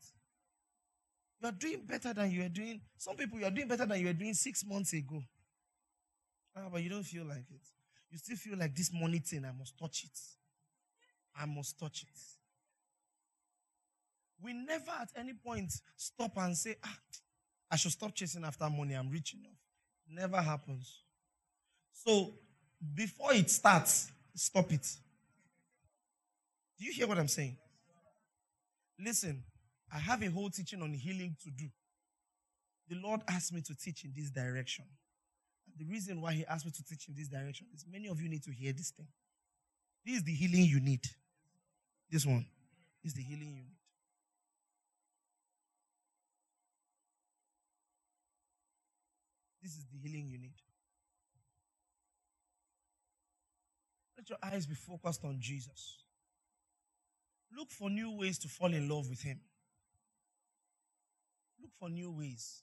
You 1.41 1.49
are 1.49 1.51
doing 1.51 1.81
better 1.85 2.13
than 2.13 2.31
you 2.31 2.43
were 2.43 2.49
doing. 2.49 2.79
Some 2.97 3.17
people, 3.17 3.37
you 3.37 3.45
are 3.45 3.51
doing 3.51 3.67
better 3.67 3.85
than 3.85 3.99
you 3.99 4.07
were 4.07 4.13
doing 4.13 4.33
six 4.33 4.63
months 4.65 4.93
ago. 4.93 5.21
Ah, 6.55 6.69
but 6.71 6.81
you 6.81 6.89
don't 6.89 7.03
feel 7.03 7.25
like 7.25 7.43
it. 7.51 7.61
You 8.09 8.17
still 8.17 8.37
feel 8.37 8.57
like 8.57 8.73
this 8.73 8.91
money 8.93 9.19
thing, 9.19 9.43
I 9.43 9.51
must 9.51 9.77
touch 9.77 10.05
it. 10.05 10.17
I 11.37 11.45
must 11.45 11.77
touch 11.77 12.03
it. 12.03 12.19
We 14.41 14.53
never 14.53 14.91
at 14.91 15.09
any 15.17 15.33
point 15.33 15.73
stop 15.97 16.37
and 16.37 16.55
say, 16.55 16.77
ah, 16.81 16.97
I 17.69 17.75
should 17.75 17.91
stop 17.91 18.15
chasing 18.15 18.45
after 18.45 18.69
money. 18.69 18.93
I'm 18.93 19.09
rich 19.09 19.33
enough. 19.33 19.57
Never 20.07 20.41
happens. 20.41 21.01
So 21.91 22.33
before 22.93 23.33
it 23.33 23.49
starts, 23.49 24.09
stop 24.33 24.71
it. 24.71 24.87
Do 26.79 26.85
you 26.85 26.93
hear 26.93 27.07
what 27.07 27.17
I'm 27.17 27.27
saying? 27.27 27.57
Listen, 28.99 29.43
I 29.93 29.99
have 29.99 30.23
a 30.23 30.29
whole 30.29 30.49
teaching 30.49 30.81
on 30.81 30.93
healing 30.93 31.35
to 31.43 31.51
do. 31.51 31.65
The 32.87 32.95
Lord 32.95 33.21
asked 33.27 33.53
me 33.53 33.61
to 33.61 33.75
teach 33.75 34.03
in 34.03 34.13
this 34.15 34.29
direction. 34.29 34.85
The 35.77 35.85
reason 35.85 36.21
why 36.21 36.33
He 36.33 36.45
asked 36.45 36.65
me 36.65 36.71
to 36.71 36.83
teach 36.83 37.07
in 37.07 37.15
this 37.15 37.27
direction 37.27 37.67
is 37.73 37.85
many 37.91 38.07
of 38.07 38.21
you 38.21 38.29
need 38.29 38.43
to 38.43 38.51
hear 38.51 38.71
this 38.71 38.91
thing. 38.91 39.07
This 40.05 40.17
is 40.17 40.23
the 40.23 40.33
healing 40.33 40.65
you 40.65 40.79
need. 40.79 41.01
This 42.09 42.25
one 42.25 42.45
is 43.03 43.13
the 43.13 43.23
healing 43.23 43.49
you 43.49 43.63
need. 43.63 43.77
This 49.61 49.73
is 49.77 49.85
the 49.91 49.97
healing 49.97 50.29
you 50.29 50.37
need. 50.37 50.53
Let 54.15 54.29
your 54.29 54.37
eyes 54.43 54.67
be 54.67 54.75
focused 54.75 55.25
on 55.25 55.37
Jesus. 55.39 56.04
Look 57.57 57.71
for 57.71 57.89
new 57.89 58.11
ways 58.11 58.37
to 58.39 58.47
fall 58.47 58.73
in 58.73 58.89
love 58.89 59.09
with 59.09 59.21
Him. 59.21 59.39
Look 61.61 61.71
for 61.79 61.89
new 61.89 62.11
ways. 62.11 62.61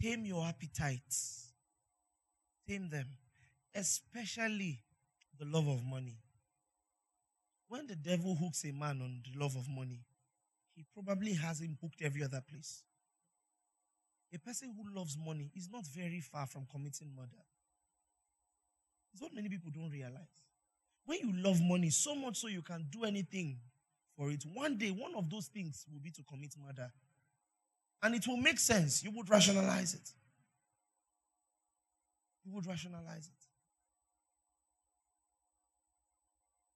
Tame 0.00 0.24
your 0.24 0.46
appetites. 0.46 1.52
Tame 2.66 2.88
them. 2.88 3.06
Especially 3.74 4.80
the 5.38 5.44
love 5.44 5.68
of 5.68 5.84
money. 5.84 6.16
When 7.68 7.86
the 7.86 7.96
devil 7.96 8.34
hooks 8.34 8.64
a 8.64 8.72
man 8.72 9.00
on 9.02 9.22
the 9.24 9.38
love 9.38 9.54
of 9.56 9.68
money, 9.68 10.00
he 10.74 10.84
probably 10.94 11.34
has 11.34 11.60
him 11.60 11.76
hooked 11.80 12.02
every 12.02 12.24
other 12.24 12.42
place. 12.50 12.82
A 14.34 14.38
person 14.38 14.74
who 14.76 14.98
loves 14.98 15.16
money 15.16 15.50
is 15.54 15.68
not 15.70 15.86
very 15.86 16.20
far 16.20 16.46
from 16.46 16.66
committing 16.70 17.14
murder. 17.14 17.42
It's 19.12 19.22
what 19.22 19.34
many 19.34 19.48
people 19.48 19.70
don't 19.74 19.90
realize. 19.90 20.20
When 21.06 21.18
you 21.20 21.32
love 21.42 21.60
money 21.60 21.90
so 21.90 22.14
much 22.14 22.38
so 22.38 22.48
you 22.48 22.62
can 22.62 22.86
do 22.90 23.04
anything 23.04 23.58
for 24.16 24.30
it, 24.30 24.44
one 24.54 24.76
day 24.78 24.90
one 24.90 25.14
of 25.16 25.28
those 25.28 25.46
things 25.46 25.86
will 25.92 26.00
be 26.00 26.10
to 26.10 26.22
commit 26.22 26.54
murder. 26.64 26.90
And 28.02 28.14
it 28.14 28.26
will 28.26 28.36
make 28.36 28.58
sense. 28.58 29.02
You 29.02 29.10
would 29.12 29.28
rationalize 29.28 29.94
it. 29.94 30.08
You 32.44 32.52
would 32.52 32.66
rationalize 32.66 33.26
it. 33.26 33.46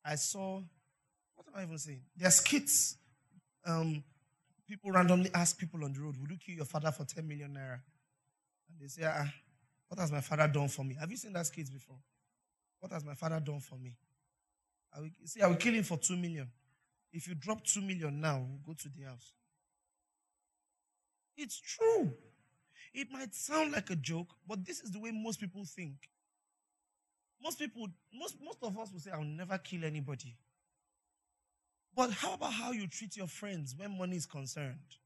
I 0.04 0.16
saw, 0.16 0.60
what 1.34 1.46
am 1.48 1.54
I 1.54 1.62
even 1.62 1.78
saying? 1.78 2.02
There's 2.14 2.36
skits. 2.36 2.96
Um, 3.64 4.04
people 4.68 4.90
randomly 4.90 5.30
ask 5.32 5.56
people 5.58 5.82
on 5.84 5.94
the 5.94 6.00
road, 6.00 6.16
Would 6.20 6.30
you 6.30 6.36
kill 6.36 6.56
your 6.56 6.66
father 6.66 6.90
for 6.90 7.04
10 7.04 7.26
million 7.26 7.54
naira? 7.54 7.80
And 8.68 8.80
they 8.80 8.88
say, 8.88 9.02
ah, 9.06 9.32
What 9.88 9.98
has 9.98 10.12
my 10.12 10.20
father 10.20 10.46
done 10.46 10.68
for 10.68 10.84
me? 10.84 10.94
Have 11.00 11.10
you 11.10 11.16
seen 11.16 11.32
that 11.32 11.46
skit 11.46 11.72
before? 11.72 11.96
What 12.84 12.92
has 12.92 13.02
my 13.02 13.14
father 13.14 13.40
done 13.40 13.60
for 13.60 13.76
me? 13.76 13.96
I 14.94 15.00
will, 15.00 15.08
see, 15.24 15.40
I 15.40 15.46
will 15.46 15.56
kill 15.56 15.72
him 15.72 15.84
for 15.84 15.96
2 15.96 16.18
million. 16.18 16.46
If 17.14 17.26
you 17.26 17.34
drop 17.34 17.64
2 17.64 17.80
million 17.80 18.20
now, 18.20 18.46
we'll 18.46 18.74
go 18.74 18.74
to 18.74 18.88
the 18.90 19.04
house. 19.08 19.32
It's 21.34 21.58
true. 21.58 22.12
It 22.92 23.10
might 23.10 23.34
sound 23.34 23.72
like 23.72 23.88
a 23.88 23.96
joke, 23.96 24.26
but 24.46 24.66
this 24.66 24.80
is 24.80 24.90
the 24.90 25.00
way 25.00 25.12
most 25.12 25.40
people 25.40 25.64
think. 25.64 25.94
Most 27.42 27.58
people, 27.58 27.88
most, 28.12 28.36
most 28.44 28.58
of 28.60 28.78
us 28.78 28.92
will 28.92 29.00
say, 29.00 29.12
I'll 29.12 29.24
never 29.24 29.56
kill 29.56 29.82
anybody. 29.82 30.36
But 31.96 32.10
how 32.10 32.34
about 32.34 32.52
how 32.52 32.72
you 32.72 32.86
treat 32.86 33.16
your 33.16 33.28
friends 33.28 33.74
when 33.74 33.96
money 33.96 34.16
is 34.16 34.26
concerned? 34.26 34.98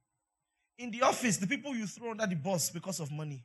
In 0.78 0.90
the 0.90 1.02
office, 1.02 1.36
the 1.36 1.46
people 1.46 1.76
you 1.76 1.86
throw 1.86 2.10
under 2.10 2.26
the 2.26 2.34
bus 2.34 2.70
because 2.70 2.98
of 2.98 3.12
money. 3.12 3.44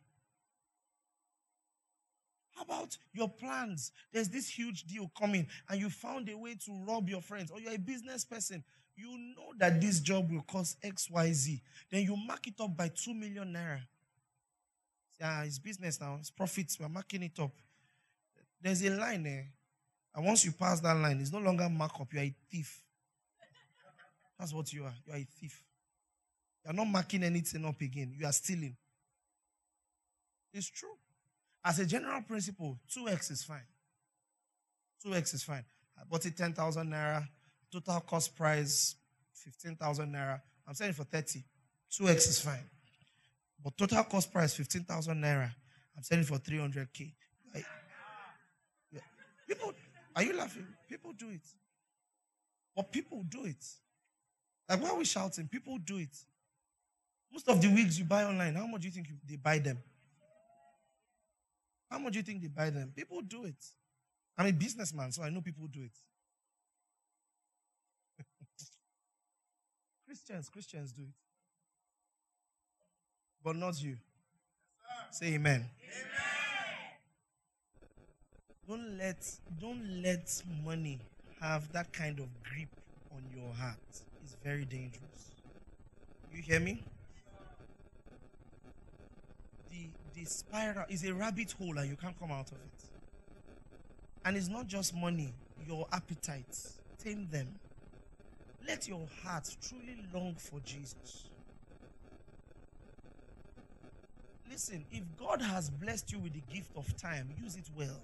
About 2.63 2.97
your 3.13 3.29
plans? 3.29 3.91
There's 4.11 4.29
this 4.29 4.47
huge 4.47 4.83
deal 4.85 5.11
coming, 5.17 5.47
and 5.69 5.79
you 5.79 5.89
found 5.89 6.29
a 6.29 6.37
way 6.37 6.55
to 6.65 6.83
rob 6.87 7.09
your 7.09 7.21
friends, 7.21 7.51
or 7.51 7.59
you're 7.59 7.75
a 7.75 7.79
business 7.79 8.23
person. 8.23 8.63
You 8.95 9.17
know 9.35 9.53
that 9.57 9.81
this 9.81 9.99
job 9.99 10.31
will 10.31 10.43
cost 10.43 10.81
XYZ. 10.81 11.59
Then 11.91 12.03
you 12.03 12.15
mark 12.15 12.47
it 12.47 12.53
up 12.59 12.77
by 12.77 12.89
2 12.89 13.13
million 13.13 13.53
naira. 13.53 13.81
Yeah, 15.19 15.43
it's 15.43 15.59
business 15.59 15.99
now, 15.99 16.17
it's 16.19 16.29
profits. 16.29 16.79
We're 16.79 16.89
marking 16.89 17.23
it 17.23 17.39
up. 17.39 17.51
There's 18.61 18.83
a 18.83 18.91
line 18.91 19.23
there. 19.23 19.47
And 20.15 20.25
once 20.25 20.45
you 20.45 20.51
pass 20.51 20.79
that 20.81 20.95
line, 20.95 21.19
it's 21.19 21.31
no 21.31 21.39
longer 21.39 21.67
markup. 21.69 22.13
You're 22.13 22.23
a 22.23 22.35
thief. 22.49 22.81
That's 24.39 24.53
what 24.53 24.71
you 24.71 24.83
are. 24.83 24.93
You 25.05 25.13
are 25.13 25.17
a 25.17 25.27
thief. 25.39 25.63
You're 26.63 26.73
not 26.73 26.87
marking 26.87 27.23
anything 27.23 27.65
up 27.65 27.81
again. 27.81 28.13
You 28.17 28.25
are 28.25 28.31
stealing. 28.31 28.77
It's 30.53 30.69
true. 30.69 30.95
As 31.65 31.79
a 31.79 31.85
general 31.85 32.21
principle, 32.21 32.77
2x 32.95 33.31
is 33.31 33.43
fine. 33.43 33.65
2x 35.05 35.33
is 35.35 35.43
fine. 35.43 35.63
I 35.97 36.03
bought 36.09 36.25
it 36.25 36.35
10,000 36.35 36.87
naira. 36.89 37.27
Total 37.71 38.01
cost 38.01 38.35
price 38.35 38.95
15,000 39.33 40.11
naira. 40.11 40.41
I'm 40.67 40.73
selling 40.73 40.93
for 40.93 41.03
30. 41.03 41.43
2x 41.91 42.15
is 42.15 42.39
fine. 42.41 42.69
But 43.63 43.77
total 43.77 44.03
cost 44.03 44.31
price 44.31 44.53
15,000 44.53 45.21
naira. 45.21 45.49
I'm 45.95 46.03
selling 46.03 46.25
for 46.25 46.37
300k. 46.37 47.13
I, 47.55 47.63
yeah. 48.91 48.99
People, 49.47 49.73
are 50.15 50.23
you 50.23 50.35
laughing? 50.35 50.67
People 50.89 51.13
do 51.13 51.29
it. 51.29 51.47
But 52.75 52.91
people 52.91 53.23
do 53.29 53.45
it. 53.45 53.63
Like 54.67 54.81
why 54.81 54.89
are 54.89 54.97
we 54.97 55.05
shouting? 55.05 55.47
People 55.47 55.77
do 55.77 55.97
it. 55.97 56.15
Most 57.31 57.47
of 57.47 57.61
the 57.61 57.67
wigs 57.67 57.97
you 57.97 58.05
buy 58.05 58.23
online, 58.25 58.55
how 58.55 58.67
much 58.67 58.81
do 58.81 58.87
you 58.87 58.93
think 58.93 59.07
they 59.27 59.35
buy 59.37 59.59
them? 59.59 59.77
How 61.93 61.99
much 61.99 62.13
do 62.13 62.19
you 62.19 62.23
think 62.23 62.41
they 62.41 62.47
buy 62.47 62.71
them? 62.71 62.91
People 62.95 63.21
do 63.21 63.45
it. 63.45 63.63
I'm 64.35 64.47
a 64.47 64.51
businessman, 64.51 65.11
so 65.11 65.21
I 65.21 65.29
know 65.29 65.41
people 65.41 65.67
do 65.67 65.81
it. 65.83 65.91
Christians, 70.07 70.49
Christians 70.49 70.91
do 70.91 71.03
it. 71.03 71.13
But 73.43 73.57
not 73.57 73.79
you. 73.79 73.97
Say 75.11 75.35
amen. 75.35 75.69
amen. 75.83 76.09
Don't 78.67 78.97
let 78.97 79.17
don't 79.61 80.01
let 80.01 80.41
money 80.65 80.99
have 81.39 81.71
that 81.73 81.93
kind 81.93 82.17
of 82.17 82.25
grip 82.41 82.69
on 83.11 83.21
your 83.35 83.53
heart. 83.53 83.77
It's 84.23 84.35
very 84.43 84.65
dangerous. 84.65 85.29
You 86.33 86.41
hear 86.41 86.59
me? 86.59 86.81
The 90.15 90.25
spiral 90.25 90.85
is 90.89 91.03
a 91.05 91.13
rabbit 91.13 91.53
hole 91.53 91.77
and 91.77 91.89
you 91.89 91.95
can't 91.95 92.17
come 92.19 92.31
out 92.31 92.51
of 92.51 92.57
it. 92.57 92.89
And 94.25 94.37
it's 94.37 94.47
not 94.47 94.67
just 94.67 94.95
money, 94.95 95.33
your 95.67 95.87
appetites. 95.91 96.79
Tame 97.03 97.27
them. 97.31 97.47
Let 98.67 98.87
your 98.87 99.05
heart 99.23 99.49
truly 99.67 99.97
long 100.13 100.35
for 100.35 100.59
Jesus. 100.61 101.29
Listen, 104.49 104.85
if 104.91 105.03
God 105.19 105.41
has 105.41 105.69
blessed 105.69 106.11
you 106.11 106.19
with 106.19 106.33
the 106.33 106.53
gift 106.53 106.69
of 106.77 106.95
time, 106.95 107.29
use 107.41 107.55
it 107.55 107.69
well. 107.75 107.99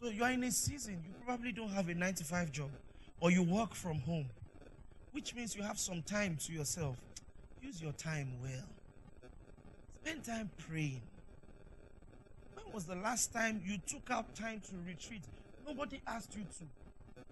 So 0.00 0.10
you 0.10 0.24
are 0.24 0.32
in 0.32 0.44
a 0.44 0.50
season, 0.50 1.02
you 1.06 1.14
probably 1.24 1.52
don't 1.52 1.70
have 1.70 1.88
a 1.88 1.94
95 1.94 2.52
job 2.52 2.70
or 3.20 3.30
you 3.30 3.42
work 3.42 3.74
from 3.74 4.00
home, 4.00 4.28
which 5.12 5.34
means 5.34 5.56
you 5.56 5.62
have 5.62 5.78
some 5.78 6.02
time 6.02 6.36
to 6.44 6.52
yourself. 6.52 6.96
Use 7.62 7.80
your 7.80 7.92
time 7.92 8.32
well. 8.42 8.68
Spend 10.04 10.22
time 10.22 10.50
praying. 10.68 11.00
When 12.52 12.66
was 12.74 12.84
the 12.84 12.94
last 12.94 13.32
time 13.32 13.62
you 13.64 13.78
took 13.86 14.10
out 14.10 14.34
time 14.34 14.60
to 14.68 14.74
retreat? 14.86 15.22
Nobody 15.66 15.98
asked 16.06 16.36
you 16.36 16.42
to. 16.58 16.64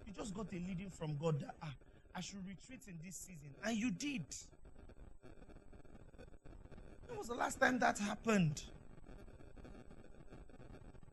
You 0.07 0.15
just 0.17 0.33
got 0.33 0.47
a 0.53 0.55
leading 0.55 0.89
from 0.89 1.19
God 1.21 1.41
that 1.41 1.55
ah, 1.63 1.75
I 2.17 2.23
should 2.23 2.39
retreat 2.49 2.81
in 2.89 2.95
this 3.05 3.15
season. 3.15 3.51
And 3.63 3.77
you 3.77 3.91
did. 3.91 4.25
When 7.09 7.19
was 7.19 7.29
the 7.29 7.35
last 7.35 7.61
time 7.61 7.79
that 7.81 7.99
happened? 7.99 8.63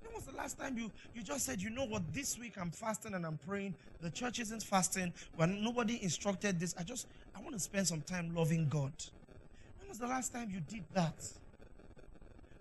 When 0.02 0.14
was 0.14 0.24
the 0.24 0.38
last 0.38 0.58
time 0.58 0.78
you, 0.78 0.90
you 1.14 1.24
just 1.24 1.46
said, 1.46 1.62
you 1.62 1.72
know 1.72 1.84
what, 1.84 2.04
this 2.14 2.40
week 2.40 2.54
I'm 2.58 2.72
fasting 2.72 3.16
and 3.16 3.26
I'm 3.26 3.38
praying. 3.46 3.76
The 4.00 4.12
church 4.12 4.40
isn't 4.40 4.64
fasting. 4.64 5.12
When 5.36 5.62
nobody 5.62 6.02
instructed 6.02 6.58
this, 6.58 6.74
I 6.80 6.84
just 6.84 7.06
I 7.36 7.42
want 7.42 7.52
to 7.52 7.60
spend 7.60 7.86
some 7.86 8.00
time 8.00 8.34
loving 8.34 8.70
God. 8.70 8.94
When 9.78 9.90
was 9.90 10.00
the 10.00 10.08
last 10.08 10.32
time 10.32 10.50
you 10.52 10.62
did 10.62 10.86
that? 10.94 11.16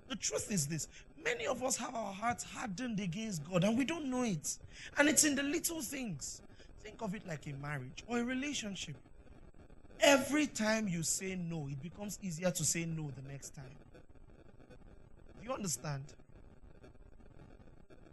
The 0.08 0.16
truth 0.16 0.50
is 0.50 0.66
this 0.66 0.88
many 1.22 1.46
of 1.46 1.62
us 1.62 1.76
have 1.76 1.94
our 1.94 2.12
hearts 2.12 2.44
hardened 2.44 3.00
against 3.00 3.48
God 3.50 3.64
and 3.64 3.76
we 3.76 3.84
don't 3.84 4.06
know 4.06 4.22
it. 4.22 4.56
And 4.96 5.08
it's 5.08 5.24
in 5.24 5.34
the 5.34 5.42
little 5.42 5.82
things. 5.82 6.42
Think 6.82 7.02
of 7.02 7.14
it 7.14 7.26
like 7.26 7.46
a 7.46 7.52
marriage 7.52 8.04
or 8.06 8.20
a 8.20 8.24
relationship. 8.24 8.96
Every 10.00 10.46
time 10.46 10.88
you 10.88 11.02
say 11.02 11.34
no, 11.34 11.68
it 11.68 11.82
becomes 11.82 12.18
easier 12.22 12.50
to 12.50 12.64
say 12.64 12.84
no 12.84 13.10
the 13.10 13.30
next 13.30 13.54
time. 13.54 13.64
Do 15.40 15.46
you 15.46 15.52
understand? 15.52 16.04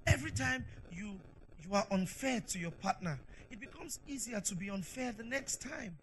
Every 0.08 0.32
time 0.32 0.66
you 0.92 1.20
you 1.64 1.74
are 1.74 1.86
unfair 1.92 2.42
to 2.42 2.60
your 2.60 2.72
partner, 2.72 3.20
it 3.50 3.60
becomes 3.60 4.00
easier 4.08 4.40
to 4.42 4.56
be 4.56 4.70
unfair 4.70 5.12
the 5.12 5.24
next 5.24 5.62
time. 5.62 5.96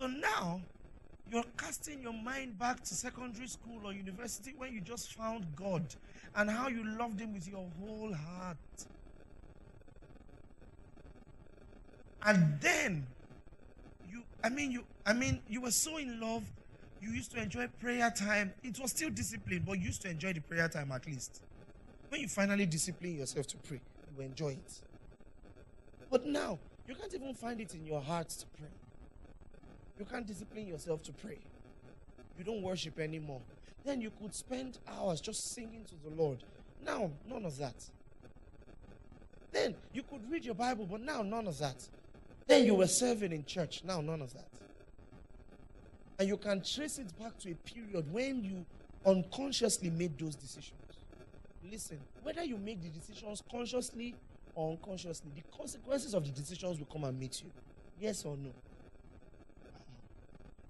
So 0.00 0.06
now 0.06 0.60
you're 1.30 1.44
casting 1.56 2.02
your 2.02 2.12
mind 2.12 2.58
back 2.58 2.82
to 2.84 2.94
secondary 2.94 3.48
school 3.48 3.80
or 3.84 3.92
university 3.92 4.54
when 4.56 4.72
you 4.72 4.80
just 4.80 5.14
found 5.14 5.44
God 5.56 5.84
and 6.36 6.48
how 6.50 6.68
you 6.68 6.84
loved 6.96 7.20
Him 7.20 7.32
with 7.32 7.48
your 7.48 7.66
whole 7.80 8.12
heart. 8.14 8.56
And 12.24 12.60
then 12.60 13.06
you, 14.10 14.22
I 14.42 14.48
mean, 14.48 14.70
you, 14.70 14.84
I 15.04 15.12
mean, 15.12 15.40
you 15.48 15.60
were 15.60 15.70
so 15.70 15.96
in 15.96 16.20
love. 16.20 16.44
You 17.00 17.10
used 17.10 17.32
to 17.32 17.42
enjoy 17.42 17.66
prayer 17.80 18.10
time. 18.10 18.52
It 18.62 18.78
was 18.78 18.90
still 18.90 19.10
discipline, 19.10 19.62
but 19.66 19.78
you 19.78 19.86
used 19.86 20.02
to 20.02 20.10
enjoy 20.10 20.32
the 20.32 20.40
prayer 20.40 20.68
time 20.68 20.92
at 20.92 21.06
least. 21.06 21.42
When 22.08 22.20
you 22.20 22.28
finally 22.28 22.66
discipline 22.66 23.18
yourself 23.18 23.46
to 23.48 23.56
pray, 23.58 23.80
you 24.16 24.24
enjoy 24.24 24.50
it. 24.50 24.80
But 26.10 26.24
now, 26.24 26.58
you 26.86 26.94
can't 26.94 27.12
even 27.12 27.34
find 27.34 27.60
it 27.60 27.74
in 27.74 27.84
your 27.84 28.00
heart 28.00 28.28
to 28.28 28.46
pray. 28.58 28.68
You 29.98 30.04
can't 30.04 30.26
discipline 30.26 30.66
yourself 30.66 31.02
to 31.04 31.12
pray. 31.12 31.38
You 32.38 32.44
don't 32.44 32.62
worship 32.62 32.98
anymore. 32.98 33.40
Then 33.84 34.00
you 34.00 34.10
could 34.10 34.34
spend 34.34 34.78
hours 34.86 35.20
just 35.20 35.54
singing 35.54 35.84
to 35.84 35.94
the 36.08 36.14
Lord. 36.14 36.42
Now, 36.84 37.10
none 37.28 37.44
of 37.44 37.56
that. 37.58 37.74
Then 39.52 39.74
you 39.92 40.02
could 40.02 40.30
read 40.30 40.44
your 40.44 40.54
Bible, 40.54 40.86
but 40.86 41.00
now 41.00 41.22
none 41.22 41.46
of 41.46 41.58
that. 41.58 41.76
Then 42.46 42.66
you 42.66 42.74
were 42.74 42.86
serving 42.86 43.32
in 43.32 43.44
church. 43.44 43.82
Now 43.84 44.00
none 44.00 44.20
of 44.20 44.34
that. 44.34 44.48
And 46.18 46.28
you 46.28 46.36
can 46.36 46.62
trace 46.62 46.98
it 46.98 47.16
back 47.18 47.38
to 47.38 47.52
a 47.52 47.54
period 47.54 48.12
when 48.12 48.44
you 48.44 48.66
unconsciously 49.04 49.90
made 49.90 50.18
those 50.18 50.34
decisions. 50.34 50.72
Listen, 51.70 51.98
whether 52.22 52.44
you 52.44 52.58
make 52.58 52.82
the 52.82 52.88
decisions 52.88 53.42
consciously 53.50 54.14
or 54.54 54.70
unconsciously, 54.70 55.30
the 55.34 55.42
consequences 55.56 56.14
of 56.14 56.24
the 56.24 56.32
decisions 56.32 56.78
will 56.78 56.86
come 56.86 57.04
and 57.04 57.18
meet 57.18 57.42
you. 57.42 57.50
Yes 58.00 58.24
or 58.24 58.36
no? 58.36 58.50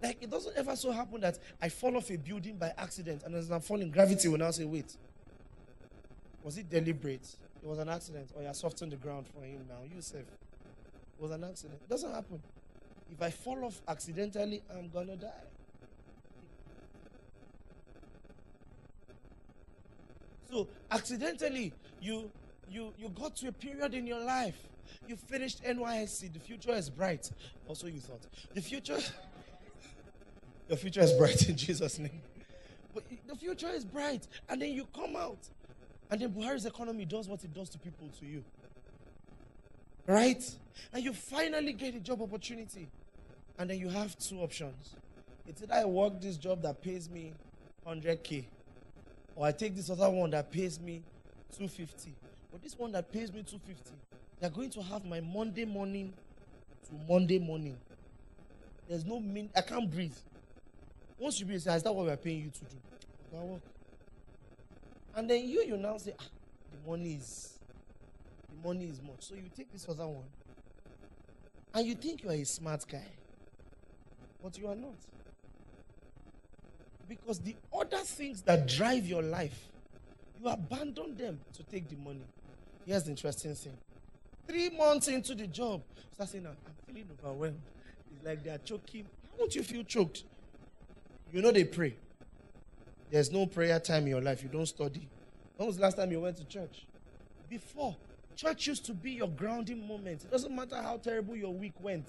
Like 0.03 0.19
it 0.23 0.31
doesn't 0.31 0.57
ever 0.57 0.77
so 0.77 0.93
happen 0.93 1.21
that 1.23 1.39
I 1.61 1.69
fall 1.69 1.97
off 1.97 2.11
a 2.11 2.17
building 2.17 2.57
by 2.57 2.73
accident 2.77 3.23
and 3.25 3.35
as 3.35 3.51
I'm 3.51 3.61
falling, 3.61 3.91
gravity 3.91 4.29
will 4.29 4.39
now 4.39 4.51
say, 4.51 4.65
wait. 4.65 4.97
Was 6.43 6.59
it 6.59 6.71
deliberate? 6.71 7.27
It 7.63 7.69
was 7.69 7.79
an 7.79 7.89
accident. 7.89 8.31
Or 8.37 8.43
you're 8.43 8.55
softening 8.55 8.91
the 8.91 8.97
ground 8.97 9.27
for 9.27 9.45
him 9.45 9.65
now. 9.69 9.79
You 9.93 10.01
safe. 10.01 10.21
It 10.21 11.23
was 11.23 11.31
an 11.33 11.43
accident. 11.43 11.81
It 11.83 11.89
doesn't 11.89 12.13
happen. 12.13 12.41
If 13.11 13.23
I 13.23 13.31
fall 13.31 13.65
off 13.65 13.81
accidentally, 13.89 14.63
I'm 14.73 14.89
gonna 14.91 15.17
die. 15.17 15.31
So 20.51 20.69
accidentally, 20.91 21.73
you 22.01 22.31
you 22.71 22.93
you 22.99 23.09
got 23.09 23.37
to 23.37 23.49
a 23.49 23.53
period 23.53 23.95
in 23.95 24.07
your 24.07 24.21
life. 24.21 24.57
You 25.09 25.17
finished 25.17 25.63
NYSC. 25.65 26.33
The 26.33 26.39
future 26.39 26.73
is 26.75 26.89
bright. 26.91 27.31
Also, 27.67 27.87
you 27.87 28.01
thought 28.01 28.21
the 28.55 28.63
future. 28.63 28.99
Your 30.69 30.77
future 30.77 31.01
is 31.01 31.13
bright 31.13 31.49
in 31.49 31.57
Jesus' 31.57 31.99
name. 31.99 32.21
But 32.95 33.05
the 33.29 33.37
future 33.37 33.69
is 33.69 33.85
bright. 33.85 34.27
And 34.49 34.61
then 34.61 34.73
you 34.73 34.87
come 34.95 35.17
out. 35.17 35.39
And 36.11 36.21
then 36.21 36.33
Buhari's 36.33 36.67
economy 36.67 37.05
does 37.05 37.29
what 37.29 37.45
it 37.45 37.53
does 37.53 37.69
to 37.71 37.79
people 37.79 38.09
to 38.21 38.27
you. 38.27 38.45
Right? 40.07 40.43
And 40.93 41.05
you 41.05 41.13
finally 41.13 41.73
get 41.73 41.95
a 41.95 42.01
job 42.01 42.23
opportunity. 42.23 42.89
And 43.59 43.71
then 43.71 43.79
you 43.79 43.89
have 43.89 44.19
two 44.19 44.41
options. 44.41 44.95
It's 45.47 45.63
either 45.63 45.75
I 45.75 45.85
work 45.85 46.21
this 46.21 46.37
job 46.37 46.63
that 46.63 46.83
pays 46.83 47.09
me 47.09 47.33
100k, 47.87 48.45
or 49.37 49.47
I 49.47 49.53
take 49.53 49.77
this 49.77 49.91
other 49.91 50.11
one 50.11 50.31
that 50.31 50.51
pays 50.51 50.81
me 50.81 51.03
250. 51.57 52.13
But 52.51 52.63
this 52.63 52.77
one 52.77 52.93
that 52.93 53.13
pays 53.13 53.33
me 53.33 53.43
250, 53.43 53.93
they're 54.41 54.51
going 54.51 54.71
to 54.71 54.83
have 54.83 55.05
my 55.05 55.21
Monday 55.21 55.65
morning 55.65 56.13
to 56.89 56.95
Monday 57.09 57.39
morning. 57.39 57.77
There's 58.89 59.05
no 59.05 59.21
mean 59.21 59.51
I 59.57 59.61
can't 59.61 59.91
breathe. 59.91 60.17
Once 61.19 61.41
you 61.41 61.47
be 61.47 61.59
say, 61.59 61.75
is 61.75 61.83
that 61.83 61.95
what 61.95 62.07
we're 62.07 62.17
paying 62.17 62.43
you 62.45 62.51
to 62.51 62.61
do? 62.61 62.77
That 63.33 63.43
work. 63.43 63.61
And 65.15 65.31
then 65.31 65.49
you 65.49 65.63
you 65.63 65.77
now 65.77 65.97
say, 65.97 66.13
ah, 66.19 66.25
the 66.71 66.91
money 66.91 67.15
is 67.15 67.59
the 68.51 68.69
money 68.69 68.85
is 68.85 69.01
much. 69.01 69.21
So 69.21 69.35
you 69.35 69.49
take 69.57 69.73
this 69.73 69.89
other 69.89 70.07
one. 70.07 70.25
And 71.75 71.87
you 71.87 71.95
think 71.95 72.23
you 72.23 72.31
are 72.31 72.35
a 72.35 72.45
smart 72.45 72.85
guy. 72.91 73.07
But 74.43 74.59
you 74.59 74.69
are 74.69 74.75
not. 74.75 74.95
Because 77.09 77.39
the 77.39 77.55
other 77.79 77.99
things 77.99 78.43
that 78.43 78.67
drive 78.67 79.07
your 79.07 79.23
life, 79.23 79.69
you 80.43 80.49
abandon 80.49 81.17
them 81.17 81.41
to 81.55 81.63
take 81.65 81.89
the 81.89 81.97
money. 81.97 82.25
Here's 82.85 83.05
the 83.05 83.11
interesting 83.11 83.55
thing. 83.55 83.77
Three 84.47 84.71
months 84.71 85.09
into 85.09 85.35
the 85.35 85.47
job, 85.47 85.83
start 86.13 86.31
saying, 86.31 86.47
I'm 86.47 86.57
feeling 86.87 87.09
overwhelmed. 87.25 87.61
It's 88.15 88.25
like 88.25 88.45
they 88.45 88.51
are 88.51 88.59
choking. 88.59 89.05
How 89.31 89.39
won't 89.41 89.55
you 89.55 89.63
feel 89.63 89.83
choked? 89.83 90.25
You 91.37 91.43
know 91.43 91.53
they 91.53 91.65
pray. 91.65 91.95
There's 93.11 93.31
no 93.31 93.45
prayer 93.45 93.79
time 93.79 94.05
in 94.05 94.09
your 94.09 94.23
life. 94.23 94.43
You 94.43 94.49
don't 94.49 94.65
study. 94.65 95.07
When 95.59 95.67
was 95.67 95.77
the 95.77 95.83
last 95.83 95.99
time 95.99 96.11
you 96.11 96.19
went 96.19 96.39
to 96.39 96.45
church? 96.47 96.87
Before. 97.51 97.95
Church 98.37 98.67
used 98.67 98.87
to 98.87 98.95
be 98.95 99.11
your 99.11 99.29
grounding 99.29 99.87
moment. 99.87 100.25
It 100.25 100.31
doesn't 100.31 100.57
matter 100.57 100.77
how 100.77 100.97
terrible 100.97 101.37
your 101.37 101.53
week 101.53 101.75
went. 101.79 102.09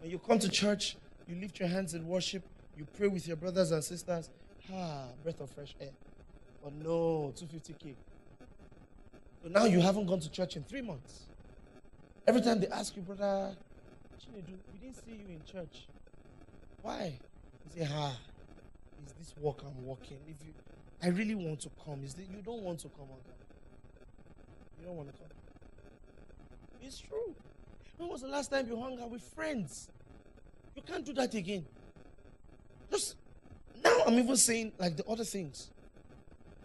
When 0.00 0.10
you 0.10 0.18
come 0.18 0.40
to 0.40 0.48
church, 0.48 0.96
you 1.28 1.36
lift 1.36 1.60
your 1.60 1.68
hands 1.68 1.94
in 1.94 2.04
worship, 2.08 2.42
you 2.76 2.84
pray 2.98 3.06
with 3.06 3.28
your 3.28 3.36
brothers 3.36 3.70
and 3.70 3.84
sisters. 3.84 4.28
Ah, 4.74 5.04
breath 5.22 5.40
of 5.40 5.50
fresh 5.50 5.76
air. 5.80 5.90
But 6.60 6.72
no, 6.72 7.32
250k. 7.36 7.94
So 9.44 9.50
now 9.50 9.66
you 9.66 9.78
haven't 9.78 10.06
gone 10.06 10.18
to 10.18 10.28
church 10.28 10.56
in 10.56 10.64
three 10.64 10.82
months. 10.82 11.26
Every 12.26 12.40
time 12.40 12.58
they 12.58 12.66
ask 12.66 12.96
you, 12.96 13.02
brother, 13.02 13.54
we 14.34 14.40
didn't 14.42 14.96
see 14.96 15.12
you 15.12 15.28
in 15.28 15.42
church. 15.44 15.86
Why? 16.82 17.20
You 17.76 17.84
say, 17.84 17.88
ah, 17.92 18.18
is 19.06 19.12
this 19.12 19.34
work 19.40 19.62
I'm 19.62 19.84
working? 19.84 20.18
If 20.28 20.36
you, 20.46 20.52
I 21.02 21.08
really 21.08 21.34
want 21.34 21.60
to 21.60 21.70
come. 21.84 22.02
Is 22.04 22.14
that 22.14 22.22
you 22.30 22.42
don't 22.44 22.62
want 22.62 22.80
to 22.80 22.88
come, 22.88 23.06
okay? 23.10 23.36
You 24.80 24.86
don't 24.86 24.96
want 24.96 25.12
to 25.12 25.18
come. 25.18 25.30
It's 26.82 27.00
true. 27.00 27.34
When 27.96 28.08
was 28.08 28.22
the 28.22 28.28
last 28.28 28.50
time 28.50 28.66
you 28.68 28.78
hung 28.78 29.00
out 29.00 29.10
with 29.10 29.22
friends? 29.22 29.88
You 30.74 30.82
can't 30.82 31.04
do 31.04 31.12
that 31.14 31.34
again. 31.34 31.64
Just 32.90 33.16
now, 33.82 33.96
I'm 34.06 34.14
even 34.14 34.36
saying 34.36 34.72
like 34.78 34.96
the 34.96 35.06
other 35.06 35.24
things. 35.24 35.70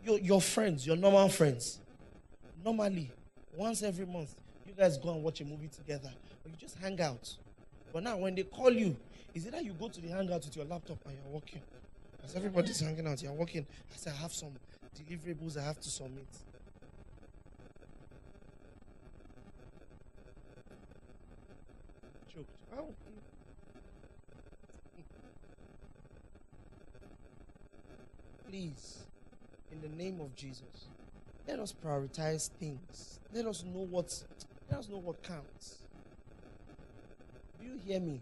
Your 0.03 0.19
your 0.19 0.41
friends, 0.41 0.87
your 0.87 0.95
normal 0.95 1.29
friends. 1.29 1.79
Normally, 2.63 3.11
once 3.55 3.83
every 3.83 4.05
month, 4.05 4.35
you 4.65 4.73
guys 4.73 4.97
go 4.97 5.13
and 5.13 5.23
watch 5.23 5.41
a 5.41 5.45
movie 5.45 5.67
together, 5.67 6.11
or 6.45 6.49
you 6.49 6.55
just 6.57 6.77
hang 6.79 6.99
out. 7.01 7.35
But 7.93 8.03
now, 8.03 8.17
when 8.17 8.35
they 8.35 8.43
call 8.43 8.71
you, 8.71 8.95
is 9.33 9.45
it 9.45 9.51
that 9.51 9.63
you 9.63 9.73
go 9.73 9.87
to 9.89 10.01
the 10.01 10.09
hangout 10.09 10.45
with 10.45 10.55
your 10.55 10.65
laptop 10.65 10.97
and 11.05 11.15
you're 11.15 11.33
working? 11.33 11.61
As 12.29 12.35
everybody's 12.35 12.79
hanging 12.79 13.07
out, 13.07 13.23
you're 13.23 13.31
working. 13.31 13.65
I 13.91 13.97
said, 13.97 14.13
I 14.15 14.21
have 14.21 14.31
some 14.31 14.51
deliverables 14.95 15.57
I 15.57 15.63
have 15.63 15.79
to 15.79 15.89
submit. 15.89 16.27
Choked. 22.31 22.47
Oh. 22.77 22.93
Please, 28.47 28.99
in 29.71 29.81
the 29.81 29.97
name 29.97 30.21
of 30.21 30.35
Jesus, 30.35 30.61
let 31.47 31.57
us 31.57 31.73
prioritize 31.83 32.51
things. 32.59 33.19
Let 33.33 33.47
us 33.47 33.63
know 33.63 33.87
what 33.89 34.23
let 34.69 34.81
us 34.81 34.87
know 34.87 34.97
what 34.97 35.23
counts. 35.23 35.77
Do 37.59 37.65
you 37.65 37.79
hear 37.87 37.99
me? 37.99 38.21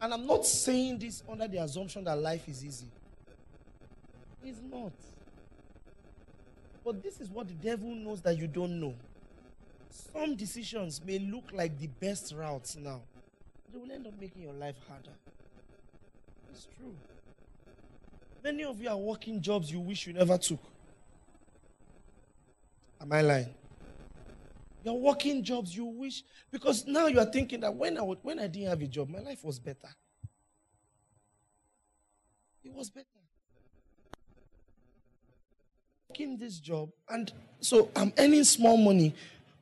And 0.00 0.12
I'm 0.12 0.26
not 0.26 0.44
saying 0.44 0.98
this 0.98 1.22
under 1.30 1.46
the 1.46 1.58
assumption 1.58 2.02
that 2.02 2.18
life 2.18 2.48
is 2.48 2.64
easy. 2.64 2.88
It's 4.44 4.60
not. 4.70 4.92
But 6.84 7.02
this 7.02 7.20
is 7.20 7.30
what 7.30 7.48
the 7.48 7.54
devil 7.54 7.94
knows 7.94 8.20
that 8.22 8.36
you 8.36 8.46
don't 8.46 8.78
know. 8.78 8.94
Some 9.88 10.36
decisions 10.36 11.00
may 11.04 11.18
look 11.18 11.44
like 11.52 11.78
the 11.78 11.86
best 11.86 12.34
routes 12.36 12.76
now, 12.76 13.00
they 13.72 13.78
will 13.78 13.90
end 13.90 14.06
up 14.06 14.12
making 14.20 14.42
your 14.42 14.52
life 14.52 14.76
harder. 14.88 15.16
It's 16.52 16.68
true. 16.76 16.94
Many 18.42 18.64
of 18.64 18.80
you 18.80 18.88
are 18.90 18.96
working 18.96 19.40
jobs 19.40 19.72
you 19.72 19.80
wish 19.80 20.06
you 20.06 20.12
never 20.12 20.36
took. 20.36 20.60
Am 23.00 23.10
I 23.10 23.22
lying? 23.22 23.54
You're 24.84 24.94
working 24.94 25.42
jobs 25.42 25.74
you 25.74 25.86
wish 25.86 26.22
because 26.50 26.86
now 26.86 27.06
you 27.06 27.18
are 27.18 27.30
thinking 27.30 27.60
that 27.60 27.74
when 27.74 27.96
I 27.96 28.02
would, 28.02 28.18
when 28.22 28.38
I 28.38 28.46
didn't 28.46 28.68
have 28.68 28.82
a 28.82 28.86
job, 28.86 29.08
my 29.08 29.20
life 29.20 29.42
was 29.42 29.58
better. 29.58 29.88
It 32.62 32.72
was 32.72 32.90
better. 32.90 33.23
Working 36.14 36.36
this 36.36 36.60
job, 36.60 36.90
and 37.08 37.32
so 37.58 37.90
I'm 37.96 38.12
earning 38.18 38.44
small 38.44 38.76
money, 38.76 39.16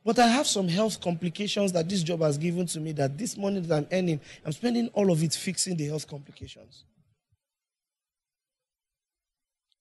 but 0.05 0.18
I 0.18 0.26
have 0.26 0.46
some 0.46 0.68
health 0.68 1.00
complications 1.00 1.72
that 1.72 1.88
this 1.88 2.03
job 2.03 2.20
has 2.20 2.36
given 2.36 2.66
to 2.66 2.78
me. 2.78 2.92
That 2.92 3.16
this 3.16 3.38
money 3.38 3.61
that 3.61 3.74
I'm 3.74 3.86
earning, 3.90 4.20
I'm 4.44 4.53
spending 4.53 4.88
all 4.88 5.11
of 5.11 5.22
it 5.22 5.32
fixing 5.32 5.78
the 5.78 5.86
health 5.86 6.07
complications. 6.07 6.84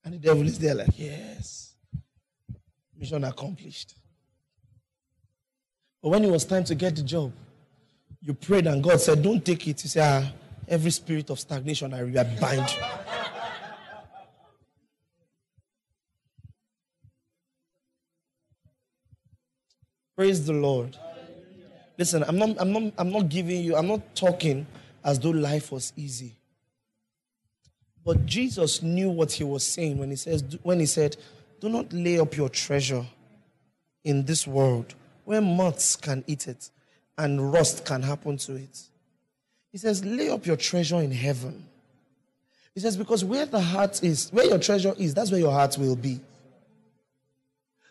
And 0.05 0.13
the 0.13 0.17
devil 0.19 0.43
is 0.43 0.57
there, 0.59 0.75
like, 0.75 0.97
yes, 0.97 1.73
mission 2.97 3.21
accomplished. 3.25 3.93
But 6.01 6.07
when 6.07 6.23
it 6.23 6.31
was 6.31 6.45
time 6.45 6.63
to 6.63 6.75
get 6.75 6.95
the 6.95 7.03
job, 7.03 7.33
you 8.21 8.33
prayed 8.33 8.65
and 8.67 8.81
God 8.81 9.01
said, 9.01 9.21
Don't 9.21 9.43
take 9.43 9.67
it. 9.67 9.83
You 9.83 9.89
say, 9.89 9.99
ah, 10.01 10.31
every 10.69 10.91
spirit 10.91 11.29
of 11.31 11.37
stagnation, 11.37 11.93
I 11.93 12.23
bind 12.39 12.69
you. 12.71 13.20
Praise 20.21 20.45
the 20.45 20.53
Lord. 20.53 20.95
Listen, 21.97 22.23
I'm 22.27 22.37
not, 22.37 22.55
I'm 22.59 22.71
not, 22.71 22.93
I'm 22.99 23.11
not 23.11 23.27
giving 23.27 23.63
you, 23.63 23.75
I'm 23.75 23.87
not 23.87 24.15
talking 24.15 24.67
as 25.03 25.17
though 25.17 25.31
life 25.31 25.71
was 25.71 25.93
easy. 25.95 26.35
But 28.05 28.27
Jesus 28.27 28.83
knew 28.83 29.09
what 29.09 29.31
he 29.31 29.43
was 29.43 29.65
saying 29.65 29.97
when 29.97 30.11
he 30.11 30.15
says, 30.15 30.43
when 30.61 30.79
he 30.79 30.85
said, 30.85 31.17
Do 31.59 31.69
not 31.69 31.91
lay 31.91 32.19
up 32.19 32.37
your 32.37 32.49
treasure 32.49 33.03
in 34.03 34.23
this 34.25 34.45
world 34.45 34.93
where 35.25 35.41
moths 35.41 35.95
can 35.95 36.23
eat 36.27 36.47
it 36.47 36.69
and 37.17 37.51
rust 37.51 37.83
can 37.83 38.03
happen 38.03 38.37
to 38.37 38.57
it. 38.57 38.79
He 39.71 39.79
says, 39.79 40.05
lay 40.05 40.29
up 40.29 40.45
your 40.45 40.55
treasure 40.55 40.97
in 40.97 41.11
heaven. 41.11 41.65
He 42.75 42.79
says, 42.79 42.95
because 42.95 43.25
where 43.25 43.47
the 43.47 43.59
heart 43.59 44.03
is, 44.03 44.29
where 44.29 44.45
your 44.45 44.59
treasure 44.59 44.93
is, 44.99 45.15
that's 45.15 45.31
where 45.31 45.39
your 45.39 45.51
heart 45.51 45.79
will 45.79 45.95
be. 45.95 46.19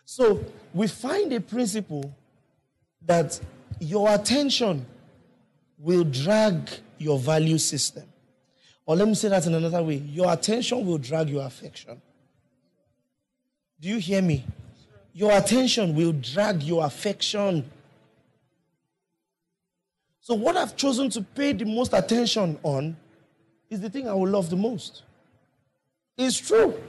So 0.05 0.45
we 0.73 0.87
find 0.87 1.33
a 1.33 1.41
principle 1.41 2.15
that 3.05 3.39
your 3.79 4.13
attention 4.13 4.85
will 5.77 6.03
drag 6.03 6.69
your 6.97 7.17
value 7.17 7.57
system. 7.57 8.03
Or 8.85 8.95
let 8.95 9.07
me 9.07 9.15
say 9.15 9.29
that 9.29 9.45
in 9.45 9.53
another 9.53 9.83
way 9.83 9.95
your 9.95 10.31
attention 10.31 10.85
will 10.85 10.97
drag 10.97 11.29
your 11.29 11.45
affection. 11.45 12.01
Do 13.79 13.87
you 13.87 13.97
hear 13.97 14.21
me? 14.21 14.45
your 15.13 15.37
attention 15.37 15.95
will 15.95 16.13
drag 16.13 16.63
your 16.63 16.85
affection. 16.85 17.69
So, 20.21 20.35
what 20.35 20.55
I've 20.55 20.75
chosen 20.75 21.09
to 21.11 21.21
pay 21.21 21.53
the 21.53 21.65
most 21.65 21.93
attention 21.93 22.59
on 22.63 22.95
is 23.69 23.81
the 23.81 23.89
thing 23.89 24.07
I 24.07 24.13
will 24.13 24.29
love 24.29 24.49
the 24.49 24.55
most. 24.55 25.03
It's 26.17 26.37
true. 26.37 26.79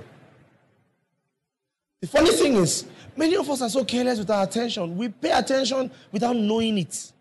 The 2.00 2.06
funny 2.06 2.30
thing 2.30 2.54
is, 2.54 2.84
many 3.16 3.36
of 3.36 3.48
us 3.48 3.62
are 3.62 3.68
so 3.68 3.84
careless 3.84 4.18
with 4.18 4.30
our 4.30 4.44
attention. 4.44 4.96
We 4.96 5.08
pay 5.08 5.32
attention 5.32 5.90
without 6.10 6.36
knowing 6.36 6.78
it. 6.78 7.12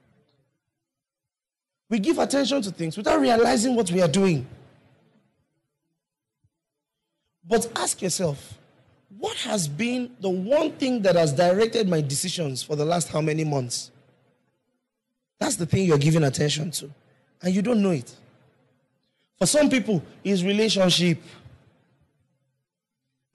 We 1.89 1.99
give 1.99 2.19
attention 2.19 2.61
to 2.61 2.71
things 2.71 2.95
without 2.95 3.19
realizing 3.19 3.75
what 3.75 3.91
we 3.91 4.01
are 4.01 4.07
doing. 4.07 4.47
But 7.45 7.69
ask 7.75 8.01
yourself 8.01 8.57
what 9.17 9.35
has 9.37 9.67
been 9.67 10.15
the 10.19 10.29
one 10.29 10.71
thing 10.71 11.01
that 11.01 11.15
has 11.15 11.33
directed 11.33 11.87
my 11.87 12.01
decisions 12.01 12.63
for 12.63 12.75
the 12.75 12.85
last 12.85 13.09
how 13.09 13.21
many 13.21 13.43
months? 13.43 13.91
That's 15.37 15.57
the 15.57 15.65
thing 15.65 15.85
you're 15.85 15.97
giving 15.97 16.23
attention 16.23 16.71
to. 16.71 16.89
And 17.41 17.53
you 17.53 17.61
don't 17.61 17.81
know 17.81 17.91
it. 17.91 18.15
For 19.37 19.45
some 19.45 19.69
people, 19.69 20.01
it's 20.23 20.43
relationship. 20.43 21.19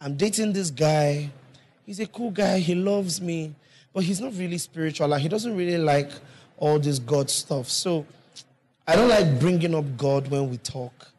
I'm 0.01 0.17
dating 0.17 0.53
this 0.53 0.71
guy. 0.71 1.31
He's 1.87 2.01
a 2.01 2.07
cool 2.07 2.33
guy. 2.33 2.59
He 2.59 2.75
loves 2.75 3.21
me. 3.21 3.55
But 3.95 4.05
he's 4.05 4.21
not 4.21 4.35
really 4.37 4.59
spiritual 4.59 5.15
he 5.15 5.27
doesn't 5.27 5.57
really 5.57 5.79
like 5.79 6.11
all 6.59 6.79
this 6.79 6.99
God 6.99 7.31
stuff. 7.31 7.71
So 7.71 8.05
I 8.87 8.95
don't 8.95 9.09
like 9.09 9.41
bringing 9.41 9.75
up 9.75 9.97
God 9.97 10.29
when 10.29 10.51
we 10.51 10.59
talk. 10.59 11.13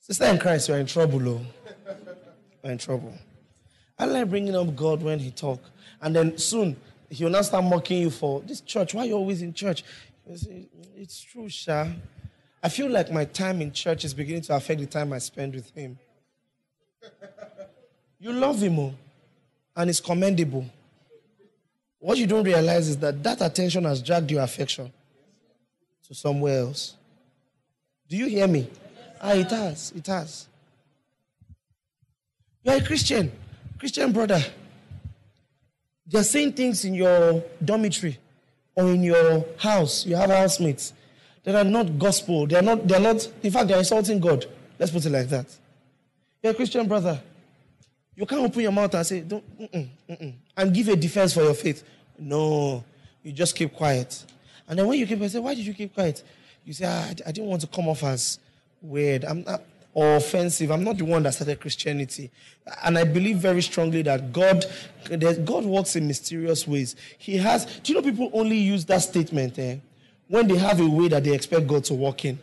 Sister 0.00 0.24
in 0.24 0.38
Christ, 0.38 0.68
you're 0.68 0.78
in 0.78 0.86
trouble, 0.86 1.28
oh. 1.28 1.40
You're 2.64 2.72
in 2.72 2.78
trouble. 2.78 3.14
I 3.96 4.06
like 4.06 4.28
bringing 4.28 4.56
up 4.56 4.74
God 4.74 5.04
when 5.04 5.20
he 5.20 5.30
talk. 5.30 5.60
And 6.02 6.16
then 6.16 6.36
soon, 6.36 6.76
he'll 7.08 7.30
not 7.30 7.44
start 7.44 7.64
mocking 7.64 8.02
you 8.02 8.10
for 8.10 8.40
this 8.40 8.60
church. 8.60 8.92
Why 8.92 9.02
are 9.02 9.06
you 9.06 9.14
always 9.14 9.40
in 9.40 9.54
church? 9.54 9.84
It's 10.26 11.20
true, 11.20 11.48
Sha. 11.48 11.86
I 12.60 12.68
feel 12.68 12.90
like 12.90 13.12
my 13.12 13.24
time 13.24 13.62
in 13.62 13.70
church 13.70 14.04
is 14.04 14.14
beginning 14.14 14.42
to 14.42 14.56
affect 14.56 14.80
the 14.80 14.86
time 14.86 15.12
I 15.12 15.18
spend 15.18 15.54
with 15.54 15.70
him. 15.70 15.98
You 18.18 18.32
love 18.32 18.60
him, 18.62 18.78
oh, 18.78 18.94
and 19.74 19.88
it's 19.88 20.00
commendable. 20.00 20.66
What 21.98 22.18
you 22.18 22.26
don't 22.26 22.44
realize 22.44 22.88
is 22.88 22.96
that 22.98 23.22
that 23.22 23.40
attention 23.40 23.84
has 23.84 24.02
dragged 24.02 24.30
your 24.30 24.42
affection 24.42 24.92
to 26.06 26.14
somewhere 26.14 26.60
else. 26.60 26.94
Do 28.08 28.16
you 28.16 28.26
hear 28.26 28.46
me? 28.46 28.68
Ah, 29.20 29.34
it 29.34 29.50
has. 29.50 29.92
It 29.92 30.06
has. 30.06 30.46
You're 32.62 32.76
a 32.76 32.84
Christian, 32.84 33.32
Christian 33.78 34.12
brother. 34.12 34.42
They're 36.06 36.24
saying 36.24 36.54
things 36.54 36.84
in 36.84 36.94
your 36.94 37.42
dormitory 37.64 38.18
or 38.74 38.90
in 38.90 39.02
your 39.02 39.44
house. 39.58 40.04
You 40.04 40.16
have 40.16 40.30
housemates 40.30 40.92
that 41.44 41.54
are 41.54 41.64
not 41.64 41.98
gospel. 41.98 42.46
They're 42.46 42.62
not, 42.62 42.86
they're 42.86 43.00
not, 43.00 43.26
in 43.42 43.50
fact, 43.50 43.68
they're 43.68 43.78
insulting 43.78 44.20
God. 44.20 44.46
Let's 44.78 44.92
put 44.92 45.06
it 45.06 45.10
like 45.10 45.28
that. 45.28 45.46
You're 46.42 46.52
a 46.52 46.54
Christian 46.54 46.86
brother. 46.86 47.20
You 48.16 48.26
can't 48.26 48.42
open 48.42 48.60
your 48.60 48.72
mouth 48.72 48.94
and 48.94 49.06
say, 49.06 49.20
don't, 49.20 49.60
mm-mm, 49.60 49.88
mm-mm, 50.08 50.34
and 50.56 50.74
give 50.74 50.88
a 50.88 50.96
defense 50.96 51.32
for 51.32 51.42
your 51.42 51.54
faith. 51.54 51.84
No, 52.18 52.84
you 53.22 53.32
just 53.32 53.54
keep 53.56 53.74
quiet. 53.74 54.24
And 54.68 54.78
then 54.78 54.86
when 54.86 54.98
you 54.98 55.06
keep 55.06 55.18
quiet, 55.18 55.32
say, 55.32 55.38
why 55.38 55.54
did 55.54 55.66
you 55.66 55.74
keep 55.74 55.94
quiet? 55.94 56.22
You 56.64 56.72
say, 56.72 56.84
ah, 56.86 57.08
I 57.26 57.32
didn't 57.32 57.46
want 57.46 57.62
to 57.62 57.66
come 57.66 57.88
off 57.88 58.04
as 58.04 58.38
weird. 58.82 59.24
I'm 59.24 59.42
not, 59.44 59.62
or 59.92 60.16
offensive. 60.16 60.70
I'm 60.70 60.84
not 60.84 60.98
the 60.98 61.04
one 61.04 61.22
that 61.24 61.34
started 61.34 61.60
Christianity. 61.60 62.30
And 62.84 62.96
I 62.96 63.04
believe 63.04 63.38
very 63.38 63.62
strongly 63.62 64.02
that 64.02 64.32
God, 64.32 64.64
God 65.44 65.64
works 65.64 65.96
in 65.96 66.06
mysterious 66.06 66.66
ways. 66.66 66.96
He 67.18 67.36
has, 67.38 67.66
do 67.80 67.92
you 67.92 68.00
know 68.00 68.04
people 68.04 68.30
only 68.32 68.56
use 68.56 68.84
that 68.86 69.02
statement 69.02 69.58
eh, 69.58 69.76
when 70.28 70.46
they 70.46 70.56
have 70.56 70.80
a 70.80 70.88
way 70.88 71.08
that 71.08 71.24
they 71.24 71.34
expect 71.34 71.66
God 71.66 71.84
to 71.84 71.94
work 71.94 72.24
in? 72.24 72.38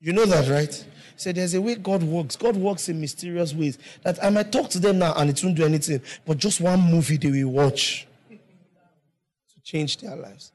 You 0.00 0.12
know 0.12 0.26
that, 0.26 0.48
right? 0.48 0.84
So 1.20 1.32
there's 1.32 1.52
a 1.52 1.60
way 1.60 1.74
God 1.74 2.02
works. 2.02 2.34
God 2.34 2.56
works 2.56 2.88
in 2.88 2.98
mysterious 2.98 3.52
ways. 3.52 3.76
That 4.04 4.24
I 4.24 4.30
might 4.30 4.50
talk 4.50 4.70
to 4.70 4.78
them 4.78 5.00
now 5.00 5.12
and 5.16 5.28
it 5.28 5.44
won't 5.44 5.54
do 5.54 5.66
anything, 5.66 6.00
but 6.24 6.38
just 6.38 6.62
one 6.62 6.80
movie 6.80 7.18
they 7.18 7.30
will 7.30 7.50
watch 7.50 8.06
to 8.30 9.60
change 9.62 9.98
their 9.98 10.16
lives. 10.16 10.50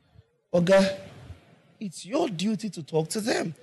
Okay? 0.51 0.97
It's 1.79 2.03
your 2.03 2.29
duty 2.29 2.71
to 2.71 2.81
talk 2.81 3.09
to 3.09 3.21
them. 3.21 3.53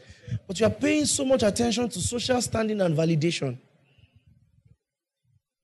But 0.46 0.61
you 0.61 0.66
are 0.66 0.70
paying 0.70 1.07
so 1.07 1.24
much 1.24 1.42
attention 1.42 1.88
to 1.88 1.98
social 1.98 2.40
standing 2.40 2.80
and 2.80 2.96
validation. 2.96 3.59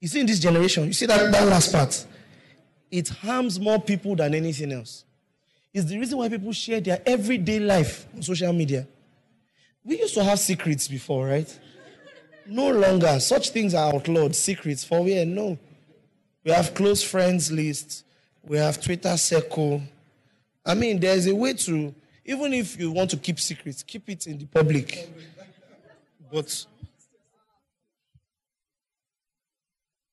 You 0.01 0.09
see, 0.09 0.19
in 0.19 0.27
this 0.27 0.41
generation, 0.41 0.87
you 0.87 0.93
see 0.93 1.07
that, 1.07 1.31
that 1.31 1.47
last 1.47 1.71
part, 1.71 2.05
it 2.91 3.11
harms 3.11 3.61
more 3.61 3.81
people 3.81 4.17
than 4.17 4.35
anything 4.35 4.73
else. 4.73 5.05
It's 5.73 5.85
the 5.85 6.01
reason 6.01 6.19
why 6.19 6.31
people 6.31 6.51
share 6.51 6.81
their 6.81 7.01
everyday 7.07 7.61
life 7.61 8.09
on 8.13 8.23
social 8.23 8.53
media. 8.53 8.89
We 9.85 9.99
used 9.99 10.15
to 10.15 10.25
have 10.25 10.39
secrets 10.39 10.89
before, 10.89 11.27
right? 11.27 11.59
No 12.47 12.71
longer. 12.71 13.19
Such 13.21 13.51
things 13.51 13.75
are 13.75 13.93
outlawed. 13.95 14.35
Secrets 14.35 14.85
for 14.85 15.03
where? 15.03 15.25
No. 15.25 15.59
We 16.45 16.51
have 16.51 16.75
close 16.75 17.03
friends 17.03 17.51
lists. 17.53 18.05
We 18.43 18.59
have 18.59 18.81
Twitter 18.83 19.17
circle. 19.17 19.83
I 20.65 20.75
mean, 20.75 20.99
there's 21.01 21.27
a 21.27 21.35
way 21.35 21.55
to 21.55 21.95
even 22.29 22.53
if 22.53 22.79
you 22.79 22.91
want 22.91 23.09
to 23.11 23.17
keep 23.17 23.41
secrets, 23.41 23.83
keep 23.83 24.07
it 24.11 24.27
in 24.27 24.37
the 24.37 24.45
public. 24.45 25.11
But 26.31 26.67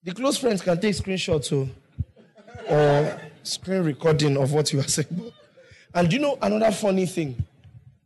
the 0.02 0.14
close 0.14 0.38
friends 0.38 0.62
can 0.62 0.80
take 0.80 0.96
screenshots 0.96 1.50
too, 1.50 1.70
or 2.70 3.22
screen 3.44 3.84
recording 3.84 4.38
of 4.38 4.54
what 4.54 4.72
you 4.72 4.80
are 4.80 4.88
saying. 4.88 5.34
And 5.94 6.12
you 6.12 6.20
know 6.20 6.38
another 6.42 6.72
funny 6.72 7.06
thing? 7.06 7.36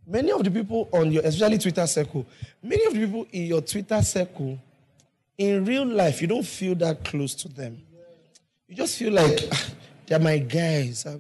Many 0.10 0.32
of 0.32 0.44
the 0.44 0.50
people 0.50 0.90
on 0.92 1.12
your, 1.12 1.24
especially 1.24 1.60
Twitter 1.60 1.86
circle, 1.86 2.26
many 2.64 2.84
of 2.86 2.94
the 2.96 3.00
people 3.06 3.28
in 3.32 3.44
your 3.44 3.62
Twitter 3.62 4.02
circle, 4.02 4.58
in 5.38 5.64
real 5.64 5.86
life, 5.86 6.20
you 6.20 6.28
don't 6.28 6.46
feel 6.46 6.74
that 6.76 7.06
close 7.06 7.36
to 7.36 7.48
them. 7.48 7.80
You 8.68 8.76
just 8.76 8.98
feel 8.98 9.14
like 9.14 9.40
ah, 9.52 9.70
they're 10.08 10.20
my 10.20 10.40
guys. 10.40 11.06
Ah, 11.08 11.18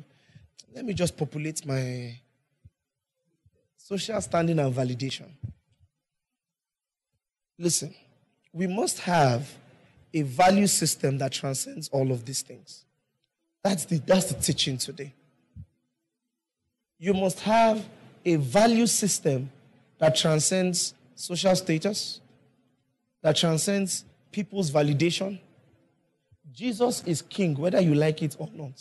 let 0.74 0.86
me 0.86 0.96
just 0.96 1.16
populate 1.16 1.64
my 1.68 2.20
social 3.78 4.20
standing 4.22 4.58
and 4.58 4.74
validation. 4.74 5.30
Listen, 7.60 7.94
we 8.52 8.66
must 8.66 9.00
have 9.02 9.56
a 10.16 10.24
value 10.24 10.66
system 10.66 11.20
that 11.20 11.32
transcends 11.32 11.90
all 11.90 12.12
of 12.12 12.26
these 12.26 12.42
things. 12.42 12.86
That's 13.64 13.86
the, 13.86 14.00
that's 14.00 14.34
the 14.34 14.42
teaching 14.42 14.80
today. 14.80 15.14
You 16.98 17.14
must 17.14 17.40
have 17.42 17.86
a 18.26 18.36
value 18.36 18.88
system 18.88 19.50
that 19.98 20.16
transcends 20.16 20.94
social 21.16 21.56
status, 21.56 22.22
that 23.22 23.36
transcends 23.36 24.06
people's 24.32 24.72
validation. 24.72 25.40
Jesus 26.52 27.04
is 27.06 27.22
king, 27.22 27.56
whether 27.56 27.80
you 27.80 27.96
like 27.96 28.22
it 28.22 28.36
or 28.40 28.50
not. 28.54 28.76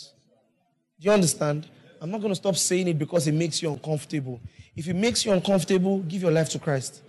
Do 1.01 1.07
you 1.07 1.12
understand? 1.12 1.68
I'm 2.01 2.11
not 2.11 2.20
going 2.20 2.30
to 2.30 2.36
stop 2.36 2.57
saying 2.57 2.89
it 2.89 2.99
because 2.99 3.26
it 3.26 3.32
makes 3.32 3.61
you 3.62 3.72
uncomfortable. 3.72 4.41
If 4.76 4.89
it 4.89 4.95
makes 4.95 5.24
you 5.24 5.32
uncomfortable, 5.32 5.99
give 6.01 6.22
your 6.22 6.30
life 6.30 6.49
to 6.51 6.59
Christ. 6.59 7.03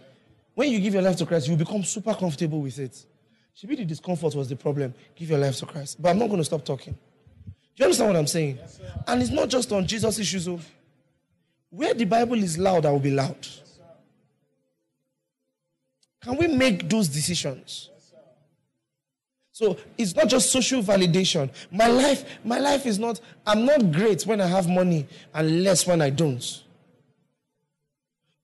When 0.55 0.71
you 0.71 0.79
give 0.79 0.93
your 0.93 1.03
life 1.03 1.15
to 1.17 1.25
Christ, 1.25 1.47
you 1.47 1.55
become 1.55 1.83
super 1.83 2.13
comfortable 2.13 2.61
with 2.61 2.79
it. 2.79 3.05
Should 3.53 3.69
be 3.69 3.75
the 3.75 3.85
discomfort 3.85 4.35
was 4.35 4.49
the 4.49 4.55
problem. 4.55 4.93
Give 5.15 5.29
your 5.29 5.39
life 5.39 5.57
to 5.57 5.65
Christ. 5.65 6.01
But 6.01 6.09
I'm 6.09 6.19
not 6.19 6.27
going 6.27 6.39
to 6.39 6.45
stop 6.45 6.65
talking. 6.65 6.93
Do 6.93 7.51
you 7.75 7.85
understand 7.85 8.09
what 8.09 8.17
I'm 8.17 8.27
saying? 8.27 8.57
Yes, 8.57 8.81
and 9.07 9.21
it's 9.21 9.31
not 9.31 9.49
just 9.49 9.71
on 9.71 9.85
Jesus' 9.85 10.19
issues 10.19 10.47
of 10.47 10.69
where 11.69 11.93
the 11.93 12.05
Bible 12.05 12.41
is 12.41 12.57
loud, 12.57 12.85
I 12.85 12.91
will 12.91 12.99
be 12.99 13.11
loud. 13.11 13.47
Can 16.21 16.37
we 16.37 16.47
make 16.47 16.89
those 16.89 17.07
decisions? 17.07 17.89
So 19.51 19.77
it's 19.97 20.15
not 20.15 20.29
just 20.29 20.51
social 20.51 20.81
validation. 20.81 21.49
My 21.71 21.87
life, 21.87 22.23
my 22.45 22.59
life 22.59 22.85
is 22.85 22.97
not, 22.97 23.19
I'm 23.45 23.65
not 23.65 23.91
great 23.91 24.23
when 24.23 24.39
I 24.39 24.47
have 24.47 24.69
money 24.69 25.05
and 25.33 25.63
less 25.63 25.85
when 25.85 26.01
I 26.01 26.09
don't. 26.09 26.63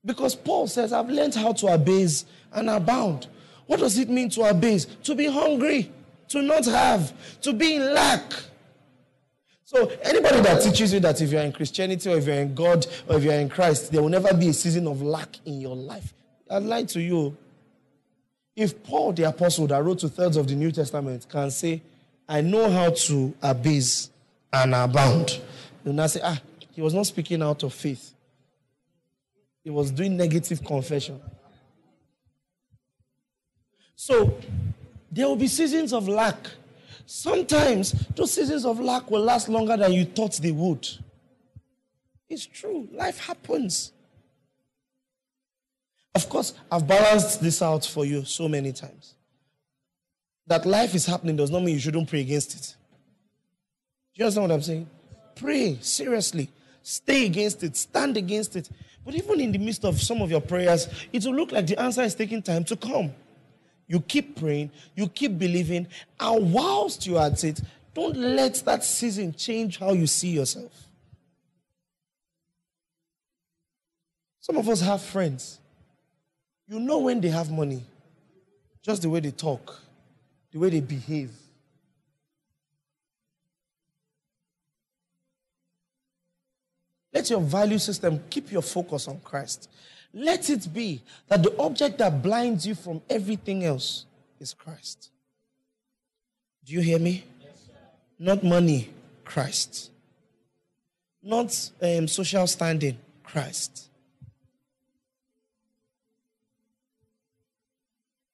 Because 0.03 0.36
Paul 0.36 0.67
says, 0.67 0.93
I've 0.93 1.09
learned 1.09 1.34
how 1.34 1.53
to 1.53 1.67
abase 1.67 2.26
and 2.51 2.69
abound. 2.69 3.28
What 3.65 3.80
does 3.80 3.97
it 3.97 4.09
mean 4.09 4.30
to 4.32 4.43
abase? 4.43 4.86
To 5.03 5.15
be 5.15 5.26
hungry, 5.26 5.91
to 6.30 6.41
not 6.41 6.65
have, 6.65 7.13
to 7.41 7.53
be 7.53 7.76
in 7.76 7.93
lack. 7.93 8.34
So 9.68 9.91
anybody 10.03 10.41
that 10.41 10.61
teaches 10.61 10.93
you 10.93 10.99
that 10.99 11.20
if 11.20 11.32
you're 11.32 11.41
in 11.41 11.51
Christianity 11.51 12.07
or 12.07 12.18
if 12.18 12.28
you're 12.28 12.36
in 12.36 12.53
God 12.53 12.86
or 13.07 13.18
if 13.18 13.24
you're 13.24 13.34
in 13.34 13.49
Christ, 13.49 13.91
there 13.91 13.99
will 13.99 14.09
never 14.09 14.32
be 14.32 14.49
a 14.49 14.53
season 14.53 14.88
of 14.88 15.01
lack 15.01 15.39
in 15.43 15.59
your 15.59 15.76
life. 15.76 16.13
I'd 16.47 16.61
lie 16.61 16.84
to 16.84 17.01
you. 17.01 17.36
If 18.55 18.84
Paul 18.84 19.11
the 19.11 19.24
apostle 19.24 19.66
that 19.68 19.84
wrote 19.84 19.99
two 19.99 20.07
thirds 20.07 20.38
of 20.38 20.47
the 20.47 20.53
New 20.53 20.72
Testament 20.72 21.26
can 21.28 21.49
say, 21.49 21.82
I 22.30 22.41
know 22.41 22.70
how 22.70 22.91
to 22.91 23.34
abase 23.41 24.11
and 24.53 24.76
abound, 24.76 25.41
you 25.84 25.93
now 25.93 26.07
say, 26.07 26.22
ah, 26.24 26.39
he 26.72 26.82
was 26.84 26.93
not 26.93 27.07
speaking 27.07 27.41
out 27.41 27.63
of 27.63 27.74
faith. 27.74 28.13
He 29.63 29.72
was 29.72 29.89
doing 29.89 30.16
negative 30.16 30.63
confession. 30.63 31.20
So 33.95 34.38
there 35.11 35.28
will 35.28 35.36
be 35.36 35.47
seasons 35.47 35.91
of 35.91 36.07
lack. 36.07 36.38
Sometimes 37.06 37.91
those 38.16 38.34
seasons 38.34 38.66
of 38.66 38.80
lack 38.80 39.10
will 39.12 39.22
last 39.22 39.49
longer 39.49 39.78
than 39.78 39.93
you 39.93 40.06
thought 40.06 40.34
they 40.38 40.51
would. 40.51 40.88
It's 42.28 42.45
true. 42.45 42.88
Life 42.91 43.20
happens. 43.20 43.91
Of 46.16 46.30
course, 46.30 46.53
I've 46.72 46.88
balanced 46.88 47.41
this 47.41 47.62
out 47.62 47.86
for 47.86 48.06
you 48.06 48.24
so 48.26 48.47
many 48.47 48.72
times. 48.72 49.16
That 50.47 50.66
life 50.66 50.95
is 50.95 51.06
happening 51.06 51.36
does 51.36 51.51
not 51.51 51.62
mean 51.62 51.76
you 51.76 51.80
shouldn't 51.80 52.10
pray 52.10 52.22
against 52.22 52.56
it. 52.56 52.76
Do 54.14 54.20
you 54.20 54.26
understand 54.26 54.49
what 54.49 54.56
I'm 54.56 54.62
saying? 54.62 54.89
Pray 55.36 55.78
seriously. 55.82 56.49
Stay 56.82 57.26
against 57.26 57.64
it. 57.64 57.76
Stand 57.76 58.16
against 58.16 58.56
it. 58.56 58.70
But 59.03 59.16
even 59.16 59.39
in 59.41 59.51
the 59.51 59.58
midst 59.58 59.84
of 59.86 60.01
some 60.01 60.22
of 60.22 60.32
your 60.32 60.41
prayers, 60.41 60.88
it 61.12 61.26
will 61.26 61.36
look 61.36 61.51
like 61.51 61.68
the 61.68 61.80
answer 61.80 62.01
is 62.01 62.16
taking 62.16 62.41
time 62.41 62.64
to 62.66 62.76
come. 62.76 63.12
You 63.88 64.00
keep 64.00 64.40
praying, 64.40 64.72
you 64.96 65.08
keep 65.08 65.38
believing, 65.38 65.88
and 66.20 66.54
whilst 66.54 67.06
you 67.06 67.18
are 67.18 67.28
at 67.28 67.44
it, 67.44 67.62
don't 67.94 68.16
let 68.16 68.56
that 68.66 68.84
season 68.84 69.34
change 69.34 69.78
how 69.80 69.94
you 69.94 70.08
see 70.08 70.30
yourself. 70.30 70.72
Some 74.42 74.58
of 74.58 74.68
us 74.70 74.82
have 74.82 75.02
friends. 75.02 75.60
You 76.68 76.80
know 76.80 77.00
when 77.00 77.22
they 77.22 77.30
have 77.30 77.52
money, 77.52 77.84
just 78.82 79.02
the 79.04 79.10
way 79.10 79.20
they 79.20 79.32
talk, 79.32 79.80
the 80.52 80.60
way 80.60 80.70
they 80.70 80.82
behave. 80.82 81.32
Let 87.14 87.30
your 87.30 87.40
value 87.40 87.80
system 87.80 88.22
keep 88.30 88.52
your 88.52 88.62
focus 88.62 89.08
on 89.08 89.20
Christ. 89.22 89.70
Let 90.18 90.49
it 90.49 90.74
be 90.74 91.01
that 91.28 91.43
the 91.43 91.53
object 91.59 91.97
that 91.97 92.24
blinds 92.24 92.66
you 92.66 92.74
from 92.74 93.01
everything 93.09 93.66
else 93.66 94.05
is 94.39 94.53
Christ. 94.53 95.11
Do 96.63 96.72
you 96.72 96.80
hear 96.80 96.97
me? 96.99 97.26
Yes, 97.43 97.70
Not 98.18 98.41
money, 98.41 98.89
Christ. 99.26 99.91
Not 101.22 101.70
um, 101.82 102.07
social 102.07 102.47
standing, 102.47 102.97
Christ. 103.24 103.89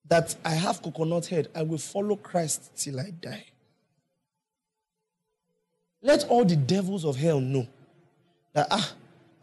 That 0.08 0.36
I 0.46 0.52
have 0.52 0.84
coconut 0.84 1.26
head, 1.26 1.48
I 1.56 1.64
will 1.64 1.80
follow 1.80 2.16
Christ 2.16 2.76
till 2.76 3.00
I 3.00 3.10
die. 3.10 3.46
Let 6.04 6.28
all 6.28 6.46
the 6.46 6.58
devils 6.58 7.06
of 7.06 7.16
hell 7.16 7.40
know 7.40 7.68
that, 8.54 8.68
ah, 8.70 8.94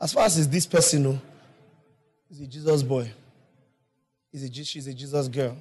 as 0.01 0.13
far 0.13 0.27
as 0.27 0.49
this 0.49 0.67
person 0.67 1.03
know, 1.03 1.21
He's 2.29 2.41
a 2.41 2.47
Jesus 2.47 2.83
boy. 2.83 3.11
He's 4.31 4.45
a, 4.45 4.65
she's 4.65 4.87
a 4.87 4.95
Jesus 4.95 5.29
girl. 5.29 5.57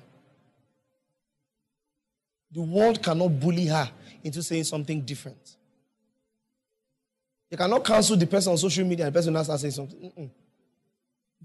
The 2.51 2.61
world 2.61 3.01
cannot 3.01 3.39
bully 3.39 3.65
her 3.67 3.89
into 4.23 4.43
saying 4.43 4.65
something 4.65 5.01
different. 5.01 5.55
You 7.49 7.57
cannot 7.57 7.85
cancel 7.85 8.17
the 8.17 8.27
person 8.27 8.51
on 8.51 8.57
social 8.57 8.85
media 8.85 9.05
and 9.05 9.13
the 9.13 9.17
person 9.17 9.33
now 9.33 9.43
starts 9.43 9.61
saying 9.61 9.71
something. 9.71 9.99
Mm-mm. 9.99 10.29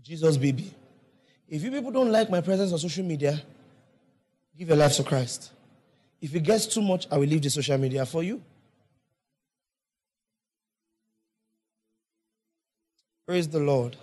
Jesus, 0.00 0.36
baby. 0.36 0.72
If 1.48 1.62
you 1.62 1.70
people 1.70 1.92
don't 1.92 2.10
like 2.10 2.30
my 2.30 2.40
presence 2.40 2.72
on 2.72 2.78
social 2.78 3.04
media, 3.04 3.40
give 4.58 4.68
your 4.68 4.76
life 4.76 4.96
to 4.96 5.04
Christ. 5.04 5.52
If 6.20 6.34
it 6.34 6.40
gets 6.40 6.66
too 6.66 6.82
much, 6.82 7.06
I 7.10 7.18
will 7.18 7.26
leave 7.26 7.42
the 7.42 7.50
social 7.50 7.78
media 7.78 8.06
for 8.06 8.22
you. 8.22 8.40
Praise 13.26 13.46
the 13.48 13.60
Lord. 13.60 13.96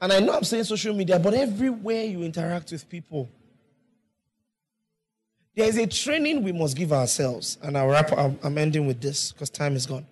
And 0.00 0.12
I 0.12 0.20
know 0.20 0.34
I'm 0.34 0.44
saying 0.44 0.64
social 0.64 0.94
media, 0.94 1.18
but 1.18 1.34
everywhere 1.34 2.04
you 2.04 2.22
interact 2.22 2.70
with 2.72 2.88
people, 2.88 3.28
there 5.54 5.66
is 5.66 5.78
a 5.78 5.86
training 5.86 6.42
we 6.42 6.52
must 6.52 6.76
give 6.76 6.92
ourselves. 6.92 7.56
And 7.62 7.78
I'll 7.78 7.88
wrap, 7.88 8.12
I'm 8.12 8.58
ending 8.58 8.86
with 8.86 9.00
this 9.00 9.32
because 9.32 9.48
time 9.48 9.74
is 9.74 9.86
gone. 9.86 10.06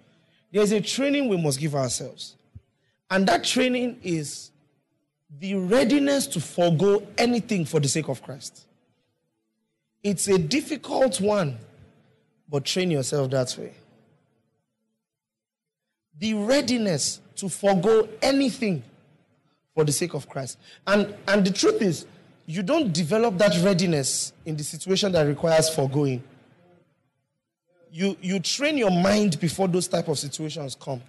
There 0.51 0.63
is 0.63 0.73
a 0.73 0.81
training 0.81 1.29
we 1.29 1.37
must 1.37 1.61
give 1.61 1.75
ourselves. 1.75 2.37
And 3.11 3.27
that 3.27 3.45
training 3.45 4.01
is 4.03 4.51
the 5.39 5.55
readiness 5.57 6.27
to 6.29 6.41
forego 6.41 7.07
anything 7.19 7.67
for 7.67 7.81
the 7.81 7.89
sake 7.89 8.09
of 8.09 8.23
Christ. 8.23 8.67
It's 10.03 10.29
a 10.29 10.39
difficult 10.39 11.21
one, 11.21 11.59
but 12.49 12.65
train 12.65 12.91
yourself 12.91 13.31
that 13.33 13.55
way. 13.59 13.73
The 16.19 16.35
readiness 16.35 17.21
to 17.37 17.49
forego 17.49 18.09
anything 18.23 18.83
for 19.75 19.85
the 19.85 19.93
sake 19.93 20.15
of 20.15 20.29
Christ. 20.29 20.59
And, 20.87 21.15
and 21.27 21.45
the 21.45 21.53
truth 21.53 21.83
is, 21.83 22.07
you 22.47 22.63
don't 22.63 22.93
develop 22.93 23.39
that 23.39 23.57
readiness 23.65 24.33
in 24.45 24.57
the 24.57 24.65
situation 24.65 25.13
that 25.13 25.23
requires 25.23 25.69
foregoing. 25.69 26.23
You, 27.91 28.17
you 28.21 28.41
train 28.41 28.77
your 28.77 28.91
mind 28.91 29.41
before 29.41 29.69
those 29.69 29.89
type 29.89 30.09
of 30.09 30.19
situations 30.19 30.77
come. 30.79 31.01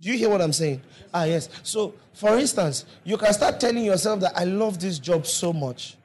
Do 0.00 0.10
you 0.10 0.16
hear 0.16 0.30
what 0.30 0.40
I'm 0.40 0.52
saying? 0.52 0.80
Ah, 1.12 1.24
yes. 1.24 1.50
So, 1.62 1.94
for 2.14 2.38
instance, 2.38 2.86
you 3.04 3.18
can 3.18 3.32
start 3.34 3.60
telling 3.60 3.84
yourself 3.84 4.20
that 4.20 4.32
I 4.34 4.44
love 4.44 4.80
this 4.80 4.98
job 4.98 5.26
so 5.26 5.52
much, 5.52 5.96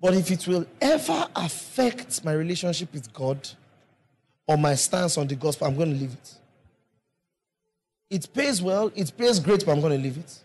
but 0.00 0.14
if 0.14 0.30
it 0.30 0.46
will 0.46 0.66
ever 0.80 1.26
affect 1.34 2.22
my 2.22 2.32
relationship 2.32 2.92
with 2.92 3.12
God 3.14 3.48
or 4.46 4.58
my 4.58 4.74
stance 4.74 5.16
on 5.16 5.26
the 5.26 5.36
gospel, 5.36 5.66
I'm 5.66 5.76
going 5.76 5.90
to 5.90 5.96
leave 5.98 6.12
it. 6.12 6.34
It 8.10 8.28
pays 8.34 8.60
well, 8.60 8.90
it 8.96 9.12
pays 9.16 9.38
great, 9.38 9.64
but 9.64 9.70
I'm 9.72 9.80
going 9.80 9.96
to 9.96 10.02
leave 10.02 10.18
it. 10.18 10.38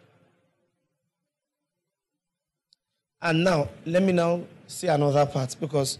And 3.19 3.43
now, 3.43 3.69
let 3.87 4.03
me 4.03 4.13
now 4.13 4.43
say 4.67 4.87
another 4.87 5.25
part 5.25 5.55
because 5.59 5.97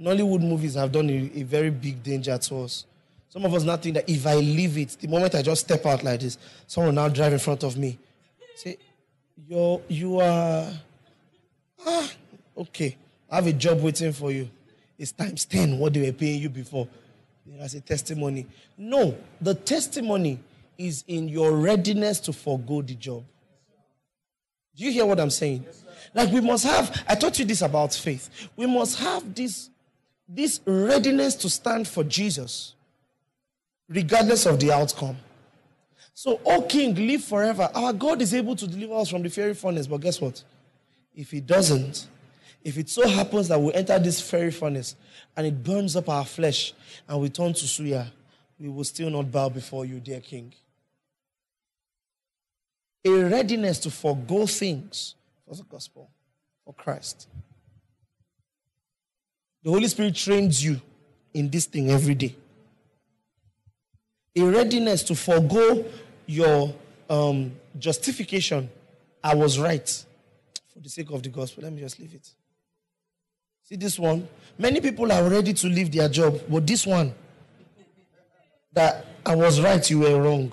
Nollywood 0.00 0.40
movies 0.40 0.74
have 0.74 0.92
done 0.92 1.10
a, 1.10 1.40
a, 1.40 1.42
very 1.42 1.70
big 1.70 2.04
danger 2.04 2.38
to 2.38 2.60
us. 2.60 2.86
Some 3.30 3.44
of 3.44 3.52
us 3.52 3.64
now 3.64 3.76
think 3.76 3.96
that 3.96 4.08
if 4.08 4.24
I 4.24 4.36
leave 4.36 4.78
it, 4.78 4.96
the 5.00 5.08
moment 5.08 5.34
I 5.34 5.42
just 5.42 5.62
step 5.62 5.84
out 5.86 6.04
like 6.04 6.20
this, 6.20 6.38
someone 6.68 6.94
now 6.94 7.08
drive 7.08 7.32
in 7.32 7.40
front 7.40 7.64
of 7.64 7.76
me. 7.76 7.98
Say, 8.54 8.76
you're, 9.48 9.82
you 9.88 10.20
are, 10.20 10.70
ah, 11.84 12.10
okay, 12.56 12.96
I 13.28 13.36
have 13.36 13.48
a 13.48 13.52
job 13.52 13.82
waiting 13.82 14.12
for 14.12 14.30
you. 14.30 14.48
It's 14.96 15.10
times 15.10 15.46
10 15.46 15.78
what 15.78 15.94
they 15.94 16.06
were 16.06 16.12
paying 16.12 16.40
you 16.40 16.48
before. 16.48 16.86
As 17.60 17.74
a 17.74 17.80
testimony. 17.80 18.46
No, 18.76 19.16
the 19.40 19.54
testimony 19.54 20.38
is 20.78 21.04
in 21.08 21.28
your 21.28 21.52
readiness 21.52 22.20
to 22.20 22.32
forego 22.32 22.80
the 22.80 22.94
job. 22.94 23.24
Do 24.76 24.84
you 24.84 24.92
hear 24.92 25.04
what 25.04 25.18
I'm 25.18 25.30
saying? 25.30 25.66
Like 26.14 26.30
we 26.30 26.40
must 26.40 26.64
have, 26.64 27.04
I 27.08 27.16
taught 27.16 27.38
you 27.38 27.44
this 27.44 27.62
about 27.62 27.92
faith. 27.92 28.48
We 28.56 28.66
must 28.66 28.98
have 29.00 29.34
this, 29.34 29.70
this 30.28 30.60
readiness 30.64 31.34
to 31.36 31.50
stand 31.50 31.88
for 31.88 32.04
Jesus, 32.04 32.74
regardless 33.88 34.46
of 34.46 34.60
the 34.60 34.70
outcome. 34.70 35.16
So, 36.14 36.40
O 36.44 36.62
King, 36.62 36.94
live 36.94 37.24
forever. 37.24 37.68
Our 37.74 37.92
God 37.92 38.22
is 38.22 38.32
able 38.32 38.56
to 38.56 38.66
deliver 38.66 38.94
us 38.94 39.10
from 39.10 39.22
the 39.22 39.30
fiery 39.30 39.54
furnace, 39.54 39.86
but 39.86 40.00
guess 40.00 40.20
what? 40.20 40.42
If 41.14 41.32
He 41.32 41.40
doesn't, 41.40 42.08
if 42.64 42.78
it 42.78 42.88
so 42.88 43.06
happens 43.08 43.48
that 43.48 43.60
we 43.60 43.72
enter 43.72 43.98
this 43.98 44.20
fiery 44.20 44.50
furnace 44.50 44.94
and 45.36 45.46
it 45.46 45.62
burns 45.62 45.96
up 45.96 46.08
our 46.08 46.24
flesh 46.24 46.72
and 47.08 47.20
we 47.20 47.28
turn 47.28 47.52
to 47.54 47.64
Suya, 47.64 48.06
we 48.58 48.68
will 48.68 48.84
still 48.84 49.10
not 49.10 49.30
bow 49.30 49.48
before 49.48 49.84
you, 49.84 50.00
dear 50.00 50.20
King. 50.20 50.52
A 53.08 53.24
readiness 53.24 53.78
to 53.80 53.90
forego 53.90 54.44
things 54.44 55.14
for 55.46 55.54
the 55.54 55.62
gospel, 55.62 56.10
for 56.62 56.74
Christ. 56.74 57.26
The 59.62 59.70
Holy 59.70 59.88
Spirit 59.88 60.14
trains 60.14 60.62
you 60.62 60.78
in 61.32 61.48
this 61.48 61.64
thing 61.64 61.90
every 61.90 62.14
day. 62.14 62.36
A 64.36 64.42
readiness 64.42 65.02
to 65.04 65.14
forego 65.14 65.86
your 66.26 66.74
um, 67.08 67.52
justification. 67.78 68.68
I 69.24 69.34
was 69.34 69.58
right 69.58 70.04
for 70.72 70.80
the 70.80 70.90
sake 70.90 71.10
of 71.10 71.22
the 71.22 71.30
gospel. 71.30 71.64
Let 71.64 71.72
me 71.72 71.80
just 71.80 71.98
leave 71.98 72.14
it. 72.14 72.28
See 73.62 73.76
this 73.76 73.98
one? 73.98 74.28
Many 74.58 74.82
people 74.82 75.10
are 75.10 75.28
ready 75.28 75.54
to 75.54 75.66
leave 75.66 75.90
their 75.90 76.10
job, 76.10 76.40
but 76.48 76.66
this 76.66 76.86
one, 76.86 77.14
that 78.72 79.06
I 79.24 79.34
was 79.34 79.60
right, 79.60 79.88
you 79.90 80.00
were 80.00 80.22
wrong. 80.22 80.52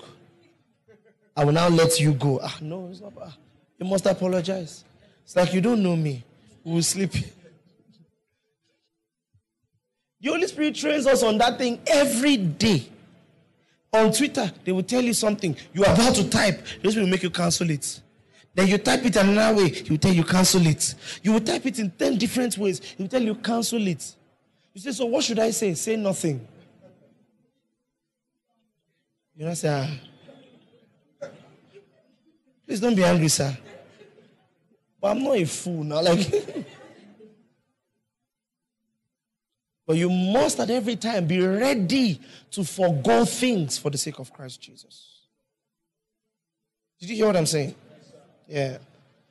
I 1.36 1.44
will 1.44 1.52
now 1.52 1.68
let 1.68 2.00
you 2.00 2.12
go. 2.14 2.40
Ah, 2.42 2.56
no, 2.62 2.88
it's 2.90 3.00
not 3.00 3.14
bad. 3.14 3.32
You 3.78 3.86
must 3.86 4.06
apologize. 4.06 4.84
It's 5.24 5.36
like 5.36 5.52
you 5.52 5.60
don't 5.60 5.82
know 5.82 5.94
me. 5.94 6.24
We 6.64 6.72
will 6.74 6.82
sleep. 6.82 7.12
The 10.20 10.30
Holy 10.30 10.46
Spirit 10.46 10.74
trains 10.74 11.06
us 11.06 11.22
on 11.22 11.36
that 11.38 11.58
thing 11.58 11.78
every 11.86 12.36
day. 12.38 12.88
On 13.92 14.10
Twitter, 14.12 14.50
they 14.64 14.72
will 14.72 14.82
tell 14.82 15.02
you 15.02 15.12
something. 15.14 15.56
You 15.72 15.84
are 15.84 15.94
about 15.94 16.14
to 16.16 16.28
type. 16.28 16.64
This 16.82 16.96
will 16.96 17.06
make 17.06 17.22
you 17.22 17.30
cancel 17.30 17.70
it. 17.70 18.00
Then 18.54 18.68
you 18.68 18.78
type 18.78 19.04
it 19.04 19.16
another 19.16 19.58
way, 19.58 19.68
he 19.68 19.90
will 19.90 19.98
tell 19.98 20.14
you 20.14 20.24
cancel 20.24 20.66
it. 20.66 20.94
You 21.22 21.32
will 21.32 21.40
type 21.40 21.66
it 21.66 21.78
in 21.78 21.90
10 21.90 22.16
different 22.16 22.56
ways, 22.56 22.80
he 22.80 23.02
will 23.02 23.10
tell 23.10 23.22
you 23.22 23.34
cancel 23.34 23.86
it. 23.86 24.14
You 24.72 24.80
say, 24.80 24.92
So 24.92 25.04
what 25.04 25.24
should 25.24 25.38
I 25.38 25.50
say? 25.50 25.74
Say 25.74 25.96
nothing. 25.96 26.46
You 29.36 29.44
know, 29.44 29.52
say, 29.54 29.68
ah. 29.68 29.90
Please 32.66 32.80
don't 32.80 32.94
be 32.94 33.04
angry, 33.04 33.28
sir. 33.28 33.56
But 35.00 35.12
I'm 35.12 35.22
not 35.22 35.36
a 35.36 35.44
fool 35.44 35.84
now. 35.84 36.02
Like, 36.02 36.28
but 39.86 39.96
you 39.96 40.10
must 40.10 40.58
at 40.58 40.70
every 40.70 40.96
time 40.96 41.26
be 41.26 41.40
ready 41.40 42.20
to 42.50 42.64
forego 42.64 43.24
things 43.24 43.78
for 43.78 43.90
the 43.90 43.98
sake 43.98 44.18
of 44.18 44.32
Christ 44.32 44.60
Jesus. 44.60 45.16
Did 46.98 47.10
you 47.10 47.16
hear 47.16 47.26
what 47.26 47.36
I'm 47.36 47.46
saying? 47.46 47.74
Yeah. 48.48 48.78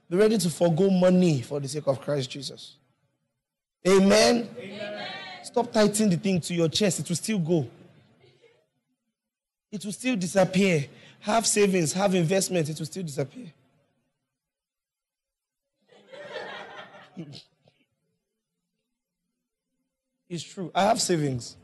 Be 0.09 0.17
ready 0.17 0.37
to 0.37 0.49
forego 0.49 0.89
money 0.89 1.41
for 1.41 1.59
the 1.59 1.67
sake 1.67 1.87
of 1.87 1.99
Christ 1.99 2.29
Jesus. 2.29 2.75
Amen. 3.87 4.49
Amen. 4.57 5.07
Stop 5.43 5.71
tightening 5.71 6.09
the 6.09 6.17
thing 6.17 6.39
to 6.41 6.53
your 6.53 6.69
chest. 6.69 6.99
It 6.99 7.09
will 7.09 7.15
still 7.15 7.39
go. 7.39 7.67
It 9.71 9.83
will 9.83 9.91
still 9.91 10.15
disappear. 10.15 10.85
Have 11.25 11.45
savings, 11.47 11.91
have 11.93 12.13
investment, 12.13 12.69
it 12.69 12.77
will 12.77 12.85
still 12.85 13.01
disappear. 13.01 13.47
it's 20.29 20.43
true. 20.43 20.69
I 20.75 20.83
have 20.83 21.01
savings. 21.01 21.57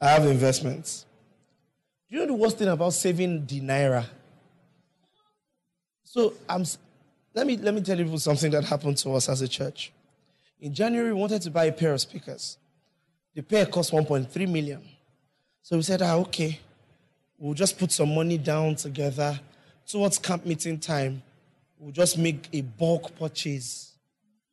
I 0.00 0.08
have 0.08 0.26
investments. 0.26 1.06
Do 2.08 2.16
you 2.16 2.22
know 2.22 2.26
the 2.26 2.34
worst 2.34 2.58
thing 2.58 2.66
about 2.66 2.92
saving 2.92 3.46
the 3.46 3.60
naira? 3.60 4.04
So 6.02 6.34
I'm, 6.48 6.64
let, 7.32 7.46
me, 7.46 7.56
let 7.56 7.72
me 7.72 7.82
tell 7.82 8.00
you 8.00 8.18
something 8.18 8.50
that 8.50 8.64
happened 8.64 8.96
to 8.96 9.12
us 9.12 9.28
as 9.28 9.42
a 9.42 9.48
church. 9.48 9.92
In 10.58 10.74
January, 10.74 11.12
we 11.12 11.20
wanted 11.20 11.42
to 11.42 11.52
buy 11.52 11.66
a 11.66 11.72
pair 11.72 11.92
of 11.92 12.00
speakers. 12.00 12.58
The 13.32 13.42
pair 13.44 13.66
cost 13.66 13.92
1.3 13.92 14.48
million. 14.48 14.82
So 15.62 15.76
we 15.76 15.82
said, 15.82 16.02
ah, 16.02 16.16
okay, 16.16 16.58
we'll 17.40 17.54
just 17.54 17.78
put 17.78 17.90
some 17.90 18.14
money 18.14 18.38
down 18.38 18.76
together. 18.76 19.40
Towards 19.86 20.18
camp 20.18 20.46
meeting 20.46 20.78
time, 20.78 21.22
we'll 21.78 21.90
just 21.90 22.16
make 22.16 22.48
a 22.52 22.60
bulk 22.60 23.18
purchase 23.18 23.96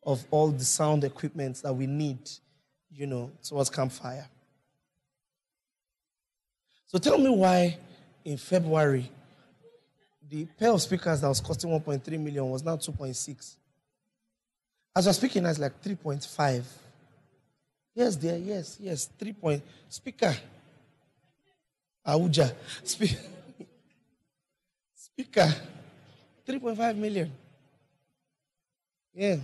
of 0.04 0.26
all 0.32 0.50
the 0.50 0.66
sound 0.66 1.04
equipment 1.04 1.62
that 1.62 1.74
we 1.74 1.86
need, 1.86 2.18
you 2.90 3.06
know, 3.06 3.30
towards 3.44 3.70
campfire. 3.70 4.28
So 6.88 6.98
tell 6.98 7.18
me 7.18 7.30
why 7.30 7.78
in 8.24 8.38
February 8.38 9.12
the 10.30 10.46
pair 10.46 10.72
of 10.72 10.82
speakers 10.82 11.22
that 11.22 11.28
was 11.28 11.42
costing 11.42 11.70
1.3 11.70 12.20
million 12.20 12.50
was 12.50 12.64
now 12.64 12.78
2.6. 12.78 13.56
As 14.96 15.06
was 15.06 15.16
speaking, 15.18 15.46
I 15.46 15.52
like 15.52 15.82
3.5. 15.84 16.64
Yes, 17.94 18.16
dear, 18.16 18.38
yes, 18.38 18.78
yes, 18.80 19.10
3 19.20 19.34
point. 19.34 19.64
Speaker. 19.90 20.36
Auja. 22.08 22.54
Spe- 22.84 23.18
speaker. 24.96 25.54
3.5 26.48 26.96
million. 26.96 27.32
Yeah. 29.14 29.38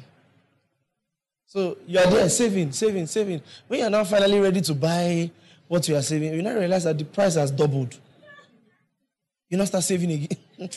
So 1.46 1.78
you 1.86 2.00
are 2.00 2.08
there 2.08 2.30
saving, 2.30 2.72
saving, 2.72 3.08
saving. 3.08 3.42
When 3.68 3.80
you 3.80 3.86
are 3.86 3.90
now 3.90 4.04
finally 4.06 4.40
ready 4.40 4.62
to 4.62 4.74
buy 4.74 5.30
what 5.68 5.88
you 5.88 5.96
are 5.96 6.02
saving, 6.02 6.34
you 6.34 6.42
now 6.42 6.56
realize 6.56 6.86
that 6.86 6.98
the 6.98 7.06
price 7.06 7.36
has 7.36 7.52
doubled. 7.52 8.00
You 9.50 9.58
now 9.58 9.66
start 9.66 9.84
saving 9.84 10.12
again. 10.12 10.38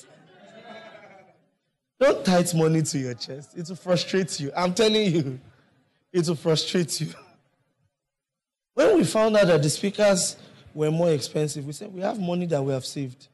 Don't 2.00 2.24
tight 2.26 2.54
money 2.54 2.82
to 2.82 2.98
your 2.98 3.14
chest. 3.14 3.56
It 3.56 3.68
will 3.68 3.76
frustrate 3.76 4.38
you. 4.38 4.52
I'm 4.54 4.74
telling 4.74 5.14
you, 5.14 5.40
it 6.12 6.28
will 6.28 6.34
frustrate 6.34 7.00
you. 7.00 7.08
When 8.74 8.98
we 8.98 9.04
found 9.04 9.34
out 9.38 9.46
that 9.46 9.62
the 9.62 9.70
speakers 9.70 10.36
were 10.76 10.90
more 10.90 11.10
expensive, 11.10 11.66
we 11.66 11.72
said, 11.72 11.92
We 11.92 12.02
have 12.02 12.20
money 12.20 12.44
that 12.46 12.62
we 12.62 12.72
have 12.72 12.84
saved. 12.84 13.28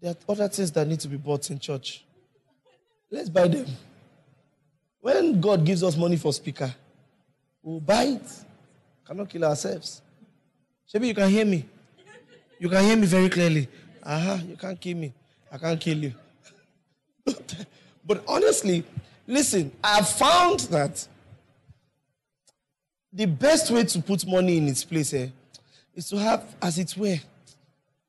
There 0.00 0.12
are 0.12 0.16
other 0.28 0.48
things 0.48 0.70
that 0.72 0.86
need 0.86 1.00
to 1.00 1.08
be 1.08 1.16
bought 1.16 1.50
in 1.50 1.58
church. 1.58 2.04
Let's 3.10 3.28
buy 3.28 3.48
them. 3.48 3.66
When 5.00 5.40
God 5.40 5.64
gives 5.64 5.82
us 5.82 5.96
money 5.96 6.16
for 6.16 6.32
speaker, 6.32 6.72
we'll 7.62 7.80
buy 7.80 8.04
it. 8.04 8.44
Cannot 9.06 9.28
kill 9.28 9.44
ourselves. 9.44 10.02
Maybe 10.94 11.08
you 11.08 11.14
can 11.14 11.28
hear 11.28 11.44
me. 11.44 11.64
You 12.58 12.68
can 12.68 12.84
hear 12.84 12.96
me 12.96 13.06
very 13.06 13.28
clearly. 13.28 13.68
Aha, 14.04 14.32
uh-huh, 14.34 14.42
you 14.48 14.56
can't 14.56 14.80
kill 14.80 14.96
me. 14.96 15.12
I 15.50 15.58
can't 15.58 15.80
kill 15.80 15.98
you. 15.98 16.12
but 18.06 18.22
honestly, 18.28 18.84
listen, 19.26 19.72
I've 19.82 20.08
found 20.08 20.60
that 20.60 21.06
the 23.12 23.26
best 23.26 23.70
way 23.70 23.84
to 23.84 24.00
put 24.00 24.26
money 24.26 24.58
in 24.58 24.68
its 24.68 24.84
place 24.84 25.12
eh, 25.12 25.28
is 25.96 26.08
to 26.10 26.18
have, 26.18 26.54
as 26.60 26.78
it 26.78 26.94
were, 26.96 27.16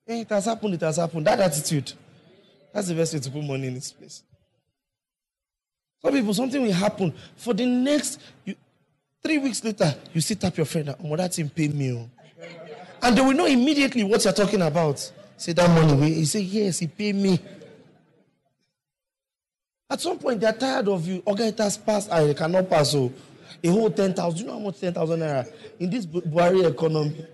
eh, 0.07 0.21
it 0.21 0.29
has 0.29 0.45
happened, 0.45 0.75
it 0.75 0.81
has 0.81 0.97
happened. 0.97 1.25
That 1.25 1.39
attitude. 1.39 1.93
That's 2.73 2.89
the 2.89 2.95
best 2.95 3.13
way 3.13 3.19
to 3.21 3.31
put 3.31 3.43
money 3.43 3.67
in 3.67 3.77
its 3.77 3.91
place. 3.91 4.23
Some 6.01 6.13
people, 6.13 6.33
something 6.33 6.61
will 6.61 6.73
happen. 6.73 7.13
For 7.37 7.53
the 7.53 7.65
next, 7.65 8.19
you, 8.45 8.55
three 9.23 9.37
weeks 9.37 9.63
later, 9.63 9.95
you 10.13 10.21
sit 10.21 10.43
up 10.43 10.55
your 10.57 10.65
friend, 10.65 10.93
oh, 11.03 11.15
that 11.15 11.33
thing 11.33 11.49
pay 11.49 11.69
me. 11.69 11.93
Oh. 11.93 12.09
And 13.01 13.17
they 13.17 13.21
will 13.21 13.33
know 13.33 13.45
immediately 13.45 14.03
what 14.03 14.23
you're 14.23 14.33
talking 14.33 14.61
about. 14.61 15.11
Say 15.37 15.53
that 15.53 15.69
money, 15.69 16.13
he 16.13 16.25
say, 16.25 16.41
yes, 16.41 16.79
he 16.79 16.87
pay 16.87 17.13
me. 17.13 17.39
At 19.89 20.01
some 20.01 20.19
point, 20.19 20.41
they're 20.41 20.51
tired 20.51 20.89
of 20.89 21.07
you. 21.07 21.23
Okay, 21.25 21.47
it 21.47 21.57
has 21.59 21.77
passed. 21.77 22.11
I 22.11 22.33
cannot 22.33 22.69
pass. 22.69 22.91
So, 22.91 23.13
a 23.63 23.69
whole 23.69 23.89
10,000. 23.89 24.35
Do 24.37 24.41
you 24.41 24.47
know 24.47 24.59
how 24.59 24.65
much 24.65 24.79
10,000 24.81 25.19
naira 25.19 25.47
in 25.79 25.89
this 25.89 26.05
Buhari 26.05 26.69
economy? 26.69 27.25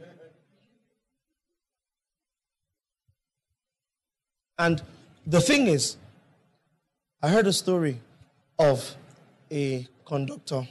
And 4.58 4.82
the 5.26 5.42
thing 5.42 5.68
is, 5.68 5.98
I 7.22 7.30
heard 7.30 7.48
a 7.48 7.54
story 7.54 8.00
of 8.60 8.96
a 9.52 9.88
conductor 10.06 10.68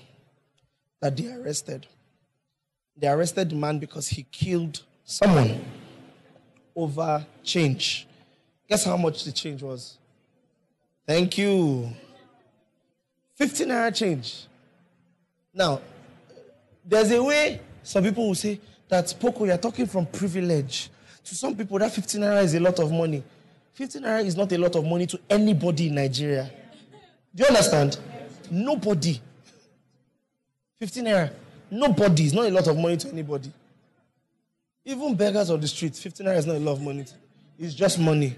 that 1.01 1.17
they 1.17 1.33
arrested. 1.33 1.87
They 2.97 3.09
arrested 3.09 3.51
the 3.51 3.57
man 3.57 3.79
because 3.79 4.09
he 4.09 4.25
killed 4.31 4.83
someone 5.05 5.65
over 6.77 7.27
change. 7.43 8.07
Guess 8.69 8.85
how 8.85 8.97
much 8.97 9.25
the 9.25 9.33
change 9.33 9.63
was? 9.63 9.99
Thank 11.07 11.39
you. 11.39 11.91
15 13.37 13.69
naira 13.69 13.95
change. 13.95 14.47
Now, 15.53 15.81
there's 16.85 17.11
a 17.11 17.23
way 17.23 17.61
some 17.83 18.05
people 18.05 18.29
will 18.29 18.35
say 18.35 18.61
that 18.89 19.15
Poco, 19.19 19.45
you're 19.45 19.59
talking 19.59 19.87
from 19.87 20.07
privilege. 20.07 20.91
To 21.25 21.35
some 21.35 21.57
people, 21.57 21.79
that 21.79 21.93
15 21.93 22.21
naira 22.21 22.43
is 22.43 22.55
a 22.55 22.61
lot 22.61 22.79
of 22.79 22.93
money. 22.93 23.23
15 23.75 24.03
naira 24.03 24.25
is 24.25 24.37
not 24.37 24.53
a 24.53 24.59
lot 24.59 24.77
of 24.77 24.85
money 24.85 25.07
to 25.07 25.19
anybody 25.31 25.89
in 25.89 25.95
Nigeria. 25.95 26.51
Do 27.35 27.43
you 27.45 27.49
understand? 27.49 27.99
Nobody. 28.51 29.21
15 30.79 31.05
naira. 31.05 31.33
Nobody. 31.71 32.25
It's 32.25 32.35
not 32.35 32.47
a 32.47 32.51
lot 32.51 32.67
of 32.69 32.77
money 32.77 32.97
to 32.99 33.09
anybody. 33.09 33.51
Even 34.85 35.15
beggars 35.15 35.49
on 35.51 35.61
the 35.61 35.69
street, 35.69 35.95
15 35.97 36.27
naira 36.27 36.37
is 36.37 36.47
not 36.47 36.57
a 36.57 36.59
lot 36.59 36.73
of 36.73 36.83
money. 36.83 37.05
It's 37.59 37.75
just 37.75 37.99
money. 37.99 38.37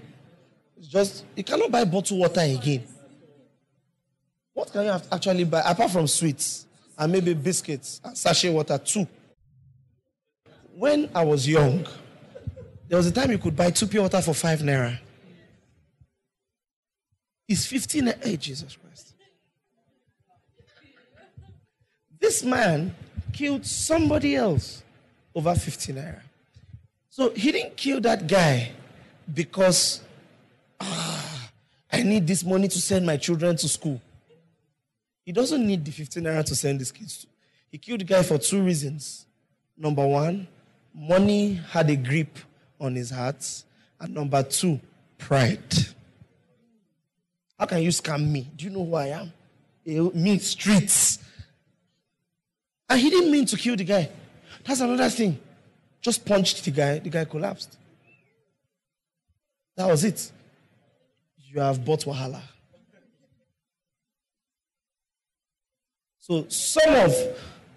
It's 0.77 0.87
just, 0.87 1.25
you 1.35 1.43
cannot 1.43 1.71
buy 1.71 1.83
bottled 1.83 2.19
water 2.19 2.41
again. 2.41 2.83
What 4.53 4.71
can 4.71 4.85
you 4.85 4.91
actually 5.11 5.43
buy 5.43 5.61
apart 5.65 5.91
from 5.91 6.07
sweets 6.07 6.65
and 6.97 7.11
maybe 7.11 7.33
biscuits 7.33 7.99
and 8.03 8.17
sachet 8.17 8.49
water 8.53 8.77
too? 8.77 9.05
When 10.77 11.09
I 11.13 11.25
was 11.25 11.47
young, 11.47 11.85
there 12.87 12.97
was 12.97 13.07
a 13.07 13.11
time 13.11 13.31
you 13.31 13.37
could 13.37 13.55
buy 13.55 13.71
two 13.71 13.87
pure 13.87 14.03
water 14.03 14.21
for 14.21 14.33
five 14.33 14.59
naira. 14.59 14.99
It's 17.47 17.65
15 17.65 18.13
Hey, 18.21 18.37
Jesus 18.37 18.75
Christ. 18.75 19.13
This 22.19 22.43
man 22.43 22.95
killed 23.31 23.65
somebody 23.65 24.35
else 24.35 24.83
over 25.33 25.53
15 25.53 25.95
naira. 25.95 26.21
So 27.09 27.29
he 27.31 27.51
didn't 27.51 27.77
kill 27.77 28.01
that 28.01 28.27
guy 28.27 28.71
because 29.31 30.01
ah, 30.79 31.49
I 31.91 32.03
need 32.03 32.25
this 32.25 32.43
money 32.43 32.67
to 32.67 32.81
send 32.81 33.05
my 33.05 33.17
children 33.17 33.55
to 33.57 33.67
school. 33.67 34.01
He 35.23 35.31
doesn't 35.31 35.65
need 35.65 35.85
the 35.85 35.91
15 35.91 36.23
naira 36.23 36.43
to 36.45 36.55
send 36.55 36.79
his 36.79 36.91
kids 36.91 37.19
to. 37.19 37.27
He 37.69 37.77
killed 37.77 38.01
the 38.01 38.05
guy 38.05 38.23
for 38.23 38.37
two 38.37 38.61
reasons. 38.63 39.25
Number 39.77 40.05
one, 40.05 40.47
money 40.93 41.55
had 41.71 41.89
a 41.89 41.95
grip 41.95 42.37
on 42.79 42.95
his 42.95 43.09
heart. 43.09 43.63
And 43.99 44.13
number 44.13 44.43
two, 44.43 44.79
pride. 45.17 45.59
How 47.57 47.65
can 47.65 47.81
you 47.81 47.89
scam 47.89 48.29
me? 48.29 48.49
Do 48.55 48.65
you 48.65 48.71
know 48.71 48.85
who 48.85 48.95
I 48.95 49.07
am? 49.07 49.31
Me, 50.13 50.37
streets. 50.39 51.19
And 52.89 52.99
he 52.99 53.09
didn't 53.09 53.31
mean 53.31 53.45
to 53.45 53.57
kill 53.57 53.75
the 53.75 53.83
guy. 53.83 54.09
That's 54.65 54.81
another 54.81 55.09
thing. 55.09 55.39
Just 56.01 56.25
punched 56.25 56.63
the 56.65 56.71
guy, 56.71 56.99
the 56.99 57.09
guy 57.09 57.25
collapsed. 57.25 57.77
That 59.77 59.87
was 59.87 60.03
it. 60.03 60.31
You 61.37 61.61
have 61.61 61.83
bought 61.83 62.01
Wahala. 62.01 62.41
So 66.19 66.47
some 66.49 66.93
of 66.93 67.15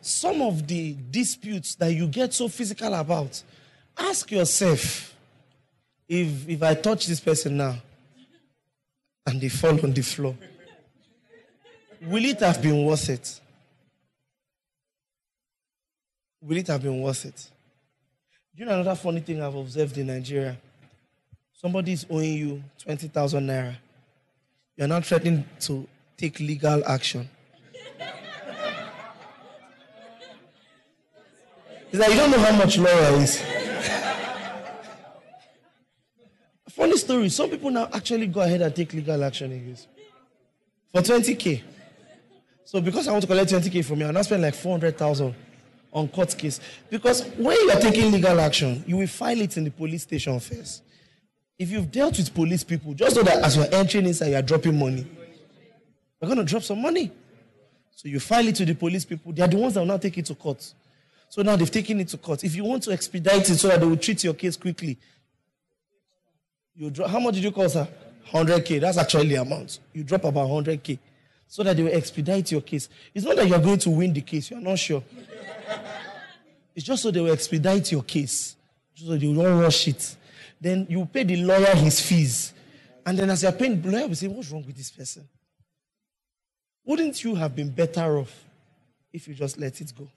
some 0.01 0.41
of 0.41 0.67
the 0.67 0.97
disputes 1.11 1.75
that 1.75 1.93
you 1.93 2.07
get 2.07 2.33
so 2.33 2.49
physical 2.49 2.95
about, 2.95 3.43
ask 3.97 4.31
yourself 4.31 5.15
if 6.09 6.49
if 6.49 6.63
I 6.63 6.75
touch 6.75 7.07
this 7.07 7.21
person 7.21 7.59
now 7.59 7.77
and 9.29 9.41
they 9.43 9.51
fall 9.51 9.79
on 9.85 9.93
the 9.93 10.01
floor, 10.01 10.35
will 12.01 12.25
it 12.25 12.41
have 12.41 12.63
been 12.63 12.83
worth 12.85 13.11
it? 13.11 13.41
Will 16.41 16.57
it 16.57 16.67
have 16.69 16.83
been 16.83 17.01
worth 17.03 17.27
it? 17.27 17.51
Do 18.57 18.63
you 18.63 18.65
know 18.65 18.81
another 18.81 18.95
funny 18.95 19.21
thing 19.21 19.43
I've 19.43 19.55
observed 19.55 19.99
in 19.99 20.07
Nigeria? 20.07 20.57
Somebody 21.53 21.93
is 21.93 22.07
owing 22.09 22.33
you 22.33 22.63
20,000 22.79 23.47
naira. 23.47 23.77
You're 24.77 24.89
not 24.89 25.05
threatening 25.05 25.45
to 25.61 25.87
take 26.17 26.41
legal 26.41 26.83
action. 26.87 27.29
It's 31.91 31.99
like 32.01 32.11
you 32.11 32.17
don't 32.17 32.31
know 32.31 32.39
how 32.39 32.57
much 32.57 32.79
lawyer 32.79 33.21
is. 33.21 33.43
Funny 36.71 36.97
story. 36.97 37.29
Some 37.29 37.51
people 37.51 37.71
now 37.71 37.89
actually 37.93 38.27
go 38.27 38.41
ahead 38.41 38.63
and 38.63 38.75
take 38.75 38.93
legal 38.93 39.23
action 39.25 39.53
against 39.53 39.89
for 40.93 41.01
20k. 41.01 41.63
So 42.65 42.81
because 42.81 43.09
I 43.09 43.13
want 43.13 43.23
to 43.23 43.29
collect 43.29 43.51
20k 43.51 43.85
from 43.85 44.01
you, 44.01 44.07
I'll 44.07 44.13
not 44.13 44.27
spend 44.27 44.43
like 44.43 44.55
400,000 44.55 45.35
on 45.93 46.09
court 46.09 46.37
case. 46.37 46.61
Because 46.91 47.25
when 47.37 47.57
you 47.57 47.71
are 47.71 47.81
taking 47.81 48.13
legal 48.13 48.39
action, 48.41 48.85
you 48.87 48.99
will 48.99 49.07
file 49.07 49.41
it 49.41 49.57
in 49.57 49.65
the 49.65 49.71
police 49.71 50.03
station 50.03 50.39
first. 50.39 50.83
If 51.59 51.71
you've 51.71 51.91
dealt 51.91 52.19
with 52.19 52.33
police 52.35 52.63
people, 52.63 52.95
just 52.95 53.17
know 53.17 53.23
that 53.23 53.43
as 53.43 53.57
you're 53.57 53.73
entering 53.73 54.07
inside, 54.07 54.29
you're 54.29 54.43
dropping 54.43 54.79
money. 54.79 55.07
You're 56.21 56.29
going 56.29 56.39
to 56.39 56.45
drop 56.45 56.63
some 56.63 56.83
money. 56.83 57.11
So 57.91 58.09
you 58.09 58.21
file 58.21 58.47
it 58.47 58.55
to 58.57 58.65
the 58.65 58.75
police 58.75 59.05
people. 59.05 59.33
They 59.33 59.43
are 59.43 59.49
the 59.49 59.57
ones 59.57 59.75
that 59.75 59.81
will 59.81 59.87
now 59.87 59.97
take 59.97 60.19
it 60.19 60.27
to 60.27 60.35
court. 60.35 60.73
So 61.31 61.43
now 61.43 61.57
they've 61.57 61.71
taken 61.71 61.99
it 62.01 62.09
to 62.09 62.19
court. 62.19 62.45
If 62.45 62.55
you 62.55 62.65
want 62.65 62.85
to 62.85 62.93
expedite 62.93 63.51
it 63.51 63.57
so 63.57 63.69
that 63.69 63.81
they 63.81 63.87
will 63.87 63.97
treat 63.97 64.23
your 64.23 64.35
case 64.35 64.57
quickly, 64.57 64.99
you 66.79 66.91
drop, 66.91 67.11
how 67.11 67.19
much 67.19 67.35
did 67.35 67.45
you 67.45 67.51
cost 67.51 67.75
her? 67.75 67.89
100k. 68.31 68.81
That's 68.81 68.99
actually 68.99 69.29
the 69.29 69.37
amount. 69.37 69.81
You 69.93 70.05
drop 70.05 70.25
about 70.25 70.49
100k 70.49 70.99
so 71.47 71.63
that 71.65 71.77
they 71.77 71.83
will 71.83 71.95
expedite 71.95 72.53
your 72.53 72.61
case. 72.61 72.89
It's 73.13 73.25
not 73.25 73.37
that 73.37 73.49
you're 73.49 73.59
going 73.59 73.79
to 73.81 73.91
win 73.91 74.13
the 74.13 74.21
case. 74.21 74.51
You're 74.51 74.61
not 74.61 74.79
sure. 74.79 75.03
it's 76.77 76.87
just 76.87 77.03
so 77.03 77.11
they 77.11 77.21
will 77.21 77.33
expedite 77.33 77.91
your 77.91 78.03
case. 78.03 78.55
So 78.95 79.17
they 79.17 79.27
won't 79.27 79.61
rush 79.61 79.89
it. 79.89 80.17
Then 80.61 80.87
you 80.89 81.05
pay 81.07 81.25
the 81.25 81.37
lawyer 81.37 81.75
his 81.75 82.01
fees. 82.01 82.53
And 83.05 83.19
then 83.19 83.31
as 83.31 83.43
you're 83.43 83.53
paying, 83.53 83.81
the 83.81 83.91
lawyer 83.91 84.15
say, 84.15 84.29
what's 84.29 84.51
wrong 84.51 84.65
with 84.65 84.77
this 84.77 84.91
person? 84.91 85.29
Wouldn't 86.85 87.25
you 87.25 87.35
have 87.35 87.57
been 87.57 87.71
better 87.71 88.19
off 88.19 88.45
if 89.13 89.27
you 89.27 89.35
just 89.35 89.59
let 89.59 89.81
it 89.81 89.93
go? 89.97 90.09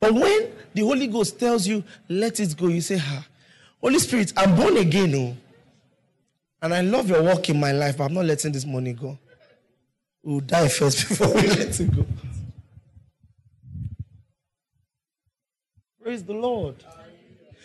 But 0.00 0.14
when 0.14 0.52
the 0.74 0.82
Holy 0.82 1.06
Ghost 1.06 1.38
tells 1.38 1.66
you, 1.66 1.82
let 2.08 2.38
it 2.40 2.56
go, 2.56 2.68
you 2.68 2.80
say, 2.80 2.98
ah, 3.00 3.26
Holy 3.80 3.98
Spirit, 3.98 4.32
I'm 4.36 4.54
born 4.54 4.76
again. 4.76 5.14
Oh, 5.14 5.36
and 6.60 6.74
I 6.74 6.80
love 6.80 7.08
your 7.08 7.22
work 7.22 7.48
in 7.48 7.58
my 7.58 7.72
life, 7.72 7.98
but 7.98 8.04
I'm 8.04 8.14
not 8.14 8.24
letting 8.24 8.52
this 8.52 8.64
money 8.64 8.92
go. 8.92 9.18
We'll 10.22 10.40
die 10.40 10.68
first 10.68 11.08
before 11.08 11.34
we 11.34 11.48
let 11.48 11.78
it 11.78 11.94
go. 11.94 12.04
Praise 16.02 16.24
the 16.24 16.32
Lord. 16.32 16.76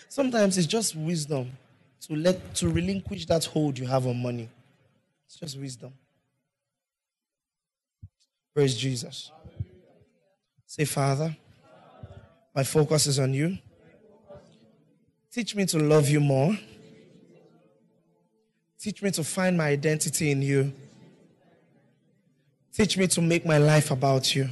Sometimes 0.10 0.58
it's 0.58 0.68
just 0.68 0.96
wisdom 0.96 1.52
to 2.02 2.16
let 2.16 2.54
to 2.56 2.70
relinquish 2.70 3.26
that 3.26 3.46
hold 3.46 3.80
you 3.80 3.88
have 3.88 4.06
on 4.06 4.22
money. 4.22 4.50
It's 5.26 5.36
just 5.38 5.58
wisdom. 5.58 5.94
Praise 8.54 8.78
Jesus. 8.78 9.32
Say, 10.68 10.86
Father, 10.86 11.36
my 12.56 12.64
focus 12.64 13.08
is 13.08 13.20
on 13.20 13.34
you. 13.34 13.58
Teach 15.32 15.56
me 15.56 15.66
to 15.66 15.80
love 15.80 16.10
you 16.10 16.20
more. 16.20 16.58
Teach 18.80 19.02
me 19.02 19.10
to 19.12 19.24
find 19.24 19.58
my 19.58 19.70
identity 19.70 20.30
in 20.30 20.42
you. 20.42 20.74
Teach 22.74 22.98
me 22.98 23.08
to 23.08 23.22
make 23.22 23.46
my 23.46 23.58
life 23.58 23.92
about 23.92 24.36
you. 24.36 24.50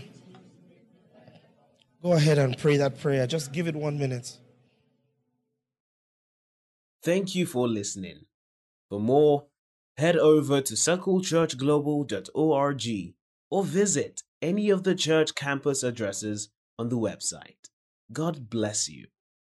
Go 2.01 2.13
ahead 2.13 2.37
and 2.37 2.57
pray 2.57 2.77
that 2.77 2.97
prayer. 2.99 3.27
Just 3.27 3.51
give 3.51 3.67
it 3.67 3.75
one 3.75 3.99
minute. 3.99 4.37
Thank 7.03 7.35
you 7.35 7.45
for 7.45 7.67
listening. 7.67 8.21
For 8.89 8.99
more, 8.99 9.47
head 9.97 10.17
over 10.17 10.61
to 10.61 10.73
circlechurchglobal.org 10.73 13.13
or 13.49 13.63
visit 13.63 14.23
any 14.41 14.69
of 14.69 14.83
the 14.83 14.95
church 14.95 15.35
campus 15.35 15.83
addresses 15.83 16.49
on 16.79 16.89
the 16.89 16.97
website. 16.97 17.70
God 18.13 18.49
bless 18.49 18.89
you. 18.89 19.07